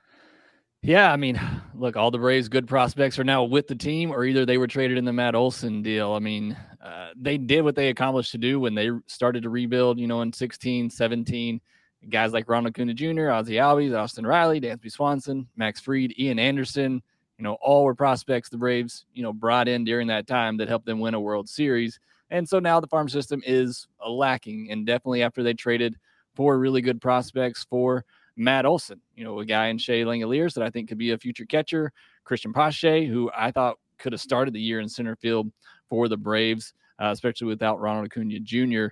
Yeah, 0.87 1.13
I 1.13 1.17
mean, 1.17 1.41
look, 1.75 1.97
all 1.97 2.13
the 2.13 2.19
Braves' 2.19 2.49
good 2.49 2.69
prospects 2.69 3.19
are 3.19 3.25
now 3.25 3.43
with 3.43 3.67
the 3.67 3.75
team, 3.75 4.13
or 4.13 4.25
either 4.25 4.47
they 4.47 4.57
were 4.57 4.69
traded 4.69 4.99
in 4.99 5.05
the 5.05 5.13
Matt 5.13 5.35
Olson 5.35 5.83
deal. 5.83 6.13
I 6.13 6.21
mean, 6.21 6.57
uh, 6.81 7.09
they 7.17 7.39
did 7.39 7.63
what 7.63 7.75
they 7.75 7.89
accomplished 7.89 8.31
to 8.33 8.39
do 8.39 8.61
when 8.61 8.77
they 8.77 8.91
started 9.09 9.43
to 9.43 9.51
rebuild, 9.51 9.99
you 9.99 10.07
know, 10.07 10.23
in 10.23 10.33
16, 10.33 10.91
17. 10.91 11.61
Guys 12.09 12.33
like 12.33 12.49
Ronald 12.49 12.73
Acuna 12.73 12.95
Jr., 12.95 13.33
Ozzy 13.33 13.57
Albies, 13.57 13.99
Austin 13.99 14.25
Riley, 14.25 14.61
Dansby 14.61 14.93
Swanson, 14.93 15.49
Max 15.57 15.81
Fried, 15.81 16.15
Ian 16.21 16.39
Anderson, 16.39 17.03
you 17.37 17.43
know, 17.43 17.55
all 17.61 17.83
were 17.83 17.97
prospects 17.97 18.49
the 18.49 18.57
Braves, 18.57 19.07
you 19.13 19.25
know, 19.25 19.33
brought 19.33 19.67
in 19.67 19.85
during 19.85 20.07
that 20.07 20.29
time 20.29 20.57
that 20.59 20.69
helped 20.69 20.87
them 20.87 21.01
win 21.01 21.15
a 21.15 21.21
World 21.21 21.49
Series. 21.49 21.99
And 22.31 22.49
so 22.49 22.61
now 22.61 22.79
the 22.79 22.87
farm 22.87 23.09
system 23.09 23.43
is 23.45 23.89
lacking. 24.09 24.71
And 24.71 24.87
definitely 24.87 25.25
after 25.25 25.43
they 25.43 25.55
traded 25.55 25.97
four 26.37 26.59
really 26.61 26.81
good 26.81 27.01
prospects 27.01 27.67
for 27.69 28.05
Matt 28.37 28.67
Olson, 28.67 29.01
you 29.15 29.25
know, 29.25 29.41
a 29.41 29.45
guy 29.45 29.69
in 29.69 29.79
Shea 29.79 30.03
Langeliers 30.03 30.55
that 30.55 30.65
I 30.65 30.71
think 30.71 30.89
could 30.89 30.99
be 30.99 31.13
a 31.13 31.19
future 31.19 31.47
catcher, 31.47 31.93
Cristian 32.27 32.55
Pache, 32.55 33.07
who 33.07 33.31
I 33.37 33.51
thought 33.51 33.79
could 33.99 34.13
have 34.13 34.21
started 34.21 34.55
the 34.55 34.61
year 34.61 34.81
in 34.81 34.89
center 34.89 35.17
field 35.17 35.51
for 35.89 36.09
the 36.09 36.17
Braves, 36.17 36.75
uh, 37.01 37.11
especially 37.11 37.47
without 37.47 37.81
Ronald 37.81 38.07
Acuna 38.07 38.39
Jr. 38.41 38.89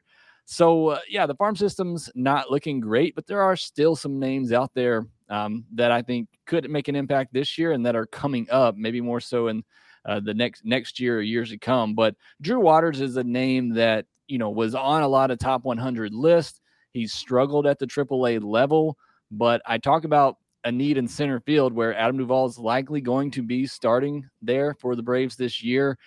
So, 0.46 0.88
uh, 0.88 1.00
yeah, 1.08 1.26
the 1.26 1.34
farm 1.34 1.56
system's 1.56 2.10
not 2.14 2.50
looking 2.50 2.80
great, 2.80 3.14
but 3.14 3.26
there 3.26 3.40
are 3.40 3.56
still 3.56 3.96
some 3.96 4.18
names 4.18 4.52
out 4.52 4.72
there 4.74 5.06
um, 5.30 5.64
that 5.74 5.90
I 5.90 6.02
think 6.02 6.28
could 6.46 6.68
make 6.70 6.88
an 6.88 6.96
impact 6.96 7.32
this 7.32 7.56
year 7.56 7.72
and 7.72 7.84
that 7.86 7.96
are 7.96 8.06
coming 8.06 8.46
up, 8.50 8.76
maybe 8.76 9.00
more 9.00 9.20
so 9.20 9.48
in 9.48 9.64
uh, 10.04 10.20
the 10.20 10.34
next 10.34 10.64
next 10.64 11.00
year 11.00 11.18
or 11.18 11.22
years 11.22 11.50
to 11.50 11.58
come. 11.58 11.94
But 11.94 12.14
Drew 12.42 12.60
Waters 12.60 13.00
is 13.00 13.16
a 13.16 13.24
name 13.24 13.74
that 13.74 14.06
you 14.28 14.38
know 14.38 14.50
was 14.50 14.74
on 14.74 15.02
a 15.02 15.08
lot 15.08 15.30
of 15.30 15.38
top 15.38 15.64
100 15.64 16.12
lists. 16.12 16.60
He's 16.90 17.12
struggled 17.12 17.66
at 17.66 17.78
the 17.78 17.86
AAA 17.86 18.44
level, 18.44 18.98
but 19.30 19.62
I 19.66 19.78
talk 19.78 20.04
about 20.04 20.36
a 20.64 20.72
need 20.72 20.96
in 20.96 21.06
center 21.06 21.40
field 21.40 21.72
where 21.72 21.94
Adam 21.94 22.16
Duvall 22.16 22.46
is 22.46 22.58
likely 22.58 23.00
going 23.00 23.30
to 23.32 23.42
be 23.42 23.66
starting 23.66 24.28
there 24.40 24.74
for 24.74 24.96
the 24.96 25.02
Braves 25.02 25.36
this 25.36 25.62
year. 25.62 25.98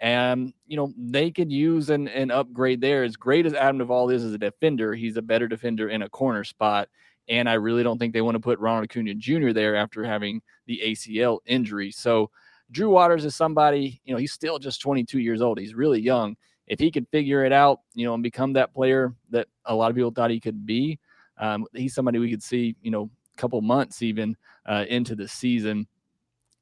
And, 0.00 0.52
you 0.66 0.76
know, 0.76 0.92
they 0.96 1.30
could 1.30 1.50
use 1.50 1.90
an, 1.90 2.08
an 2.08 2.30
upgrade 2.30 2.80
there. 2.80 3.04
As 3.04 3.16
great 3.16 3.46
as 3.46 3.54
Adam 3.54 3.78
Duvall 3.78 4.10
is 4.10 4.24
as 4.24 4.32
a 4.32 4.38
defender, 4.38 4.94
he's 4.94 5.16
a 5.16 5.22
better 5.22 5.48
defender 5.48 5.88
in 5.88 6.02
a 6.02 6.08
corner 6.08 6.44
spot. 6.44 6.88
And 7.28 7.48
I 7.48 7.54
really 7.54 7.82
don't 7.82 7.98
think 7.98 8.12
they 8.12 8.20
want 8.20 8.36
to 8.36 8.40
put 8.40 8.58
Ronald 8.58 8.84
Acuna 8.84 9.14
Jr. 9.14 9.52
there 9.52 9.76
after 9.76 10.04
having 10.04 10.40
the 10.66 10.80
ACL 10.84 11.38
injury. 11.46 11.90
So 11.90 12.30
Drew 12.70 12.90
Waters 12.90 13.24
is 13.24 13.34
somebody, 13.34 14.00
you 14.04 14.12
know, 14.12 14.18
he's 14.18 14.32
still 14.32 14.58
just 14.58 14.80
22 14.80 15.18
years 15.18 15.40
old. 15.40 15.58
He's 15.58 15.74
really 15.74 16.00
young. 16.00 16.36
If 16.66 16.78
he 16.78 16.90
could 16.90 17.06
figure 17.10 17.44
it 17.44 17.52
out, 17.52 17.80
you 17.94 18.06
know, 18.06 18.14
and 18.14 18.22
become 18.22 18.52
that 18.54 18.74
player 18.74 19.14
that 19.30 19.46
a 19.64 19.74
lot 19.74 19.90
of 19.90 19.96
people 19.96 20.10
thought 20.10 20.30
he 20.30 20.40
could 20.40 20.66
be, 20.66 20.98
um, 21.38 21.66
he's 21.74 21.94
somebody 21.94 22.18
we 22.18 22.30
could 22.30 22.42
see, 22.42 22.76
you 22.82 22.90
know, 22.90 23.10
a 23.36 23.40
couple 23.40 23.60
months 23.60 24.02
even 24.02 24.36
uh, 24.66 24.84
into 24.88 25.14
the 25.14 25.28
season. 25.28 25.86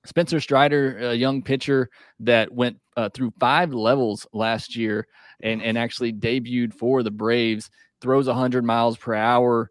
Spencer 0.05 0.41
Strider, 0.41 0.99
a 0.99 1.15
young 1.15 1.43
pitcher 1.43 1.89
that 2.21 2.53
went 2.53 2.79
uh, 2.97 3.09
through 3.09 3.33
five 3.41 3.73
levels 3.73 4.27
last 4.33 4.77
year 4.77 5.07
and, 5.41 5.63
and 5.63 5.79
actually 5.79 6.13
debuted 6.13 6.75
for 6.75 7.03
the 7.03 7.11
Braves, 7.11 7.71
throws 8.01 8.27
100 8.27 8.65
miles 8.65 8.97
per 8.97 9.15
hour. 9.15 9.71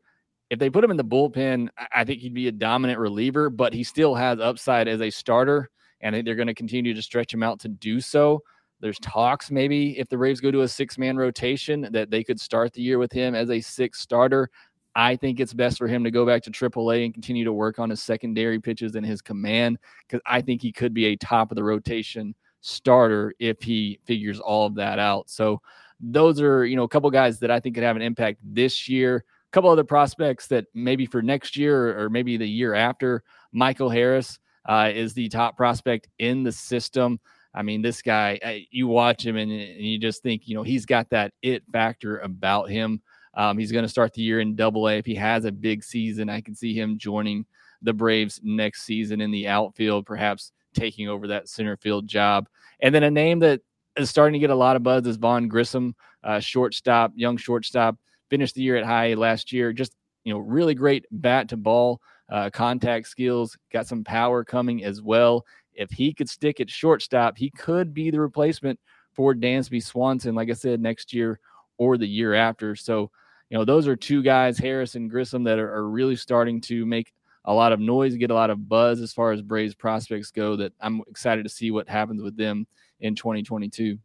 If 0.50 0.60
they 0.60 0.70
put 0.70 0.84
him 0.84 0.92
in 0.92 0.98
the 0.98 1.06
bullpen, 1.06 1.70
I- 1.94 2.04
think 2.04 2.22
he'd 2.22 2.34
be 2.34 2.48
a 2.48 2.52
dominant 2.52 3.00
reliever, 3.00 3.50
but 3.50 3.74
he 3.74 3.84
still 3.84 4.16
has 4.16 4.40
upside 4.40 4.88
as 4.88 5.02
a 5.02 5.10
starter, 5.10 5.70
and 6.02 6.16
they're 6.26 6.36
going 6.36 6.48
to 6.48 6.54
continue 6.54 6.94
to 6.94 7.02
stretch 7.02 7.34
him 7.34 7.44
out 7.44 7.60
to 7.62 7.68
do 7.70 8.02
so. 8.02 8.42
There's 8.80 9.00
talks 9.00 9.50
maybe 9.50 9.98
if 9.98 10.10
the 10.10 10.18
Braves 10.18 10.42
go 10.42 10.52
to 10.52 10.62
a 10.62 10.68
six 10.68 10.98
man 10.98 11.16
rotation 11.16 11.88
that 11.92 12.12
they 12.12 12.24
could 12.24 12.40
start 12.40 12.74
the 12.74 12.82
year 12.82 13.00
with 13.00 13.14
him 13.14 13.34
as 13.34 13.50
a 13.50 13.62
six 13.62 14.02
starter. 14.02 14.50
I 14.96 15.16
think 15.16 15.40
it's 15.40 15.54
best 15.54 15.78
for 15.78 15.88
him 15.88 16.04
to 16.04 16.12
go 16.12 16.26
back 16.26 16.44
to 16.44 16.52
AAA 16.52 17.06
and 17.06 17.14
continue 17.14 17.44
to 17.46 17.54
work 17.54 17.80
on 17.80 17.90
his 17.90 18.02
secondary 18.02 18.60
pitches 18.60 18.96
and 18.96 19.06
his 19.06 19.22
command 19.22 19.80
because 20.08 20.22
I 20.26 20.42
think 20.42 20.62
he 20.62 20.72
could 20.72 20.94
be 20.94 21.06
a 21.06 21.16
top 21.16 21.52
of 21.52 21.56
the 21.56 21.64
rotation 21.64 22.36
starter 22.62 23.34
if 23.40 23.62
he 23.62 24.00
figures 24.06 24.40
all 24.40 24.66
of 24.66 24.76
that 24.76 25.00
out. 25.00 25.30
So 25.30 25.62
those 26.00 26.42
are, 26.42 26.66
you 26.66 26.76
know, 26.76 26.84
a 26.84 26.90
couple 26.90 27.10
guys 27.10 27.40
that 27.40 27.52
I 27.52 27.60
think 27.60 27.76
could 27.76 27.84
have 27.84 27.96
an 27.96 28.02
impact 28.02 28.40
this 28.44 28.88
year. 28.88 29.18
A 29.18 29.52
couple 29.52 29.70
other 29.70 29.84
prospects 29.84 30.48
that 30.48 30.66
maybe 30.74 31.06
for 31.06 31.22
next 31.22 31.56
year 31.58 32.00
or 32.00 32.10
maybe 32.10 32.38
the 32.38 32.48
year 32.48 32.74
after. 32.74 33.24
Michael 33.52 33.90
Harris 33.90 34.40
uh, 34.66 34.92
is 34.94 35.14
the 35.14 35.30
top 35.30 35.58
prospect 35.58 36.08
in 36.20 36.44
the 36.44 36.52
system. 36.52 37.20
I 37.54 37.62
mean, 37.62 37.82
this 37.82 38.02
guy, 38.02 38.66
you 38.72 38.88
watch 38.88 39.26
him 39.26 39.38
and, 39.38 39.52
and 39.52 39.82
you 39.82 40.00
just 40.00 40.24
think, 40.24 40.48
you 40.48 40.56
know, 40.56 40.64
he's 40.64 40.86
got 40.86 41.10
that 41.12 41.34
it 41.42 41.64
factor 41.72 42.18
about 42.20 42.70
him. 42.70 43.02
Um, 43.36 43.58
he's 43.58 43.72
going 43.72 43.84
to 43.84 43.90
start 43.90 44.14
the 44.14 44.22
year 44.22 44.40
in 44.40 44.56
double 44.56 44.88
A. 44.88 44.98
If 44.98 45.06
he 45.06 45.16
has 45.16 45.46
a 45.46 45.52
big 45.52 45.84
season, 45.84 46.30
I 46.30 46.42
can 46.42 46.56
see 46.56 46.74
him 46.74 46.98
joining 46.98 47.46
the 47.82 47.94
Braves 47.94 48.40
next 48.44 48.84
season 48.84 49.22
in 49.22 49.32
the 49.32 49.48
outfield, 49.48 50.06
perhaps 50.06 50.52
taking 50.74 51.10
over 51.10 51.28
that 51.28 51.50
center 51.50 51.78
field 51.78 52.08
job. 52.08 52.48
And 52.82 52.94
then 52.94 53.04
a 53.04 53.12
name 53.12 53.40
that 53.40 53.62
is 53.96 54.10
starting 54.10 54.34
to 54.34 54.40
get 54.40 54.50
a 54.50 54.56
lot 54.56 54.76
of 54.76 54.84
buzz 54.84 55.06
is 55.06 55.18
Vaughn 55.18 55.48
Grissom, 55.48 55.96
uh, 56.24 56.40
shortstop, 56.40 57.12
young 57.16 57.38
shortstop, 57.38 57.98
finished 58.30 58.56
the 58.56 58.62
year 58.62 58.76
at 58.76 58.86
high 58.86 59.14
last 59.14 59.52
year. 59.52 59.74
Just, 59.74 59.96
you 60.24 60.34
know, 60.34 60.40
really 60.40 60.74
great 60.74 61.06
bat 61.12 61.50
to 61.50 61.58
ball 61.58 62.02
uh, 62.32 62.50
contact 62.50 63.08
skills, 63.08 63.58
got 63.72 63.88
some 63.88 64.04
power 64.04 64.44
coming 64.44 64.84
as 64.84 65.02
well. 65.02 65.46
If 65.74 65.92
he 65.92 66.14
could 66.14 66.30
stick 66.30 66.60
at 66.60 66.70
shortstop, 66.70 67.38
he 67.38 67.50
could 67.52 67.94
be 67.94 68.12
the 68.12 68.22
replacement 68.22 68.80
for 69.14 69.34
Dansby 69.34 69.84
Swanson, 69.84 70.34
like 70.36 70.50
I 70.50 70.54
said, 70.54 70.82
next 70.82 71.14
year 71.14 71.40
or 71.78 71.98
the 71.98 72.08
year 72.08 72.34
after. 72.34 72.76
So, 72.76 73.12
you 73.54 73.60
know, 73.60 73.66
those 73.66 73.88
are 73.88 73.96
two 73.96 74.24
guys, 74.24 74.58
Harris 74.58 74.96
and 74.96 75.08
Grissom, 75.08 75.44
that 75.44 75.60
are, 75.60 75.72
are 75.72 75.88
really 75.88 76.16
starting 76.16 76.60
to 76.62 76.88
make 76.88 77.14
a 77.46 77.54
lot 77.54 77.72
of 77.72 77.80
noise, 77.80 78.16
get 78.16 78.32
a 78.32 78.34
lot 78.34 78.50
of 78.50 78.68
buzz 78.68 79.00
as 79.00 79.14
far 79.14 79.32
as 79.32 79.44
Braves 79.44 79.76
prospects 79.76 80.32
go. 80.32 80.56
That 80.56 80.74
I'm 80.82 81.04
excited 81.08 81.44
to 81.44 81.50
see 81.50 81.70
what 81.70 81.88
happens 81.88 82.24
with 82.24 82.36
them 82.36 82.66
in 83.02 83.14
2022. 83.14 84.00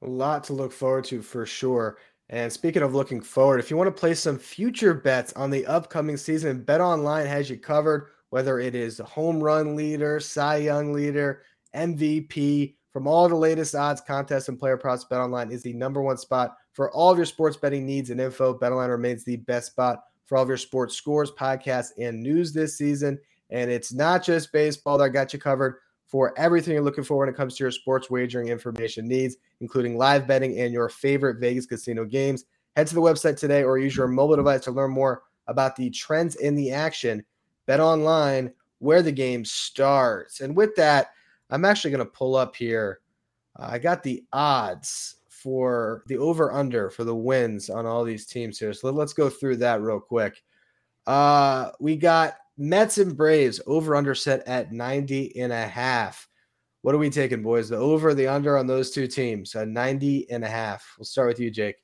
A 0.00 0.08
lot 0.08 0.44
to 0.44 0.54
look 0.54 0.72
forward 0.72 1.04
to 1.06 1.20
for 1.20 1.44
sure. 1.44 1.98
And 2.30 2.50
speaking 2.50 2.80
of 2.80 2.94
looking 2.94 3.20
forward, 3.20 3.60
if 3.60 3.70
you 3.70 3.76
want 3.76 3.94
to 3.94 4.00
place 4.00 4.20
some 4.20 4.38
future 4.38 4.94
bets 4.94 5.34
on 5.34 5.50
the 5.50 5.66
upcoming 5.66 6.16
season, 6.16 6.62
Bet 6.62 6.80
Online 6.80 7.26
has 7.26 7.50
you 7.50 7.58
covered, 7.58 8.12
whether 8.30 8.60
it 8.60 8.74
is 8.74 8.96
the 8.96 9.04
home 9.04 9.42
run 9.42 9.76
leader, 9.76 10.18
Cy 10.20 10.56
Young 10.56 10.94
leader, 10.94 11.42
MVP, 11.76 12.76
from 12.94 13.06
all 13.06 13.28
the 13.28 13.34
latest 13.34 13.74
odds, 13.74 14.00
contests, 14.00 14.48
and 14.48 14.58
player 14.58 14.78
props, 14.78 15.04
Bet 15.04 15.20
Online 15.20 15.50
is 15.50 15.62
the 15.62 15.74
number 15.74 16.00
one 16.00 16.16
spot 16.16 16.56
for 16.74 16.90
all 16.90 17.10
of 17.10 17.16
your 17.16 17.24
sports 17.24 17.56
betting 17.56 17.86
needs 17.86 18.10
and 18.10 18.20
info. 18.20 18.52
Bet 18.52 18.72
Online 18.72 18.90
remains 18.90 19.24
the 19.24 19.36
best 19.36 19.68
spot 19.68 20.04
for 20.26 20.36
all 20.36 20.42
of 20.42 20.48
your 20.48 20.58
sports 20.58 20.94
scores, 20.94 21.30
podcasts, 21.30 21.92
and 21.98 22.22
news 22.22 22.52
this 22.52 22.76
season. 22.76 23.18
And 23.50 23.70
it's 23.70 23.92
not 23.92 24.22
just 24.22 24.52
baseball 24.52 24.98
that 24.98 25.10
got 25.10 25.32
you 25.32 25.38
covered 25.38 25.76
for 26.06 26.36
everything 26.38 26.74
you're 26.74 26.82
looking 26.82 27.04
for 27.04 27.18
when 27.18 27.28
it 27.28 27.36
comes 27.36 27.56
to 27.56 27.64
your 27.64 27.70
sports 27.70 28.10
wagering 28.10 28.48
information 28.48 29.06
needs, 29.06 29.36
including 29.60 29.96
live 29.96 30.26
betting 30.26 30.58
and 30.58 30.72
your 30.72 30.88
favorite 30.88 31.38
Vegas 31.38 31.66
casino 31.66 32.04
games. 32.04 32.44
Head 32.76 32.88
to 32.88 32.94
the 32.94 33.00
website 33.00 33.38
today 33.38 33.62
or 33.62 33.78
use 33.78 33.96
your 33.96 34.08
mobile 34.08 34.36
device 34.36 34.62
to 34.64 34.72
learn 34.72 34.90
more 34.90 35.22
about 35.46 35.76
the 35.76 35.90
trends 35.90 36.36
in 36.36 36.54
the 36.54 36.72
action. 36.72 37.24
Bet 37.66 37.80
online 37.80 38.52
where 38.80 39.02
the 39.02 39.12
game 39.12 39.44
starts. 39.44 40.40
And 40.40 40.56
with 40.56 40.74
that, 40.76 41.12
I'm 41.50 41.64
actually 41.64 41.92
going 41.92 42.04
to 42.04 42.10
pull 42.10 42.34
up 42.34 42.56
here. 42.56 43.00
Uh, 43.56 43.68
I 43.72 43.78
got 43.78 44.02
the 44.02 44.24
odds 44.32 45.16
for 45.44 46.02
the 46.06 46.16
over 46.16 46.50
under 46.52 46.88
for 46.88 47.04
the 47.04 47.14
wins 47.14 47.68
on 47.68 47.84
all 47.84 48.02
these 48.02 48.24
teams 48.24 48.58
here. 48.58 48.72
So 48.72 48.90
let's 48.90 49.12
go 49.12 49.28
through 49.28 49.58
that 49.58 49.82
real 49.82 50.00
quick. 50.00 50.42
Uh, 51.06 51.70
we 51.78 51.96
got 51.96 52.36
Mets 52.56 52.96
and 52.96 53.14
Braves 53.14 53.60
over 53.66 53.94
under 53.94 54.14
set 54.14 54.48
at 54.48 54.72
90 54.72 55.38
and 55.38 55.52
a 55.52 55.66
half. 55.66 56.26
What 56.80 56.94
are 56.94 56.98
we 56.98 57.10
taking, 57.10 57.42
boys? 57.42 57.68
The 57.68 57.76
over, 57.76 58.14
the 58.14 58.26
under 58.26 58.56
on 58.56 58.66
those 58.66 58.90
two 58.90 59.06
teams, 59.06 59.54
at 59.54 59.68
90 59.68 60.30
and 60.30 60.44
a 60.44 60.48
half. 60.48 60.94
We'll 60.98 61.04
start 61.04 61.28
with 61.28 61.40
you, 61.40 61.50
Jake. 61.50 61.76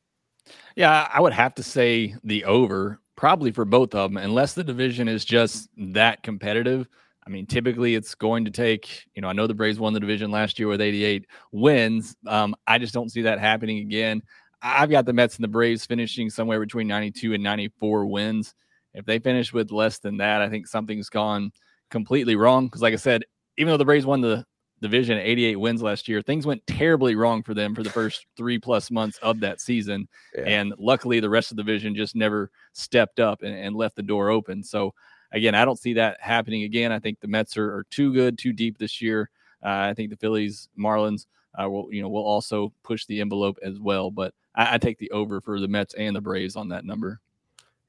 Yeah, 0.75 1.07
I 1.13 1.21
would 1.21 1.35
have 1.35 1.55
to 1.57 1.63
say 1.63 2.15
the 2.25 2.47
over, 2.47 2.99
probably 3.15 3.51
for 3.51 3.67
both 3.67 3.95
of 3.95 4.11
them, 4.11 4.17
unless 4.17 4.55
the 4.55 4.65
division 4.65 5.07
is 5.07 5.27
just 5.27 5.69
that 5.77 6.23
competitive. 6.23 6.89
I 7.27 7.31
mean, 7.31 7.47
typically 7.47 7.95
it's 7.95 8.15
going 8.15 8.45
to 8.47 8.51
take, 8.51 9.05
you 9.15 9.23
know, 9.23 9.29
I 9.29 9.33
know 9.33 9.47
the 9.47 9.55
Braves 9.55 9.79
won 9.79 9.93
the 9.93 10.01
division 10.01 10.31
last 10.31 10.59
year 10.59 10.69
with 10.69 10.81
88 10.81 11.27
wins. 11.53 12.17
Um, 12.27 12.57
I 12.67 12.79
just 12.79 12.95
don't 12.95 13.11
see 13.11 13.23
that 13.23 13.39
happening 13.39 13.79
again. 13.79 14.23
I've 14.63 14.91
got 14.91 15.07
the 15.07 15.13
Mets 15.13 15.37
and 15.37 15.45
the 15.45 15.49
Braves 15.49 15.87
finishing 15.87 16.31
somewhere 16.31 16.61
between 16.61 16.87
92 16.87 17.35
and 17.35 17.43
94 17.43 18.07
wins. 18.07 18.55
If 18.95 19.07
they 19.07 19.19
finish 19.19 19.53
with 19.53 19.71
less 19.71 19.99
than 19.99 20.17
that, 20.19 20.43
I 20.43 20.49
think 20.49 20.67
something's 20.67 21.09
gone 21.09 21.53
completely 21.91 22.37
wrong. 22.37 22.67
Because, 22.67 22.83
like 22.83 22.93
I 22.93 22.97
said, 22.97 23.25
even 23.57 23.71
though 23.71 23.77
the 23.77 23.85
Braves 23.85 24.07
won 24.07 24.21
the 24.21 24.45
division 24.81 25.19
88 25.19 25.57
wins 25.57 25.83
last 25.83 26.09
year, 26.09 26.23
things 26.23 26.47
went 26.47 26.67
terribly 26.67 27.15
wrong 27.15 27.43
for 27.43 27.55
them 27.55 27.75
for 27.75 27.83
the 27.83 27.91
first 27.91 28.27
three 28.37 28.59
plus 28.59 28.91
months 28.91 29.19
of 29.19 29.41
that 29.41 29.61
season. 29.61 30.09
Yeah. 30.35 30.43
And 30.43 30.75
luckily, 30.79 31.21
the 31.21 31.31
rest 31.31 31.51
of 31.51 31.57
the 31.57 31.63
division 31.63 31.95
just 31.95 32.17
never 32.17 32.51
stepped 32.73 33.21
up 33.21 33.43
and, 33.43 33.55
and, 33.55 33.77
left 33.77 33.97
the 33.97 34.03
door 34.03 34.31
open. 34.31 34.63
So, 34.63 34.93
again, 35.33 35.55
I 35.55 35.65
don't 35.65 35.79
see 35.79 35.95
that 35.95 36.19
happening 36.21 36.65
again. 36.65 36.93
I 36.93 36.99
think 36.99 37.21
the 37.21 37.29
Mets 37.29 37.57
are, 37.57 37.77
are 37.77 37.85
too 37.91 38.13
good, 38.13 38.39
too 38.39 38.53
deep 38.53 38.79
this 38.79 39.01
year. 39.01 39.31
Uh, 39.63 39.91
I 39.91 39.95
think 39.95 40.11
the 40.11 40.17
Phillies, 40.17 40.69
Marlins, 40.79 41.27
uh, 41.61 41.69
will 41.69 41.93
you 41.93 42.03
know 42.03 42.09
will 42.09 42.25
also 42.25 42.73
push 42.83 43.07
the 43.07 43.21
envelope 43.21 43.59
as 43.63 43.81
well. 43.81 44.11
But 44.11 44.35
I, 44.55 44.75
I 44.75 44.79
take 44.79 44.99
the 44.99 45.11
over 45.11 45.41
for 45.41 45.61
the 45.61 45.69
Mets 45.69 45.95
and 45.95 46.15
the 46.15 46.21
Braves 46.21 46.57
on 46.57 46.69
that 46.69 46.85
number. 46.85 47.21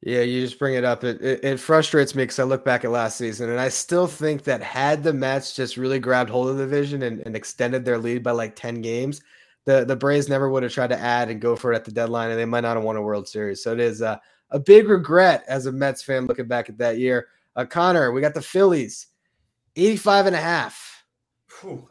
Yeah, 0.01 0.21
you 0.21 0.41
just 0.41 0.57
bring 0.57 0.73
it 0.73 0.83
up. 0.83 1.03
It, 1.03 1.21
it, 1.21 1.43
it 1.43 1.59
frustrates 1.59 2.15
me 2.15 2.23
because 2.23 2.39
I 2.39 2.43
look 2.43 2.65
back 2.65 2.83
at 2.83 2.91
last 2.91 3.17
season 3.17 3.51
and 3.51 3.59
I 3.59 3.69
still 3.69 4.07
think 4.07 4.43
that 4.45 4.63
had 4.63 5.03
the 5.03 5.13
Mets 5.13 5.55
just 5.55 5.77
really 5.77 5.99
grabbed 5.99 6.31
hold 6.31 6.49
of 6.49 6.57
the 6.57 6.63
division 6.63 7.03
and, 7.03 7.19
and 7.19 7.35
extended 7.35 7.85
their 7.85 7.99
lead 7.99 8.23
by 8.23 8.31
like 8.31 8.55
10 8.55 8.81
games, 8.81 9.21
the, 9.65 9.85
the 9.85 9.95
Braves 9.95 10.27
never 10.27 10.49
would 10.49 10.63
have 10.63 10.71
tried 10.71 10.89
to 10.89 10.99
add 10.99 11.29
and 11.29 11.39
go 11.39 11.55
for 11.55 11.71
it 11.71 11.75
at 11.75 11.85
the 11.85 11.91
deadline 11.91 12.31
and 12.31 12.39
they 12.39 12.45
might 12.45 12.61
not 12.61 12.77
have 12.77 12.83
won 12.83 12.95
a 12.95 13.01
World 13.01 13.27
Series. 13.27 13.61
So 13.61 13.73
it 13.73 13.79
is 13.79 14.01
a, 14.01 14.19
a 14.51 14.59
big 14.59 14.87
regret 14.87 15.43
as 15.47 15.65
a 15.65 15.71
Mets 15.71 16.03
fan 16.03 16.27
looking 16.27 16.47
back 16.47 16.69
at 16.69 16.77
that 16.77 16.97
year. 16.97 17.27
Uh, 17.55 17.65
Connor, 17.65 18.11
we 18.11 18.21
got 18.21 18.33
the 18.33 18.41
Phillies, 18.41 19.07
85 19.75 20.27
and 20.27 20.35
a 20.35 20.41
half. 20.41 20.91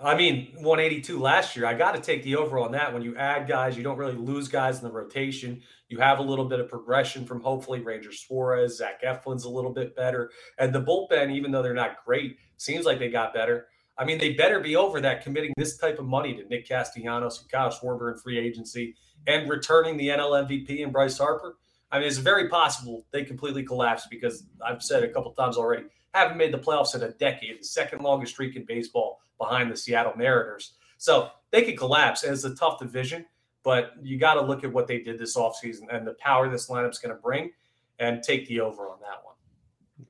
I 0.03 0.17
mean, 0.17 0.53
182 0.55 1.19
last 1.19 1.55
year. 1.55 1.67
I 1.67 1.75
got 1.75 1.95
to 1.95 2.01
take 2.01 2.23
the 2.25 2.37
over 2.37 2.59
on 2.59 2.73
that. 2.73 2.93
When 2.93 3.03
you 3.03 3.17
add 3.17 3.47
guys, 3.47 3.77
you 3.77 3.83
don't 3.83 3.99
really 3.99 4.15
lose 4.15 4.49
guys 4.49 4.79
in 4.79 4.85
the 4.85 4.91
rotation. 4.91 5.63
You 5.89 5.99
have 5.99 6.19
a 6.19 6.23
little 6.23 6.47
bit 6.47 6.61
of 6.61 6.69
progression 6.69 7.25
from 7.25 7.41
hopefully 7.41 7.81
Ranger 7.81 8.13
Suarez, 8.13 8.79
Zach 8.79 9.03
Eflin's 9.03 9.45
a 9.45 9.49
little 9.51 9.73
bit 9.73 9.95
better. 9.95 10.31
And 10.59 10.73
the 10.73 10.83
bullpen, 10.83 11.33
even 11.33 11.53
though 11.53 11.63
they're 11.63 11.75
not 11.75 12.05
great, 12.05 12.37
seems 12.57 12.85
like 12.85 12.99
they 12.99 13.11
got 13.11 13.35
better. 13.35 13.67
I 13.97 14.05
mean, 14.05 14.19
they 14.19 14.33
better 14.33 14.61
be 14.61 14.77
over 14.77 15.01
that 15.03 15.23
committing 15.23 15.53
this 15.57 15.77
type 15.77 15.99
of 15.99 16.07
money 16.07 16.35
to 16.35 16.49
Nick 16.49 16.67
Castellanos 16.67 17.43
and 17.43 17.51
Kyle 17.51 17.71
Schwarber 17.71 18.13
in 18.13 18.19
free 18.19 18.39
agency 18.39 18.95
and 19.27 19.49
returning 19.49 19.97
the 19.97 20.09
NL 20.09 20.49
MVP 20.49 20.83
and 20.83 20.93
Bryce 20.93 21.19
Harper. 21.19 21.57
I 21.93 21.99
mean, 21.99 22.07
it's 22.07 22.19
very 22.19 22.49
possible 22.49 23.05
they 23.11 23.25
completely 23.25 23.63
collapse 23.63 24.07
because 24.11 24.45
I've 24.65 24.83
said 24.83 25.03
a 25.03 25.09
couple 25.09 25.33
times 25.33 25.57
already, 25.57 25.85
haven't 26.15 26.37
made 26.37 26.53
the 26.53 26.59
playoffs 26.59 26.95
in 26.95 27.03
a 27.03 27.11
decade, 27.11 27.61
the 27.61 27.65
second 27.65 28.03
longest 28.03 28.33
streak 28.33 28.57
in 28.57 28.65
baseball 28.65 29.21
behind 29.39 29.71
the 29.71 29.77
Seattle 29.77 30.13
Mariners. 30.17 30.75
So 30.99 31.31
they 31.51 31.63
could 31.63 31.79
collapse. 31.79 32.23
And 32.23 32.33
it's 32.33 32.45
a 32.45 32.55
tough 32.55 32.79
division, 32.79 33.25
but 33.63 33.93
you 34.03 34.19
got 34.19 34.35
to 34.35 34.43
look 34.43 34.65
at 34.65 34.73
what 34.73 34.87
they 34.87 35.01
did 35.01 35.19
this 35.19 35.37
offseason 35.37 35.83
and 35.91 36.07
the 36.07 36.15
power 36.15 36.49
this 36.49 36.69
lineup's 36.69 36.99
going 36.99 37.15
to 37.15 37.21
bring 37.21 37.51
and 37.99 38.23
take 38.23 38.47
the 38.49 38.61
over 38.61 38.89
on 38.89 38.99
that 39.01 39.25
one. 39.25 39.35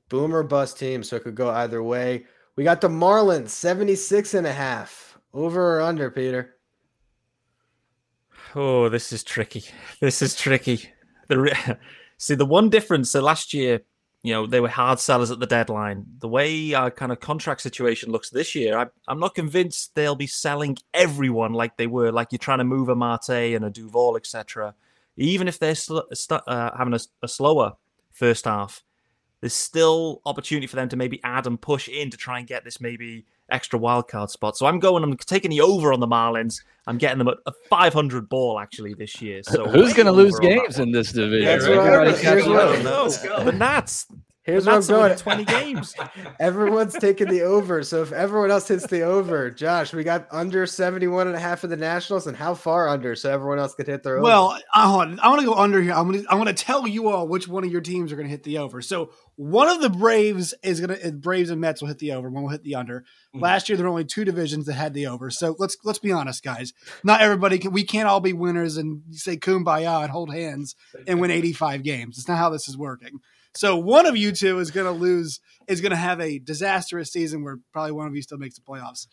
Boomer 0.09 0.43
bust 0.43 0.77
team, 0.77 1.03
so 1.03 1.15
it 1.15 1.23
could 1.23 1.35
go 1.35 1.49
either 1.49 1.81
way. 1.83 2.25
We 2.55 2.63
got 2.63 2.81
the 2.81 2.89
Marlins, 2.89 3.49
76 3.49 4.33
and 4.33 4.45
a 4.45 4.51
half. 4.51 5.17
Over 5.33 5.77
or 5.77 5.81
under, 5.81 6.11
Peter? 6.11 6.57
Oh, 8.53 8.89
this 8.89 9.13
is 9.13 9.23
tricky. 9.23 9.63
This 10.01 10.21
is 10.21 10.35
tricky. 10.35 10.89
The 11.35 11.77
See, 12.17 12.35
the 12.35 12.45
one 12.45 12.69
difference, 12.69 13.09
so 13.09 13.21
last 13.21 13.51
year 13.51 13.81
you 14.23 14.33
know, 14.33 14.45
they 14.45 14.59
were 14.59 14.69
hard 14.69 14.99
sellers 14.99 15.31
at 15.31 15.39
the 15.39 15.47
deadline. 15.47 16.05
The 16.19 16.27
way 16.27 16.73
our 16.73 16.91
kind 16.91 17.11
of 17.11 17.19
contract 17.19 17.61
situation 17.61 18.11
looks 18.11 18.29
this 18.29 18.53
year, 18.53 18.77
I, 18.77 19.11
am 19.11 19.19
not 19.19 19.33
convinced 19.33 19.95
they'll 19.95 20.15
be 20.15 20.27
selling 20.27 20.77
everyone 20.93 21.53
like 21.53 21.77
they 21.77 21.87
were, 21.87 22.11
like 22.11 22.31
you're 22.31 22.39
trying 22.39 22.59
to 22.59 22.63
move 22.63 22.89
a 22.89 22.95
Marte 22.95 23.29
and 23.29 23.65
a 23.65 23.71
Duvall, 23.71 24.15
etc. 24.15 24.75
Even 25.17 25.47
if 25.47 25.57
they're 25.57 25.75
sl- 25.75 26.01
st- 26.13 26.43
uh, 26.45 26.71
having 26.77 26.93
a, 26.93 26.99
a 27.23 27.27
slower 27.27 27.73
first 28.11 28.45
half, 28.45 28.83
there's 29.39 29.55
still 29.55 30.21
opportunity 30.23 30.67
for 30.67 30.75
them 30.75 30.89
to 30.89 30.95
maybe 30.95 31.19
add 31.23 31.47
and 31.47 31.59
push 31.59 31.87
in 31.87 32.11
to 32.11 32.17
try 32.17 32.37
and 32.37 32.47
get 32.47 32.63
this 32.63 32.79
maybe 32.79 33.25
extra 33.51 33.79
wildcard 33.79 34.29
spot. 34.29 34.57
So 34.57 34.65
I'm 34.65 34.79
going, 34.79 35.03
I'm 35.03 35.15
taking 35.17 35.51
the 35.51 35.61
over 35.61 35.93
on 35.93 35.99
the 35.99 36.07
Marlins. 36.07 36.63
I'm 36.87 36.97
getting 36.97 37.19
them 37.19 37.27
at 37.27 37.37
a 37.45 37.51
500 37.69 38.27
ball 38.27 38.59
actually 38.59 38.93
this 38.93 39.21
year. 39.21 39.43
So 39.43 39.67
who's 39.67 39.93
going 39.93 40.07
to 40.07 40.11
lose 40.11 40.37
games 40.39 40.79
in 40.79 40.91
this 40.91 41.11
division? 41.11 41.45
That's 41.45 41.67
right. 41.67 41.77
I 41.77 42.35
don't 42.35 42.83
know. 42.83 43.09
The 43.43 43.51
Nats, 43.51 44.07
Here's 44.43 44.65
where 44.65 44.75
I'm 44.77 44.85
going. 44.85 45.15
20 45.15 45.45
games. 45.45 45.93
Everyone's 46.39 46.95
taking 46.95 47.27
the 47.27 47.43
over. 47.43 47.83
So 47.83 48.01
if 48.01 48.11
everyone 48.11 48.49
else 48.49 48.67
hits 48.67 48.87
the 48.87 49.01
over, 49.03 49.51
Josh, 49.51 49.93
we 49.93 50.03
got 50.03 50.27
under 50.31 50.65
71 50.65 51.27
and 51.27 51.35
a 51.35 51.39
half 51.39 51.63
of 51.63 51.69
the 51.69 51.77
Nationals 51.77 52.25
and 52.25 52.35
how 52.35 52.55
far 52.55 52.89
under 52.89 53.15
so 53.15 53.31
everyone 53.31 53.59
else 53.59 53.75
could 53.75 53.85
hit 53.85 54.01
their 54.01 54.15
over. 54.15 54.23
Well, 54.23 54.57
I 54.73 54.91
want 54.95 55.19
I 55.19 55.27
want 55.29 55.41
to 55.41 55.45
go 55.45 55.53
under 55.53 55.79
here. 55.79 55.93
I'm 55.93 56.09
going 56.09 56.23
to 56.23 56.31
I 56.31 56.35
want 56.35 56.47
to 56.47 56.55
tell 56.55 56.87
you 56.87 57.09
all 57.09 57.27
which 57.27 57.47
one 57.47 57.63
of 57.63 57.71
your 57.71 57.81
teams 57.81 58.11
are 58.11 58.15
going 58.15 58.25
to 58.27 58.31
hit 58.31 58.41
the 58.43 58.57
over. 58.57 58.81
So 58.81 59.11
one 59.35 59.69
of 59.69 59.79
the 59.79 59.91
Braves 59.91 60.55
is 60.63 60.81
going 60.81 60.99
to 60.99 61.11
Braves 61.11 61.51
and 61.51 61.61
Mets 61.61 61.79
will 61.81 61.89
hit 61.89 61.99
the 61.99 62.13
over. 62.13 62.27
One 62.27 62.41
will 62.41 62.49
hit 62.49 62.63
the 62.63 62.73
under. 62.75 63.05
Mhm. 63.35 63.41
Last 63.41 63.69
year 63.69 63.77
there 63.77 63.85
were 63.85 63.91
only 63.91 64.05
two 64.05 64.25
divisions 64.25 64.65
that 64.65 64.73
had 64.73 64.95
the 64.95 65.05
over. 65.05 65.29
So 65.29 65.55
let's 65.59 65.77
let's 65.83 65.99
be 65.99 66.11
honest, 66.11 66.43
guys. 66.43 66.73
Not 67.03 67.21
everybody 67.21 67.59
can. 67.59 67.73
We 67.73 67.83
can't 67.83 68.07
all 68.09 68.21
be 68.21 68.33
winners 68.33 68.75
and 68.77 69.03
say 69.11 69.37
kumbaya 69.37 70.01
and 70.01 70.11
hold 70.11 70.33
hands 70.33 70.75
and 71.05 71.21
win 71.21 71.29
85 71.29 71.83
games. 71.83 72.17
It's 72.17 72.27
not 72.27 72.39
how 72.39 72.49
this 72.49 72.67
is 72.67 72.75
working. 72.75 73.19
So 73.55 73.75
one 73.77 74.05
of 74.05 74.15
you 74.15 74.31
two 74.31 74.59
is 74.59 74.71
going 74.71 74.85
to 74.85 74.91
lose. 74.91 75.39
Is 75.67 75.79
going 75.79 75.91
to 75.91 75.95
have 75.95 76.19
a 76.19 76.39
disastrous 76.39 77.11
season 77.13 77.43
where 77.43 77.59
probably 77.71 77.91
one 77.93 78.07
of 78.07 78.15
you 78.15 78.21
still 78.21 78.37
makes 78.37 78.55
the 78.55 78.61
playoffs. 78.61 79.07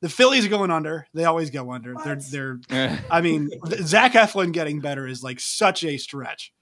The 0.00 0.08
Phillies 0.08 0.44
are 0.44 0.48
going 0.50 0.70
under. 0.70 1.06
They 1.14 1.24
always 1.24 1.48
go 1.50 1.70
under. 1.72 1.94
They're 2.04 2.58
they're 2.68 2.98
I 3.10 3.20
mean, 3.20 3.50
Zach 3.82 4.12
Eflin 4.12 4.52
getting 4.52 4.80
better 4.80 5.06
is 5.06 5.22
like 5.22 5.40
such 5.40 5.84
a 5.84 5.96
stretch. 5.96 6.52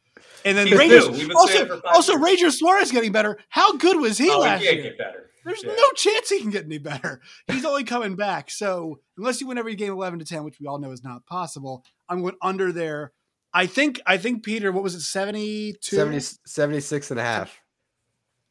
And 0.44 0.56
then 0.56 0.66
He's 0.68 0.78
Rangers 0.78 1.06
new. 1.08 1.12
We've 1.12 1.28
been 1.28 1.36
saying 1.36 1.38
also 1.38 1.58
it 1.64 1.68
for 1.68 1.76
five 1.76 1.94
also 1.94 2.12
years. 2.12 2.22
Ranger 2.22 2.50
Suarez 2.50 2.92
getting 2.92 3.12
better. 3.12 3.38
How 3.48 3.76
good 3.76 3.96
was 3.98 4.18
he 4.18 4.30
Oh, 4.30 4.40
last 4.40 4.60
he 4.60 4.66
year? 4.70 4.82
get 4.82 4.98
better. 4.98 5.30
There's 5.44 5.64
Yeah. 5.64 5.72
no 5.74 5.90
chance 5.96 6.28
he 6.28 6.40
can 6.40 6.50
get 6.50 6.64
any 6.66 6.78
better. 6.78 7.22
He's 7.50 7.64
only 7.64 7.84
coming 7.84 8.14
back. 8.14 8.50
So 8.50 9.00
unless 9.16 9.40
you 9.40 9.46
win 9.46 9.56
every 9.58 9.74
game 9.74 9.92
eleven 9.92 10.18
to 10.18 10.24
ten, 10.24 10.44
which 10.44 10.60
we 10.60 10.66
all 10.66 10.78
know 10.78 10.90
is 10.92 11.02
not 11.02 11.24
possible, 11.26 11.84
I'm 12.08 12.20
going 12.20 12.36
under 12.42 12.72
there. 12.72 13.12
I 13.52 13.66
think 13.66 14.00
I 14.06 14.16
think 14.16 14.44
Peter, 14.44 14.70
what 14.72 14.82
was 14.82 14.94
it, 14.94 15.00
72? 15.00 15.96
70, 15.96 16.20
76 16.46 17.10
and 17.10 17.20
a 17.20 17.22
half. 17.22 17.60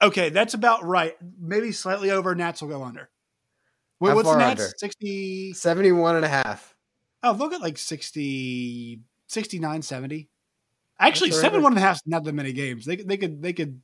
Okay, 0.01 0.29
that's 0.29 0.53
about 0.53 0.83
right. 0.83 1.15
Maybe 1.39 1.71
slightly 1.71 2.11
over. 2.11 2.35
Nats 2.35 2.61
will 2.61 2.69
go 2.69 2.83
under. 2.83 3.09
Wait, 3.99 4.15
what's 4.15 4.27
Nats? 4.29 4.61
under? 4.61 4.73
60. 4.77 5.53
71 5.53 6.15
and 6.15 6.25
a 6.25 6.29
half. 6.29 6.75
Oh, 7.21 7.33
look 7.33 7.51
at 7.53 7.59
like 7.59 7.77
60, 7.77 9.01
69, 9.27 9.81
70. 9.81 10.29
Actually, 11.01 11.29
That's 11.29 11.37
all 11.37 11.43
right. 11.43 11.49
seven 11.49 11.63
one 11.63 11.71
and 11.73 11.79
a 11.79 11.81
half 11.81 11.95
is 11.97 12.01
not 12.05 12.23
that 12.25 12.33
many 12.33 12.51
games. 12.53 12.85
They 12.85 12.97
could 12.97 13.07
they 13.07 13.17
could 13.17 13.41
they 13.41 13.53
could 13.53 13.81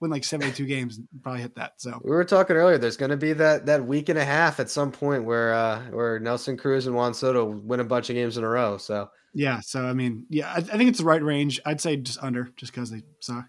win 0.00 0.10
like 0.10 0.24
seventy 0.24 0.50
two 0.52 0.64
games 0.64 0.96
and 0.96 1.06
probably 1.22 1.42
hit 1.42 1.54
that. 1.56 1.72
So 1.76 2.00
We 2.02 2.10
were 2.10 2.24
talking 2.24 2.56
earlier. 2.56 2.78
There's 2.78 2.96
going 2.96 3.10
to 3.10 3.18
be 3.18 3.34
that 3.34 3.66
that 3.66 3.84
week 3.86 4.08
and 4.08 4.18
a 4.18 4.24
half 4.24 4.60
at 4.60 4.70
some 4.70 4.90
point 4.90 5.24
where 5.24 5.52
uh 5.52 5.82
where 5.90 6.18
Nelson 6.20 6.56
Cruz 6.56 6.86
and 6.86 6.96
Juan 6.96 7.12
Soto 7.12 7.44
win 7.44 7.80
a 7.80 7.84
bunch 7.84 8.08
of 8.08 8.14
games 8.16 8.38
in 8.38 8.44
a 8.44 8.48
row. 8.48 8.78
So 8.78 9.10
yeah, 9.34 9.60
so 9.60 9.84
I 9.84 9.92
mean, 9.92 10.26
yeah, 10.30 10.50
I, 10.50 10.56
I 10.56 10.60
think 10.62 10.88
it's 10.88 10.98
the 10.98 11.04
right 11.04 11.22
range. 11.22 11.60
I'd 11.66 11.80
say 11.80 11.96
just 11.96 12.22
under, 12.22 12.50
just 12.56 12.72
because 12.72 12.90
they 12.90 13.02
suck. 13.20 13.46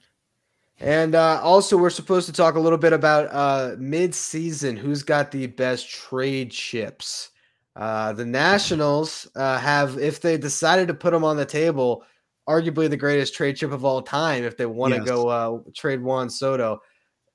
And 0.80 1.16
uh, 1.16 1.40
also, 1.42 1.78
we're 1.78 1.90
supposed 1.90 2.26
to 2.26 2.34
talk 2.34 2.56
a 2.56 2.60
little 2.60 2.78
bit 2.78 2.92
about 2.92 3.28
uh, 3.32 3.76
mid-season. 3.80 4.76
Who's 4.76 5.04
got 5.04 5.32
the 5.32 5.48
best 5.48 5.90
trade 5.90 6.52
chips? 6.52 7.30
Uh, 7.78 8.12
the 8.12 8.26
Nationals 8.26 9.28
uh, 9.36 9.58
have, 9.60 9.98
if 9.98 10.20
they 10.20 10.38
decided 10.38 10.90
to 10.90 10.94
put 10.94 11.12
them 11.12 11.24
on 11.24 11.38
the 11.38 11.46
table, 11.46 12.04
arguably 12.48 12.90
the 12.90 12.98
greatest 12.98 13.34
trade 13.34 13.56
chip 13.56 13.72
of 13.72 13.86
all 13.86 14.02
time. 14.02 14.44
If 14.44 14.58
they 14.58 14.66
want 14.66 14.94
to 14.94 15.00
Yes. 15.00 15.08
go 15.08 15.28
uh, 15.30 15.60
trade 15.74 16.02
Juan 16.02 16.30
Soto, 16.30 16.82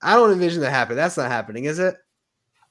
I 0.03 0.17
don't 0.17 0.33
envision 0.33 0.61
that 0.61 0.71
happening. 0.71 0.97
That's 0.97 1.17
not 1.17 1.31
happening, 1.31 1.65
is 1.65 1.79
it? 1.79 1.95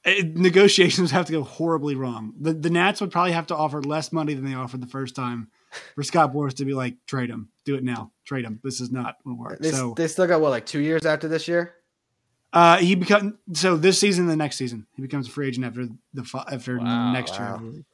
It, 0.04 0.36
negotiations 0.36 1.10
have 1.10 1.26
to 1.26 1.32
go 1.32 1.42
horribly 1.42 1.94
wrong. 1.94 2.32
The 2.40 2.54
the 2.54 2.70
Nats 2.70 3.00
would 3.00 3.10
probably 3.10 3.32
have 3.32 3.48
to 3.48 3.56
offer 3.56 3.82
less 3.82 4.12
money 4.12 4.34
than 4.34 4.46
they 4.46 4.54
offered 4.54 4.80
the 4.80 4.86
first 4.86 5.14
time 5.14 5.48
for 5.94 6.02
Scott 6.02 6.32
Boras 6.32 6.54
to 6.54 6.64
be 6.64 6.74
like, 6.74 6.94
trade 7.06 7.30
him, 7.30 7.48
do 7.64 7.74
it 7.76 7.84
now, 7.84 8.10
trade 8.24 8.44
him. 8.44 8.60
This 8.64 8.80
is 8.80 8.90
not 8.90 9.16
going 9.24 9.36
to 9.36 9.40
work. 9.42 9.58
They, 9.60 9.70
so 9.70 9.94
they 9.96 10.08
still 10.08 10.26
got 10.26 10.40
what, 10.40 10.50
like 10.50 10.66
two 10.66 10.80
years 10.80 11.04
after 11.06 11.28
this 11.28 11.46
year? 11.48 11.74
uh, 12.52 12.78
he 12.78 12.94
become 12.96 13.38
so 13.52 13.76
this 13.76 13.98
season, 13.98 14.26
the 14.26 14.34
next 14.36 14.56
season, 14.56 14.86
he 14.96 15.02
becomes 15.02 15.28
a 15.28 15.30
free 15.30 15.46
agent 15.48 15.64
after 15.66 15.86
the 16.14 16.44
after 16.50 16.78
Wow, 16.78 17.12
next 17.12 17.38
wow. 17.38 17.60
year. 17.62 17.84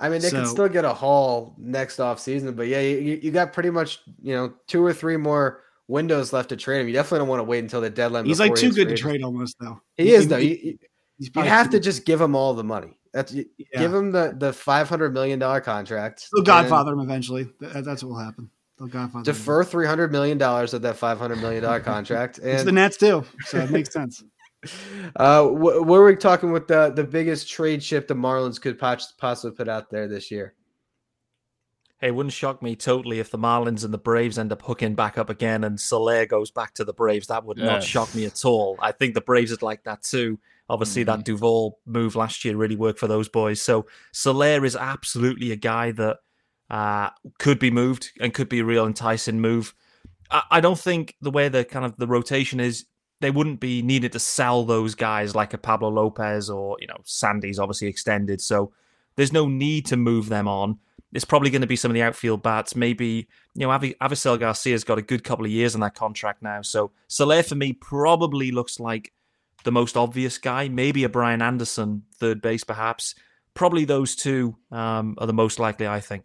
I 0.00 0.08
mean, 0.08 0.22
they 0.22 0.30
can 0.30 0.46
still 0.46 0.68
get 0.68 0.84
a 0.86 0.94
haul 0.94 1.54
next 1.58 2.00
off 2.00 2.18
season, 2.18 2.54
but 2.54 2.66
yeah, 2.66 2.80
you, 2.80 3.20
you 3.22 3.30
got 3.30 3.52
pretty 3.52 3.68
much 3.70 4.00
you 4.22 4.34
know 4.34 4.54
two 4.66 4.82
or 4.84 4.92
three 4.94 5.16
more 5.18 5.62
windows 5.88 6.32
left 6.32 6.48
to 6.48 6.56
trade 6.56 6.80
him. 6.80 6.86
You 6.88 6.94
definitely 6.94 7.18
don't 7.20 7.28
want 7.28 7.40
to 7.40 7.44
wait 7.44 7.58
until 7.58 7.80
the 7.82 7.90
deadline. 7.90 8.24
He's 8.24 8.40
like 8.40 8.54
too 8.54 8.66
hits 8.66 8.76
good 8.76 8.88
to 8.88 8.96
trade 8.96 9.22
almost 9.22 9.56
though. 9.60 9.80
He 9.96 10.12
is 10.12 10.26
though. 10.26 10.38
You, 10.38 10.58
you- 10.62 10.78
he's 11.18 11.30
you 11.36 11.42
have 11.42 11.68
to 11.70 11.80
just 11.80 12.06
give 12.06 12.18
him 12.20 12.34
all 12.34 12.54
the 12.54 12.64
money. 12.64 12.98
That's 13.12 13.32
Yeah. 13.32 13.44
give 13.76 13.92
him 13.92 14.12
the 14.12 14.34
the 14.36 14.52
five 14.52 14.88
hundred 14.88 15.12
million 15.14 15.38
dollar 15.38 15.60
contract. 15.60 16.28
They'll 16.32 16.44
Godfather 16.44 16.92
him 16.92 17.00
eventually. 17.00 17.48
That, 17.60 17.84
that's 17.84 18.02
what 18.04 18.10
will 18.10 18.18
happen. 18.18 18.50
They'll 18.78 18.88
Godfather. 18.88 19.24
Defer 19.24 19.64
three 19.64 19.86
hundred 19.86 20.12
million 20.12 20.38
dollars 20.38 20.74
of 20.74 20.82
that 20.82 20.96
five 20.96 21.18
hundred 21.18 21.40
million 21.40 21.62
dollar 21.62 21.80
contract, 21.94 22.38
It's 22.38 22.62
the 22.62 22.68
and 22.68 22.76
Nats 22.76 22.96
too, 22.96 23.24
so 23.46 23.58
it 23.58 23.70
makes 23.70 23.92
sense. 23.92 24.22
uh, 25.16 25.44
wh- 25.44 25.86
where 25.86 26.00
are 26.02 26.06
we 26.06 26.16
talking 26.16 26.52
with 26.52 26.68
the 26.68 26.90
the 26.90 27.04
biggest 27.04 27.48
trade 27.50 27.82
ship 27.82 28.06
the 28.06 28.14
Marlins 28.14 28.60
could 28.60 28.78
possibly 28.78 29.56
put 29.56 29.68
out 29.68 29.90
there 29.90 30.06
this 30.06 30.30
year? 30.30 30.54
Hey, 31.98 32.08
it 32.08 32.14
wouldn't 32.14 32.32
shock 32.32 32.62
me 32.62 32.76
totally 32.76 33.18
if 33.18 33.30
the 33.30 33.36
Marlins 33.38 33.84
and 33.84 33.92
the 33.92 33.98
Braves 33.98 34.38
end 34.38 34.52
up 34.52 34.62
hooking 34.62 34.94
back 34.94 35.18
up 35.18 35.28
again 35.28 35.64
and 35.64 35.78
Soler 35.78 36.24
goes 36.24 36.50
back 36.50 36.72
to 36.74 36.84
the 36.84 36.94
Braves. 36.94 37.26
That 37.26 37.44
would 37.44 37.58
not 37.58 37.82
shock 37.82 38.14
me 38.14 38.24
at 38.24 38.42
all. 38.44 38.78
I 38.80 38.92
think 38.92 39.12
the 39.14 39.20
Braves 39.20 39.50
would 39.50 39.60
like 39.60 39.84
that 39.84 40.02
too. 40.02 40.38
Obviously, 40.70 41.02
that 41.02 41.24
Duvall 41.24 41.80
move 41.84 42.14
last 42.14 42.44
year 42.44 42.56
really 42.56 42.76
worked 42.76 43.00
for 43.00 43.08
those 43.08 43.28
boys. 43.28 43.60
So 43.60 43.86
Soler 44.12 44.64
is 44.64 44.76
absolutely 44.76 45.50
a 45.50 45.56
guy 45.56 45.90
that 45.92 46.18
uh, 46.70 47.10
could 47.38 47.58
be 47.58 47.70
moved 47.70 48.12
and 48.20 48.32
could 48.32 48.48
be 48.48 48.60
a 48.60 48.64
real 48.64 48.86
enticing 48.86 49.40
move. 49.40 49.74
I, 50.30 50.42
I 50.52 50.60
don't 50.60 50.78
think 50.78 51.16
the 51.20 51.30
way 51.30 51.48
the 51.48 51.64
kind 51.64 51.84
of 51.84 51.96
the 51.96 52.06
rotation 52.06 52.60
is, 52.60 52.86
they 53.20 53.30
wouldn't 53.30 53.60
be 53.60 53.82
needed 53.82 54.12
to 54.12 54.18
sell 54.18 54.64
those 54.64 54.94
guys 54.94 55.34
like 55.34 55.52
a 55.52 55.58
Pablo 55.58 55.90
Lopez 55.90 56.48
or 56.48 56.76
you 56.80 56.86
know 56.86 56.96
Sandy's 57.04 57.58
obviously 57.58 57.88
extended. 57.88 58.40
So 58.40 58.72
there's 59.16 59.32
no 59.32 59.46
need 59.46 59.86
to 59.86 59.96
move 59.96 60.28
them 60.28 60.48
on. 60.48 60.78
It's 61.12 61.24
probably 61.24 61.50
going 61.50 61.60
to 61.60 61.66
be 61.66 61.76
some 61.76 61.90
of 61.90 61.94
the 61.94 62.02
outfield 62.02 62.42
bats. 62.42 62.76
Maybe 62.76 63.28
you 63.54 63.66
know 63.66 63.70
Avi, 63.70 63.94
Avisail 64.00 64.38
Garcia's 64.38 64.84
got 64.84 64.98
a 64.98 65.02
good 65.02 65.24
couple 65.24 65.44
of 65.44 65.50
years 65.50 65.74
on 65.74 65.80
that 65.80 65.94
contract 65.94 66.42
now. 66.42 66.62
So 66.62 66.92
Soler 67.08 67.42
for 67.42 67.56
me 67.56 67.72
probably 67.72 68.52
looks 68.52 68.80
like 68.80 69.12
the 69.64 69.72
most 69.72 69.96
obvious 69.96 70.38
guy. 70.38 70.68
Maybe 70.68 71.04
a 71.04 71.08
Brian 71.08 71.42
Anderson, 71.42 72.04
third 72.18 72.42
base 72.42 72.64
perhaps. 72.64 73.14
Probably 73.54 73.84
those 73.84 74.14
two 74.14 74.56
um, 74.70 75.16
are 75.18 75.26
the 75.26 75.32
most 75.32 75.58
likely, 75.58 75.86
I 75.86 76.00
think. 76.00 76.24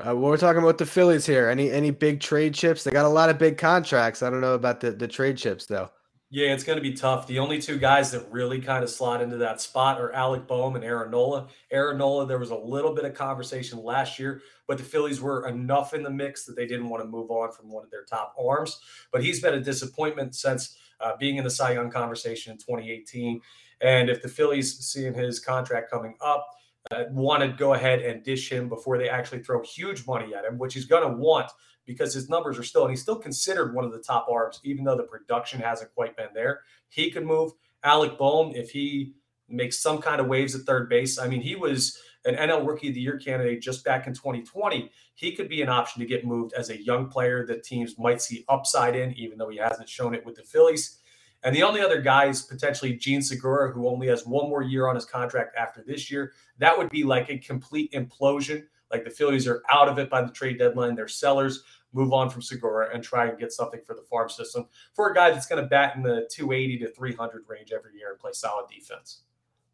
Uh, 0.00 0.14
well, 0.14 0.30
we're 0.30 0.36
talking 0.36 0.62
about 0.62 0.78
the 0.78 0.86
Phillies 0.86 1.26
here. 1.26 1.48
Any 1.48 1.70
any 1.72 1.90
big 1.90 2.20
trade 2.20 2.54
chips? 2.54 2.84
They 2.84 2.92
got 2.92 3.04
a 3.04 3.08
lot 3.08 3.30
of 3.30 3.38
big 3.38 3.58
contracts. 3.58 4.22
I 4.22 4.30
don't 4.30 4.40
know 4.40 4.54
about 4.54 4.80
the, 4.80 4.92
the 4.92 5.08
trade 5.08 5.36
chips 5.36 5.66
though. 5.66 5.90
Yeah, 6.30 6.52
it's 6.52 6.62
going 6.62 6.76
to 6.76 6.82
be 6.82 6.92
tough. 6.92 7.26
The 7.26 7.38
only 7.38 7.58
two 7.58 7.78
guys 7.78 8.10
that 8.10 8.30
really 8.30 8.60
kind 8.60 8.84
of 8.84 8.90
slot 8.90 9.22
into 9.22 9.38
that 9.38 9.62
spot 9.62 9.98
are 9.98 10.12
Alec 10.12 10.46
Bohm 10.46 10.76
and 10.76 10.84
Aaron 10.84 11.10
Nola. 11.10 11.48
Aaron 11.70 11.96
Nola, 11.96 12.26
there 12.26 12.38
was 12.38 12.50
a 12.50 12.56
little 12.56 12.94
bit 12.94 13.06
of 13.06 13.14
conversation 13.14 13.82
last 13.82 14.18
year, 14.18 14.42
but 14.66 14.76
the 14.76 14.84
Phillies 14.84 15.22
were 15.22 15.48
enough 15.48 15.94
in 15.94 16.02
the 16.02 16.10
mix 16.10 16.44
that 16.44 16.54
they 16.54 16.66
didn't 16.66 16.90
want 16.90 17.02
to 17.02 17.08
move 17.08 17.30
on 17.30 17.50
from 17.50 17.70
one 17.70 17.82
of 17.82 17.90
their 17.90 18.04
top 18.04 18.34
arms. 18.38 18.78
But 19.10 19.24
he's 19.24 19.40
been 19.40 19.54
a 19.54 19.60
disappointment 19.60 20.34
since 20.34 20.76
uh, 21.00 21.12
being 21.18 21.36
in 21.36 21.44
the 21.44 21.50
Cy 21.50 21.72
Young 21.72 21.90
conversation 21.90 22.52
in 22.52 22.58
2018. 22.58 23.40
And 23.80 24.10
if 24.10 24.22
the 24.22 24.28
Phillies, 24.28 24.78
seeing 24.78 25.14
his 25.14 25.40
contract 25.40 25.90
coming 25.90 26.16
up, 26.20 26.46
uh, 26.90 27.04
want 27.10 27.42
to 27.42 27.48
go 27.48 27.74
ahead 27.74 28.00
and 28.00 28.22
dish 28.22 28.50
him 28.50 28.68
before 28.68 28.98
they 28.98 29.08
actually 29.08 29.42
throw 29.42 29.62
huge 29.62 30.06
money 30.06 30.34
at 30.34 30.44
him, 30.44 30.58
which 30.58 30.74
he's 30.74 30.86
going 30.86 31.08
to 31.08 31.16
want 31.16 31.50
because 31.84 32.12
his 32.12 32.28
numbers 32.28 32.58
are 32.58 32.62
still, 32.62 32.82
and 32.82 32.90
he's 32.90 33.02
still 33.02 33.16
considered 33.16 33.74
one 33.74 33.84
of 33.84 33.92
the 33.92 33.98
top 33.98 34.26
arms, 34.30 34.60
even 34.62 34.84
though 34.84 34.96
the 34.96 35.04
production 35.04 35.60
hasn't 35.60 35.92
quite 35.94 36.16
been 36.16 36.28
there. 36.34 36.60
He 36.88 37.10
could 37.10 37.24
move 37.24 37.52
Alec 37.82 38.18
Bohm 38.18 38.52
if 38.54 38.70
he 38.70 39.14
makes 39.48 39.78
some 39.78 39.98
kind 39.98 40.20
of 40.20 40.26
waves 40.26 40.54
at 40.54 40.62
third 40.62 40.88
base. 40.88 41.18
I 41.18 41.28
mean, 41.28 41.40
he 41.40 41.56
was 41.56 41.98
an 42.24 42.34
NL 42.34 42.66
Rookie 42.66 42.88
of 42.88 42.94
the 42.94 43.00
Year 43.00 43.18
candidate 43.18 43.62
just 43.62 43.84
back 43.84 44.06
in 44.06 44.14
2020. 44.14 44.90
He 45.14 45.32
could 45.32 45.48
be 45.48 45.62
an 45.62 45.68
option 45.68 46.00
to 46.00 46.06
get 46.06 46.26
moved 46.26 46.52
as 46.52 46.70
a 46.70 46.82
young 46.82 47.08
player 47.08 47.46
that 47.46 47.64
teams 47.64 47.98
might 47.98 48.20
see 48.20 48.44
upside 48.48 48.94
in, 48.94 49.12
even 49.14 49.38
though 49.38 49.48
he 49.48 49.58
hasn't 49.58 49.88
shown 49.88 50.14
it 50.14 50.24
with 50.24 50.36
the 50.36 50.42
Phillies. 50.42 50.98
And 51.42 51.54
the 51.54 51.62
only 51.62 51.80
other 51.80 52.00
guy 52.00 52.26
is 52.26 52.42
potentially 52.42 52.94
Jean 52.94 53.22
Segura, 53.22 53.72
who 53.72 53.88
only 53.88 54.08
has 54.08 54.26
one 54.26 54.48
more 54.48 54.62
year 54.62 54.88
on 54.88 54.96
his 54.96 55.04
contract 55.04 55.56
after 55.56 55.82
this 55.86 56.10
year. 56.10 56.32
That 56.58 56.76
would 56.76 56.90
be 56.90 57.04
like 57.04 57.30
a 57.30 57.38
complete 57.38 57.92
implosion. 57.92 58.64
Like 58.90 59.04
the 59.04 59.10
Phillies 59.10 59.46
are 59.46 59.62
out 59.70 59.88
of 59.88 59.98
it 59.98 60.10
by 60.10 60.22
the 60.22 60.32
trade 60.32 60.58
deadline. 60.58 60.94
They're 60.94 61.08
sellers. 61.08 61.62
Move 61.92 62.12
on 62.12 62.28
from 62.28 62.42
Segura 62.42 62.88
and 62.92 63.02
try 63.02 63.28
and 63.28 63.38
get 63.38 63.52
something 63.52 63.80
for 63.86 63.94
the 63.94 64.02
farm 64.02 64.28
system 64.28 64.66
for 64.94 65.10
a 65.10 65.14
guy 65.14 65.30
that's 65.30 65.46
going 65.46 65.62
to 65.62 65.68
bat 65.68 65.96
in 65.96 66.02
the 66.02 66.28
280 66.30 66.78
to 66.78 66.90
300 66.90 67.44
range 67.48 67.72
every 67.72 67.94
year 67.94 68.10
and 68.10 68.18
play 68.18 68.32
solid 68.34 68.66
defense. 68.68 69.22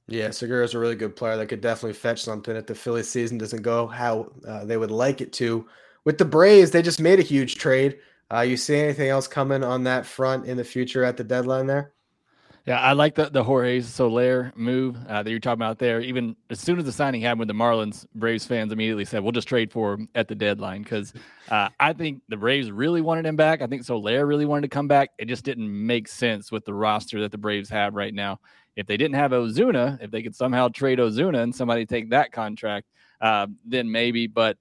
Yeah, 0.07 0.31
Segura's 0.31 0.75
a 0.75 0.79
really 0.79 0.97
good 0.97 1.17
player 1.17 1.37
that 1.37 1.47
could 1.47 1.63
definitely 1.63 1.95
fetch 1.95 2.23
something 2.23 2.55
if 2.55 2.67
the 2.67 2.75
Phillies 2.75 3.09
season 3.09 3.39
doesn't 3.39 3.63
go 3.63 3.87
how 3.87 4.31
uh, 4.47 4.65
they 4.65 4.77
would 4.77 4.91
like 4.91 5.21
it 5.21 5.33
to. 5.35 5.67
With 6.05 6.19
the 6.19 6.27
Braves, 6.27 6.71
they 6.71 6.83
just 6.83 7.01
made 7.01 7.19
a 7.19 7.23
huge 7.23 7.55
trade. 7.57 7.99
Uh, 8.31 8.41
you 8.41 8.57
see 8.57 8.77
anything 8.77 9.09
else 9.09 9.27
coming 9.27 9.65
on 9.65 9.85
that 9.85 10.05
front 10.05 10.47
in 10.47 10.57
the 10.57 10.65
future 10.65 11.05
at 11.05 11.17
the 11.17 11.25
deadline 11.25 11.67
there? 11.67 11.93
Yeah, 12.67 12.81
I 12.81 12.95
like 12.95 13.15
the 13.15 13.29
the 13.29 13.45
Jorge 13.45 13.83
Soler 13.83 14.51
move 14.57 14.97
uh, 15.07 15.23
that 15.23 15.31
you're 15.31 15.39
talking 15.39 15.61
about 15.61 15.79
there. 15.79 16.01
Even 16.01 16.35
as 16.49 16.61
soon 16.61 16.79
as 16.79 16.87
the 16.87 16.93
signing 16.93 17.21
happened 17.21 17.41
with 17.41 17.49
the 17.49 17.55
Marlins, 17.55 18.07
Braves 18.15 18.47
fans 18.47 18.73
immediately 18.73 19.05
said, 19.05 19.23
"We'll 19.23 19.33
just 19.33 19.49
trade 19.49 19.71
for 19.71 19.95
him 19.95 20.09
at 20.15 20.29
the 20.29 20.35
deadline." 20.35 20.83
Because 20.83 21.13
uh, 21.51 21.69
I 21.79 21.93
think 21.93 22.23
the 22.31 22.39
Braves 22.39 22.71
really 22.71 23.03
wanted 23.03 23.27
him 23.27 23.37
back. 23.37 23.61
I 23.61 23.67
think 23.67 23.85
Soler 23.85 24.25
really 24.25 24.47
wanted 24.47 24.63
to 24.63 24.69
come 24.69 24.89
back. 24.89 25.11
It 25.19 25.27
just 25.27 25.45
didn't 25.45 25.69
make 25.87 26.09
sense 26.09 26.51
with 26.51 26.65
the 26.65 26.73
roster 26.73 27.21
that 27.21 27.33
the 27.33 27.39
Braves 27.39 27.69
have 27.69 27.95
right 27.95 28.15
now. 28.15 28.41
If 28.77 28.87
they 28.87 28.97
didn't 28.97 29.15
have 29.15 29.31
Ozuna, 29.31 30.03
if 30.03 30.11
they 30.11 30.23
could 30.23 30.35
somehow 30.35 30.69
trade 30.69 30.99
Ozuna 30.99 31.43
and 31.43 31.55
somebody 31.55 31.87
take 31.87 32.11
that 32.11 32.33
contract, 32.33 32.89
uh, 33.21 33.47
then 33.65 33.91
maybe. 33.91 34.27
But 34.27 34.59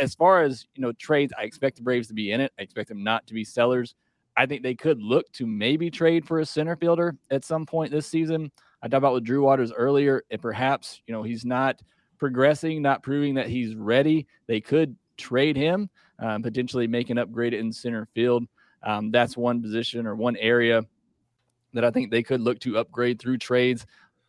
as 0.00 0.14
far 0.14 0.42
as 0.42 0.66
you 0.74 0.82
know, 0.82 0.92
trades, 0.92 1.32
I 1.38 1.42
expect 1.42 1.76
the 1.76 1.82
Braves 1.82 2.08
to 2.08 2.14
be 2.14 2.32
in 2.32 2.40
it. 2.40 2.52
I 2.58 2.62
expect 2.62 2.88
them 2.88 3.04
not 3.04 3.26
to 3.26 3.34
be 3.34 3.44
sellers. 3.44 3.94
I 4.36 4.46
think 4.46 4.62
they 4.62 4.74
could 4.74 5.02
look 5.02 5.30
to 5.32 5.46
maybe 5.46 5.90
trade 5.90 6.26
for 6.26 6.40
a 6.40 6.46
center 6.46 6.76
fielder 6.76 7.16
at 7.30 7.44
some 7.44 7.66
point 7.66 7.90
this 7.90 8.06
season. 8.06 8.50
I 8.82 8.88
talked 8.88 8.98
about 8.98 9.14
with 9.14 9.24
Drew 9.24 9.42
Waters 9.42 9.72
earlier. 9.72 10.22
If 10.30 10.40
perhaps 10.40 11.02
you 11.06 11.12
know 11.12 11.22
he's 11.22 11.44
not 11.44 11.80
progressing, 12.18 12.80
not 12.80 13.02
proving 13.02 13.34
that 13.34 13.48
he's 13.48 13.74
ready, 13.74 14.26
they 14.46 14.60
could 14.60 14.96
trade 15.16 15.56
him, 15.56 15.90
um, 16.18 16.42
potentially 16.42 16.86
make 16.86 17.10
an 17.10 17.18
upgrade 17.18 17.52
in 17.52 17.72
center 17.72 18.08
field. 18.14 18.46
Um, 18.82 19.10
that's 19.10 19.36
one 19.36 19.62
position 19.62 20.06
or 20.06 20.16
one 20.16 20.36
area 20.36 20.84
that 21.72 21.84
I 21.84 21.90
think 21.90 22.10
they 22.10 22.22
could 22.22 22.40
look 22.40 22.58
to 22.60 22.78
upgrade 22.78 23.20
through 23.20 23.38
trades. 23.38 23.86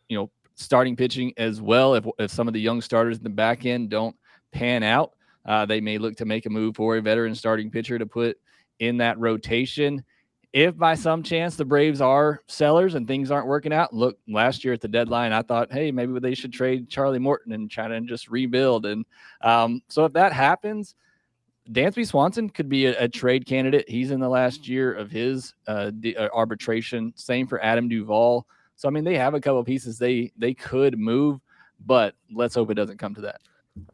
You 0.08 0.18
know, 0.18 0.30
starting 0.54 0.96
pitching 0.96 1.32
as 1.36 1.60
well. 1.60 1.94
If 1.94 2.06
if 2.18 2.30
some 2.30 2.48
of 2.48 2.54
the 2.54 2.60
young 2.60 2.80
starters 2.80 3.18
in 3.18 3.24
the 3.24 3.30
back 3.30 3.66
end 3.66 3.90
don't 3.90 4.16
pan 4.52 4.82
out, 4.82 5.12
uh, 5.46 5.66
they 5.66 5.80
may 5.80 5.98
look 5.98 6.16
to 6.16 6.24
make 6.24 6.46
a 6.46 6.50
move 6.50 6.76
for 6.76 6.96
a 6.96 7.02
veteran 7.02 7.34
starting 7.34 7.70
pitcher 7.70 7.98
to 7.98 8.06
put 8.06 8.38
in 8.78 8.96
that 8.98 9.18
rotation. 9.18 10.04
If 10.52 10.76
by 10.76 10.94
some 10.94 11.24
chance 11.24 11.56
the 11.56 11.64
Braves 11.64 12.00
are 12.00 12.40
sellers 12.46 12.94
and 12.94 13.08
things 13.08 13.32
aren't 13.32 13.48
working 13.48 13.72
out, 13.72 13.92
look, 13.92 14.18
last 14.28 14.64
year 14.64 14.72
at 14.72 14.80
the 14.80 14.86
deadline, 14.86 15.32
I 15.32 15.42
thought, 15.42 15.72
hey, 15.72 15.90
maybe 15.90 16.20
they 16.20 16.34
should 16.34 16.52
trade 16.52 16.88
Charlie 16.88 17.18
Morton 17.18 17.52
and 17.52 17.68
try 17.68 17.88
to 17.88 18.00
just 18.02 18.30
rebuild. 18.30 18.86
And 18.86 19.04
um, 19.40 19.82
so 19.88 20.04
if 20.04 20.12
that 20.12 20.32
happens, 20.32 20.94
Dansby 21.70 22.06
Swanson 22.06 22.50
could 22.50 22.68
be 22.68 22.86
a, 22.86 23.04
a, 23.04 23.08
trade 23.08 23.46
candidate. 23.46 23.88
He's 23.88 24.10
in 24.10 24.20
the 24.20 24.28
last 24.28 24.68
year 24.68 24.92
of 24.92 25.10
his 25.10 25.54
uh, 25.66 25.90
uh, 26.18 26.28
arbitration. 26.34 27.12
Same 27.16 27.46
for 27.46 27.62
Adam 27.64 27.88
Duvall. 27.88 28.46
So 28.76 28.88
I 28.88 28.90
mean, 28.90 29.04
they 29.04 29.16
have 29.16 29.34
a 29.34 29.40
couple 29.40 29.64
pieces 29.64 29.98
they 29.98 30.32
they 30.36 30.52
could 30.52 30.98
move, 30.98 31.40
but 31.86 32.14
let's 32.32 32.54
hope 32.54 32.70
it 32.70 32.74
doesn't 32.74 32.98
come 32.98 33.14
to 33.14 33.20
that. 33.22 33.40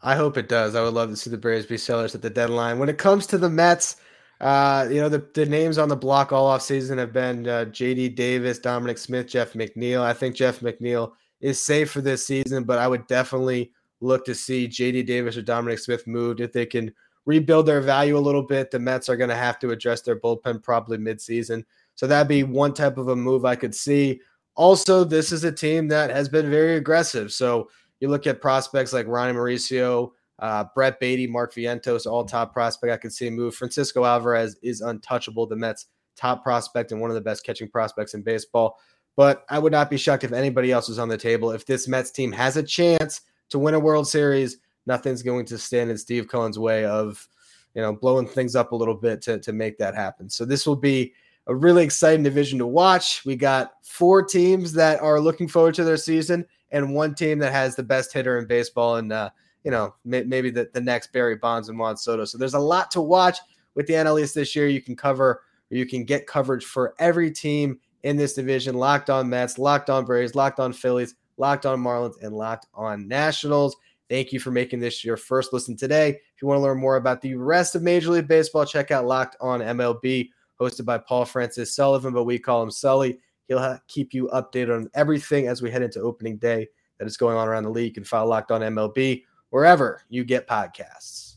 I 0.03 0.16
hope 0.16 0.37
it 0.37 0.49
does. 0.49 0.75
I 0.75 0.83
would 0.83 0.95
love 0.95 1.11
to 1.11 1.16
see 1.16 1.31
the 1.31 1.39
Braves 1.39 1.66
be 1.66 1.77
sellers 1.77 2.14
at 2.14 2.23
the 2.23 2.31
deadline. 2.31 2.79
When 2.79 2.89
it 2.89 2.99
comes 2.99 3.27
to 3.29 3.39
the 3.39 3.49
Mets, 3.49 3.97
uh, 4.41 4.89
you 4.91 5.01
know, 5.01 5.09
the, 5.09 5.27
the 5.35 5.47
names 5.47 5.79
on 5.79 5.89
the 5.89 5.97
block 5.97 6.33
all 6.33 6.47
off 6.47 6.62
season 6.62 6.99
have 6.99 7.12
been 7.12 7.47
uh, 7.47 7.66
JD 7.66 8.14
Davis, 8.14 8.59
Dominic 8.59 8.99
Smith, 8.99 9.27
Jeff 9.27 9.53
McNeil. 9.53 10.03
I 10.03 10.12
think 10.12 10.35
Jeff 10.35 10.61
McNeil 10.61 11.12
is 11.41 11.62
safe 11.62 11.91
for 11.91 12.01
this 12.01 12.27
season, 12.27 12.64
but 12.64 12.79
I 12.79 12.89
would 12.89 13.07
definitely 13.07 13.73
look 14.01 14.25
to 14.27 14.35
see 14.35 14.68
JD 14.68 15.07
Davis 15.07 15.37
or 15.37 15.43
Dominic 15.43 15.79
Smith 15.79 16.07
moved 16.07 16.41
if 16.41 16.53
they 16.53 16.66
can 16.66 16.93
rebuild 17.27 17.66
their 17.66 17.81
value 17.81 18.16
a 18.16 18.18
little 18.18 18.43
bit. 18.43 18.71
The 18.71 18.79
Mets 18.79 19.09
are 19.09 19.16
going 19.16 19.31
to 19.31 19.37
have 19.37 19.59
to 19.61 19.71
address 19.71 20.03
their 20.03 20.18
bullpen 20.18 20.62
probably 20.62 20.99
midseason. 20.99 21.64
So 21.95 22.07
that'd 22.07 22.29
be 22.29 22.43
one 22.45 22.73
type 22.73 22.99
of 22.99 23.09
a 23.09 23.16
move 23.16 23.45
I 23.45 23.57
could 23.57 23.75
see. 23.75 24.21
Also, 24.57 25.05
this 25.05 25.33
is 25.33 25.45
a 25.45 25.53
team 25.53 25.89
that 25.89 26.11
has 26.11 26.29
been 26.29 26.51
very 26.51 26.77
aggressive. 26.77 27.33
So 27.33 27.68
you 28.01 28.09
look 28.09 28.27
at 28.27 28.41
prospects 28.41 28.93
like 28.93 29.07
Ronny 29.07 29.33
Mauricio, 29.33 30.11
uh, 30.39 30.64
Brett 30.75 30.99
Baty, 30.99 31.27
Mark 31.27 31.55
Vientos, 31.55 32.07
all 32.07 32.25
top 32.25 32.53
prospect. 32.53 32.93
I 32.93 32.97
could 32.97 33.12
see 33.12 33.29
a 33.29 33.31
move. 33.31 33.55
Francisco 33.55 34.05
Alvarez 34.05 34.57
is 34.62 34.81
untouchable. 34.81 35.47
The 35.47 35.57
Mets' 35.57 35.87
top 36.16 36.43
prospect 36.43 36.93
and 36.93 37.01
one 37.01 37.11
of 37.11 37.14
the 37.14 37.21
best 37.21 37.45
catching 37.45 37.68
prospects 37.68 38.14
in 38.14 38.23
baseball. 38.23 38.79
But 39.16 39.45
I 39.51 39.59
would 39.59 39.73
not 39.73 39.91
be 39.91 39.99
shocked 39.99 40.25
if 40.25 40.33
anybody 40.33 40.73
else 40.73 40.89
was 40.89 40.99
on 40.99 41.09
the 41.09 41.18
table. 41.18 41.51
If 41.51 41.66
this 41.66 41.87
Mets 41.87 42.11
team 42.11 42.33
has 42.33 42.57
a 42.57 42.62
chance 42.62 43.21
to 43.51 43.59
win 43.59 43.75
a 43.75 43.81
World 43.81 44.09
Series, 44.09 44.59
nothing's 44.91 45.22
going 45.22 45.47
to 45.47 45.57
stand 45.57 45.88
in 45.88 45.97
Steve 45.97 46.26
Cohen's 46.26 46.59
way 46.59 46.84
of, 46.84 47.28
you 47.74 47.80
know, 47.80 47.93
blowing 47.93 48.26
things 48.26 48.57
up 48.57 48.72
a 48.72 48.76
little 48.76 48.97
bit 48.97 49.22
to, 49.22 49.38
to 49.38 49.53
make 49.53 49.78
that 49.78 49.95
happen. 49.95 50.28
So 50.28 50.45
this 50.45 50.66
will 50.66 50.74
be 50.74 51.14
a 51.47 51.55
really 51.55 51.84
exciting 51.84 52.24
division 52.24 52.59
to 52.59 52.66
watch. 52.66 53.24
We 53.24 53.36
got 53.36 53.74
four 53.84 54.24
teams 54.24 54.72
that 54.72 55.01
are 55.01 55.20
looking 55.20 55.47
forward 55.47 55.74
to 55.76 55.84
their 55.84 55.97
season 55.97 56.45
and 56.72 56.93
one 56.93 57.14
team 57.14 57.38
that 57.38 57.53
has 57.53 57.76
the 57.76 57.84
best 57.84 58.12
hitter 58.12 58.36
in 58.38 58.49
baseball. 58.49 58.97
And 58.97 59.12
uh, 59.12 59.30
you 59.62 59.70
know, 59.70 59.95
may, 60.05 60.24
maybe 60.24 60.51
the, 60.51 60.68
the 60.74 60.80
next 60.80 61.12
Barry 61.12 61.36
Bonds 61.36 61.68
and 61.68 61.78
Juan 61.78 61.97
Soto. 61.97 62.24
So 62.24 62.36
there's 62.36 62.55
a 62.55 62.59
lot 62.59 62.91
to 62.91 63.01
watch 63.01 63.38
with 63.76 63.86
the 63.86 63.95
NL 63.95 64.32
this 64.34 64.57
year. 64.57 64.66
You 64.66 64.82
can 64.82 64.97
cover 64.97 65.43
or 65.70 65.76
you 65.76 65.86
can 65.86 66.05
get 66.05 66.26
coverage 66.26 66.64
for 66.64 66.95
every 66.99 67.30
team 67.30 67.78
in 68.03 68.16
this 68.16 68.34
division. 68.34 68.74
Locked 68.74 69.09
on 69.09 69.28
Mets, 69.28 69.57
locked 69.57 69.88
on 69.88 70.05
Braves, 70.05 70.34
locked 70.34 70.59
on 70.59 70.72
Phillies, 70.72 71.14
locked 71.36 71.64
on 71.64 71.80
Marlins, 71.80 72.20
and 72.22 72.34
locked 72.34 72.66
on 72.74 73.07
Nationals. 73.07 73.76
Thank 74.11 74.33
you 74.33 74.41
for 74.41 74.51
making 74.51 74.81
this 74.81 75.05
your 75.05 75.17
first 75.17 75.53
listen 75.53 75.77
today. 75.77 76.09
If 76.09 76.43
you 76.43 76.49
want 76.49 76.59
to 76.59 76.63
learn 76.63 76.81
more 76.81 76.97
about 76.97 77.23
the 77.23 77.37
rest 77.37 77.77
of 77.77 77.83
Major 77.83 78.11
League 78.11 78.27
Baseball, 78.27 78.67
check 78.67 78.91
out 78.91 79.07
Locked 79.07 79.37
on 79.41 79.61
MLB, 79.61 80.31
hosted 80.61 80.85
by 80.85 80.99
Paul 80.99 81.25
Francis 81.25 81.77
Sullivan, 81.77 82.13
but 82.13 82.25
we 82.25 82.37
call 82.37 82.61
him 82.61 82.73
Sully. 82.73 83.21
He'll 83.47 83.79
keep 83.87 84.13
you 84.13 84.29
updated 84.35 84.75
on 84.75 84.91
everything 84.95 85.47
as 85.47 85.63
we 85.63 85.71
head 85.71 85.83
into 85.83 86.01
opening 86.01 86.39
day 86.39 86.67
that 86.99 87.07
is 87.07 87.17
going 87.17 87.37
on 87.37 87.47
around 87.47 87.63
the 87.63 87.71
league. 87.71 87.95
Can 87.95 88.03
follow 88.03 88.29
Locked 88.29 88.51
on 88.51 88.63
MLB 88.63 89.23
wherever 89.51 90.03
you 90.09 90.25
get 90.25 90.49
podcasts. 90.49 91.37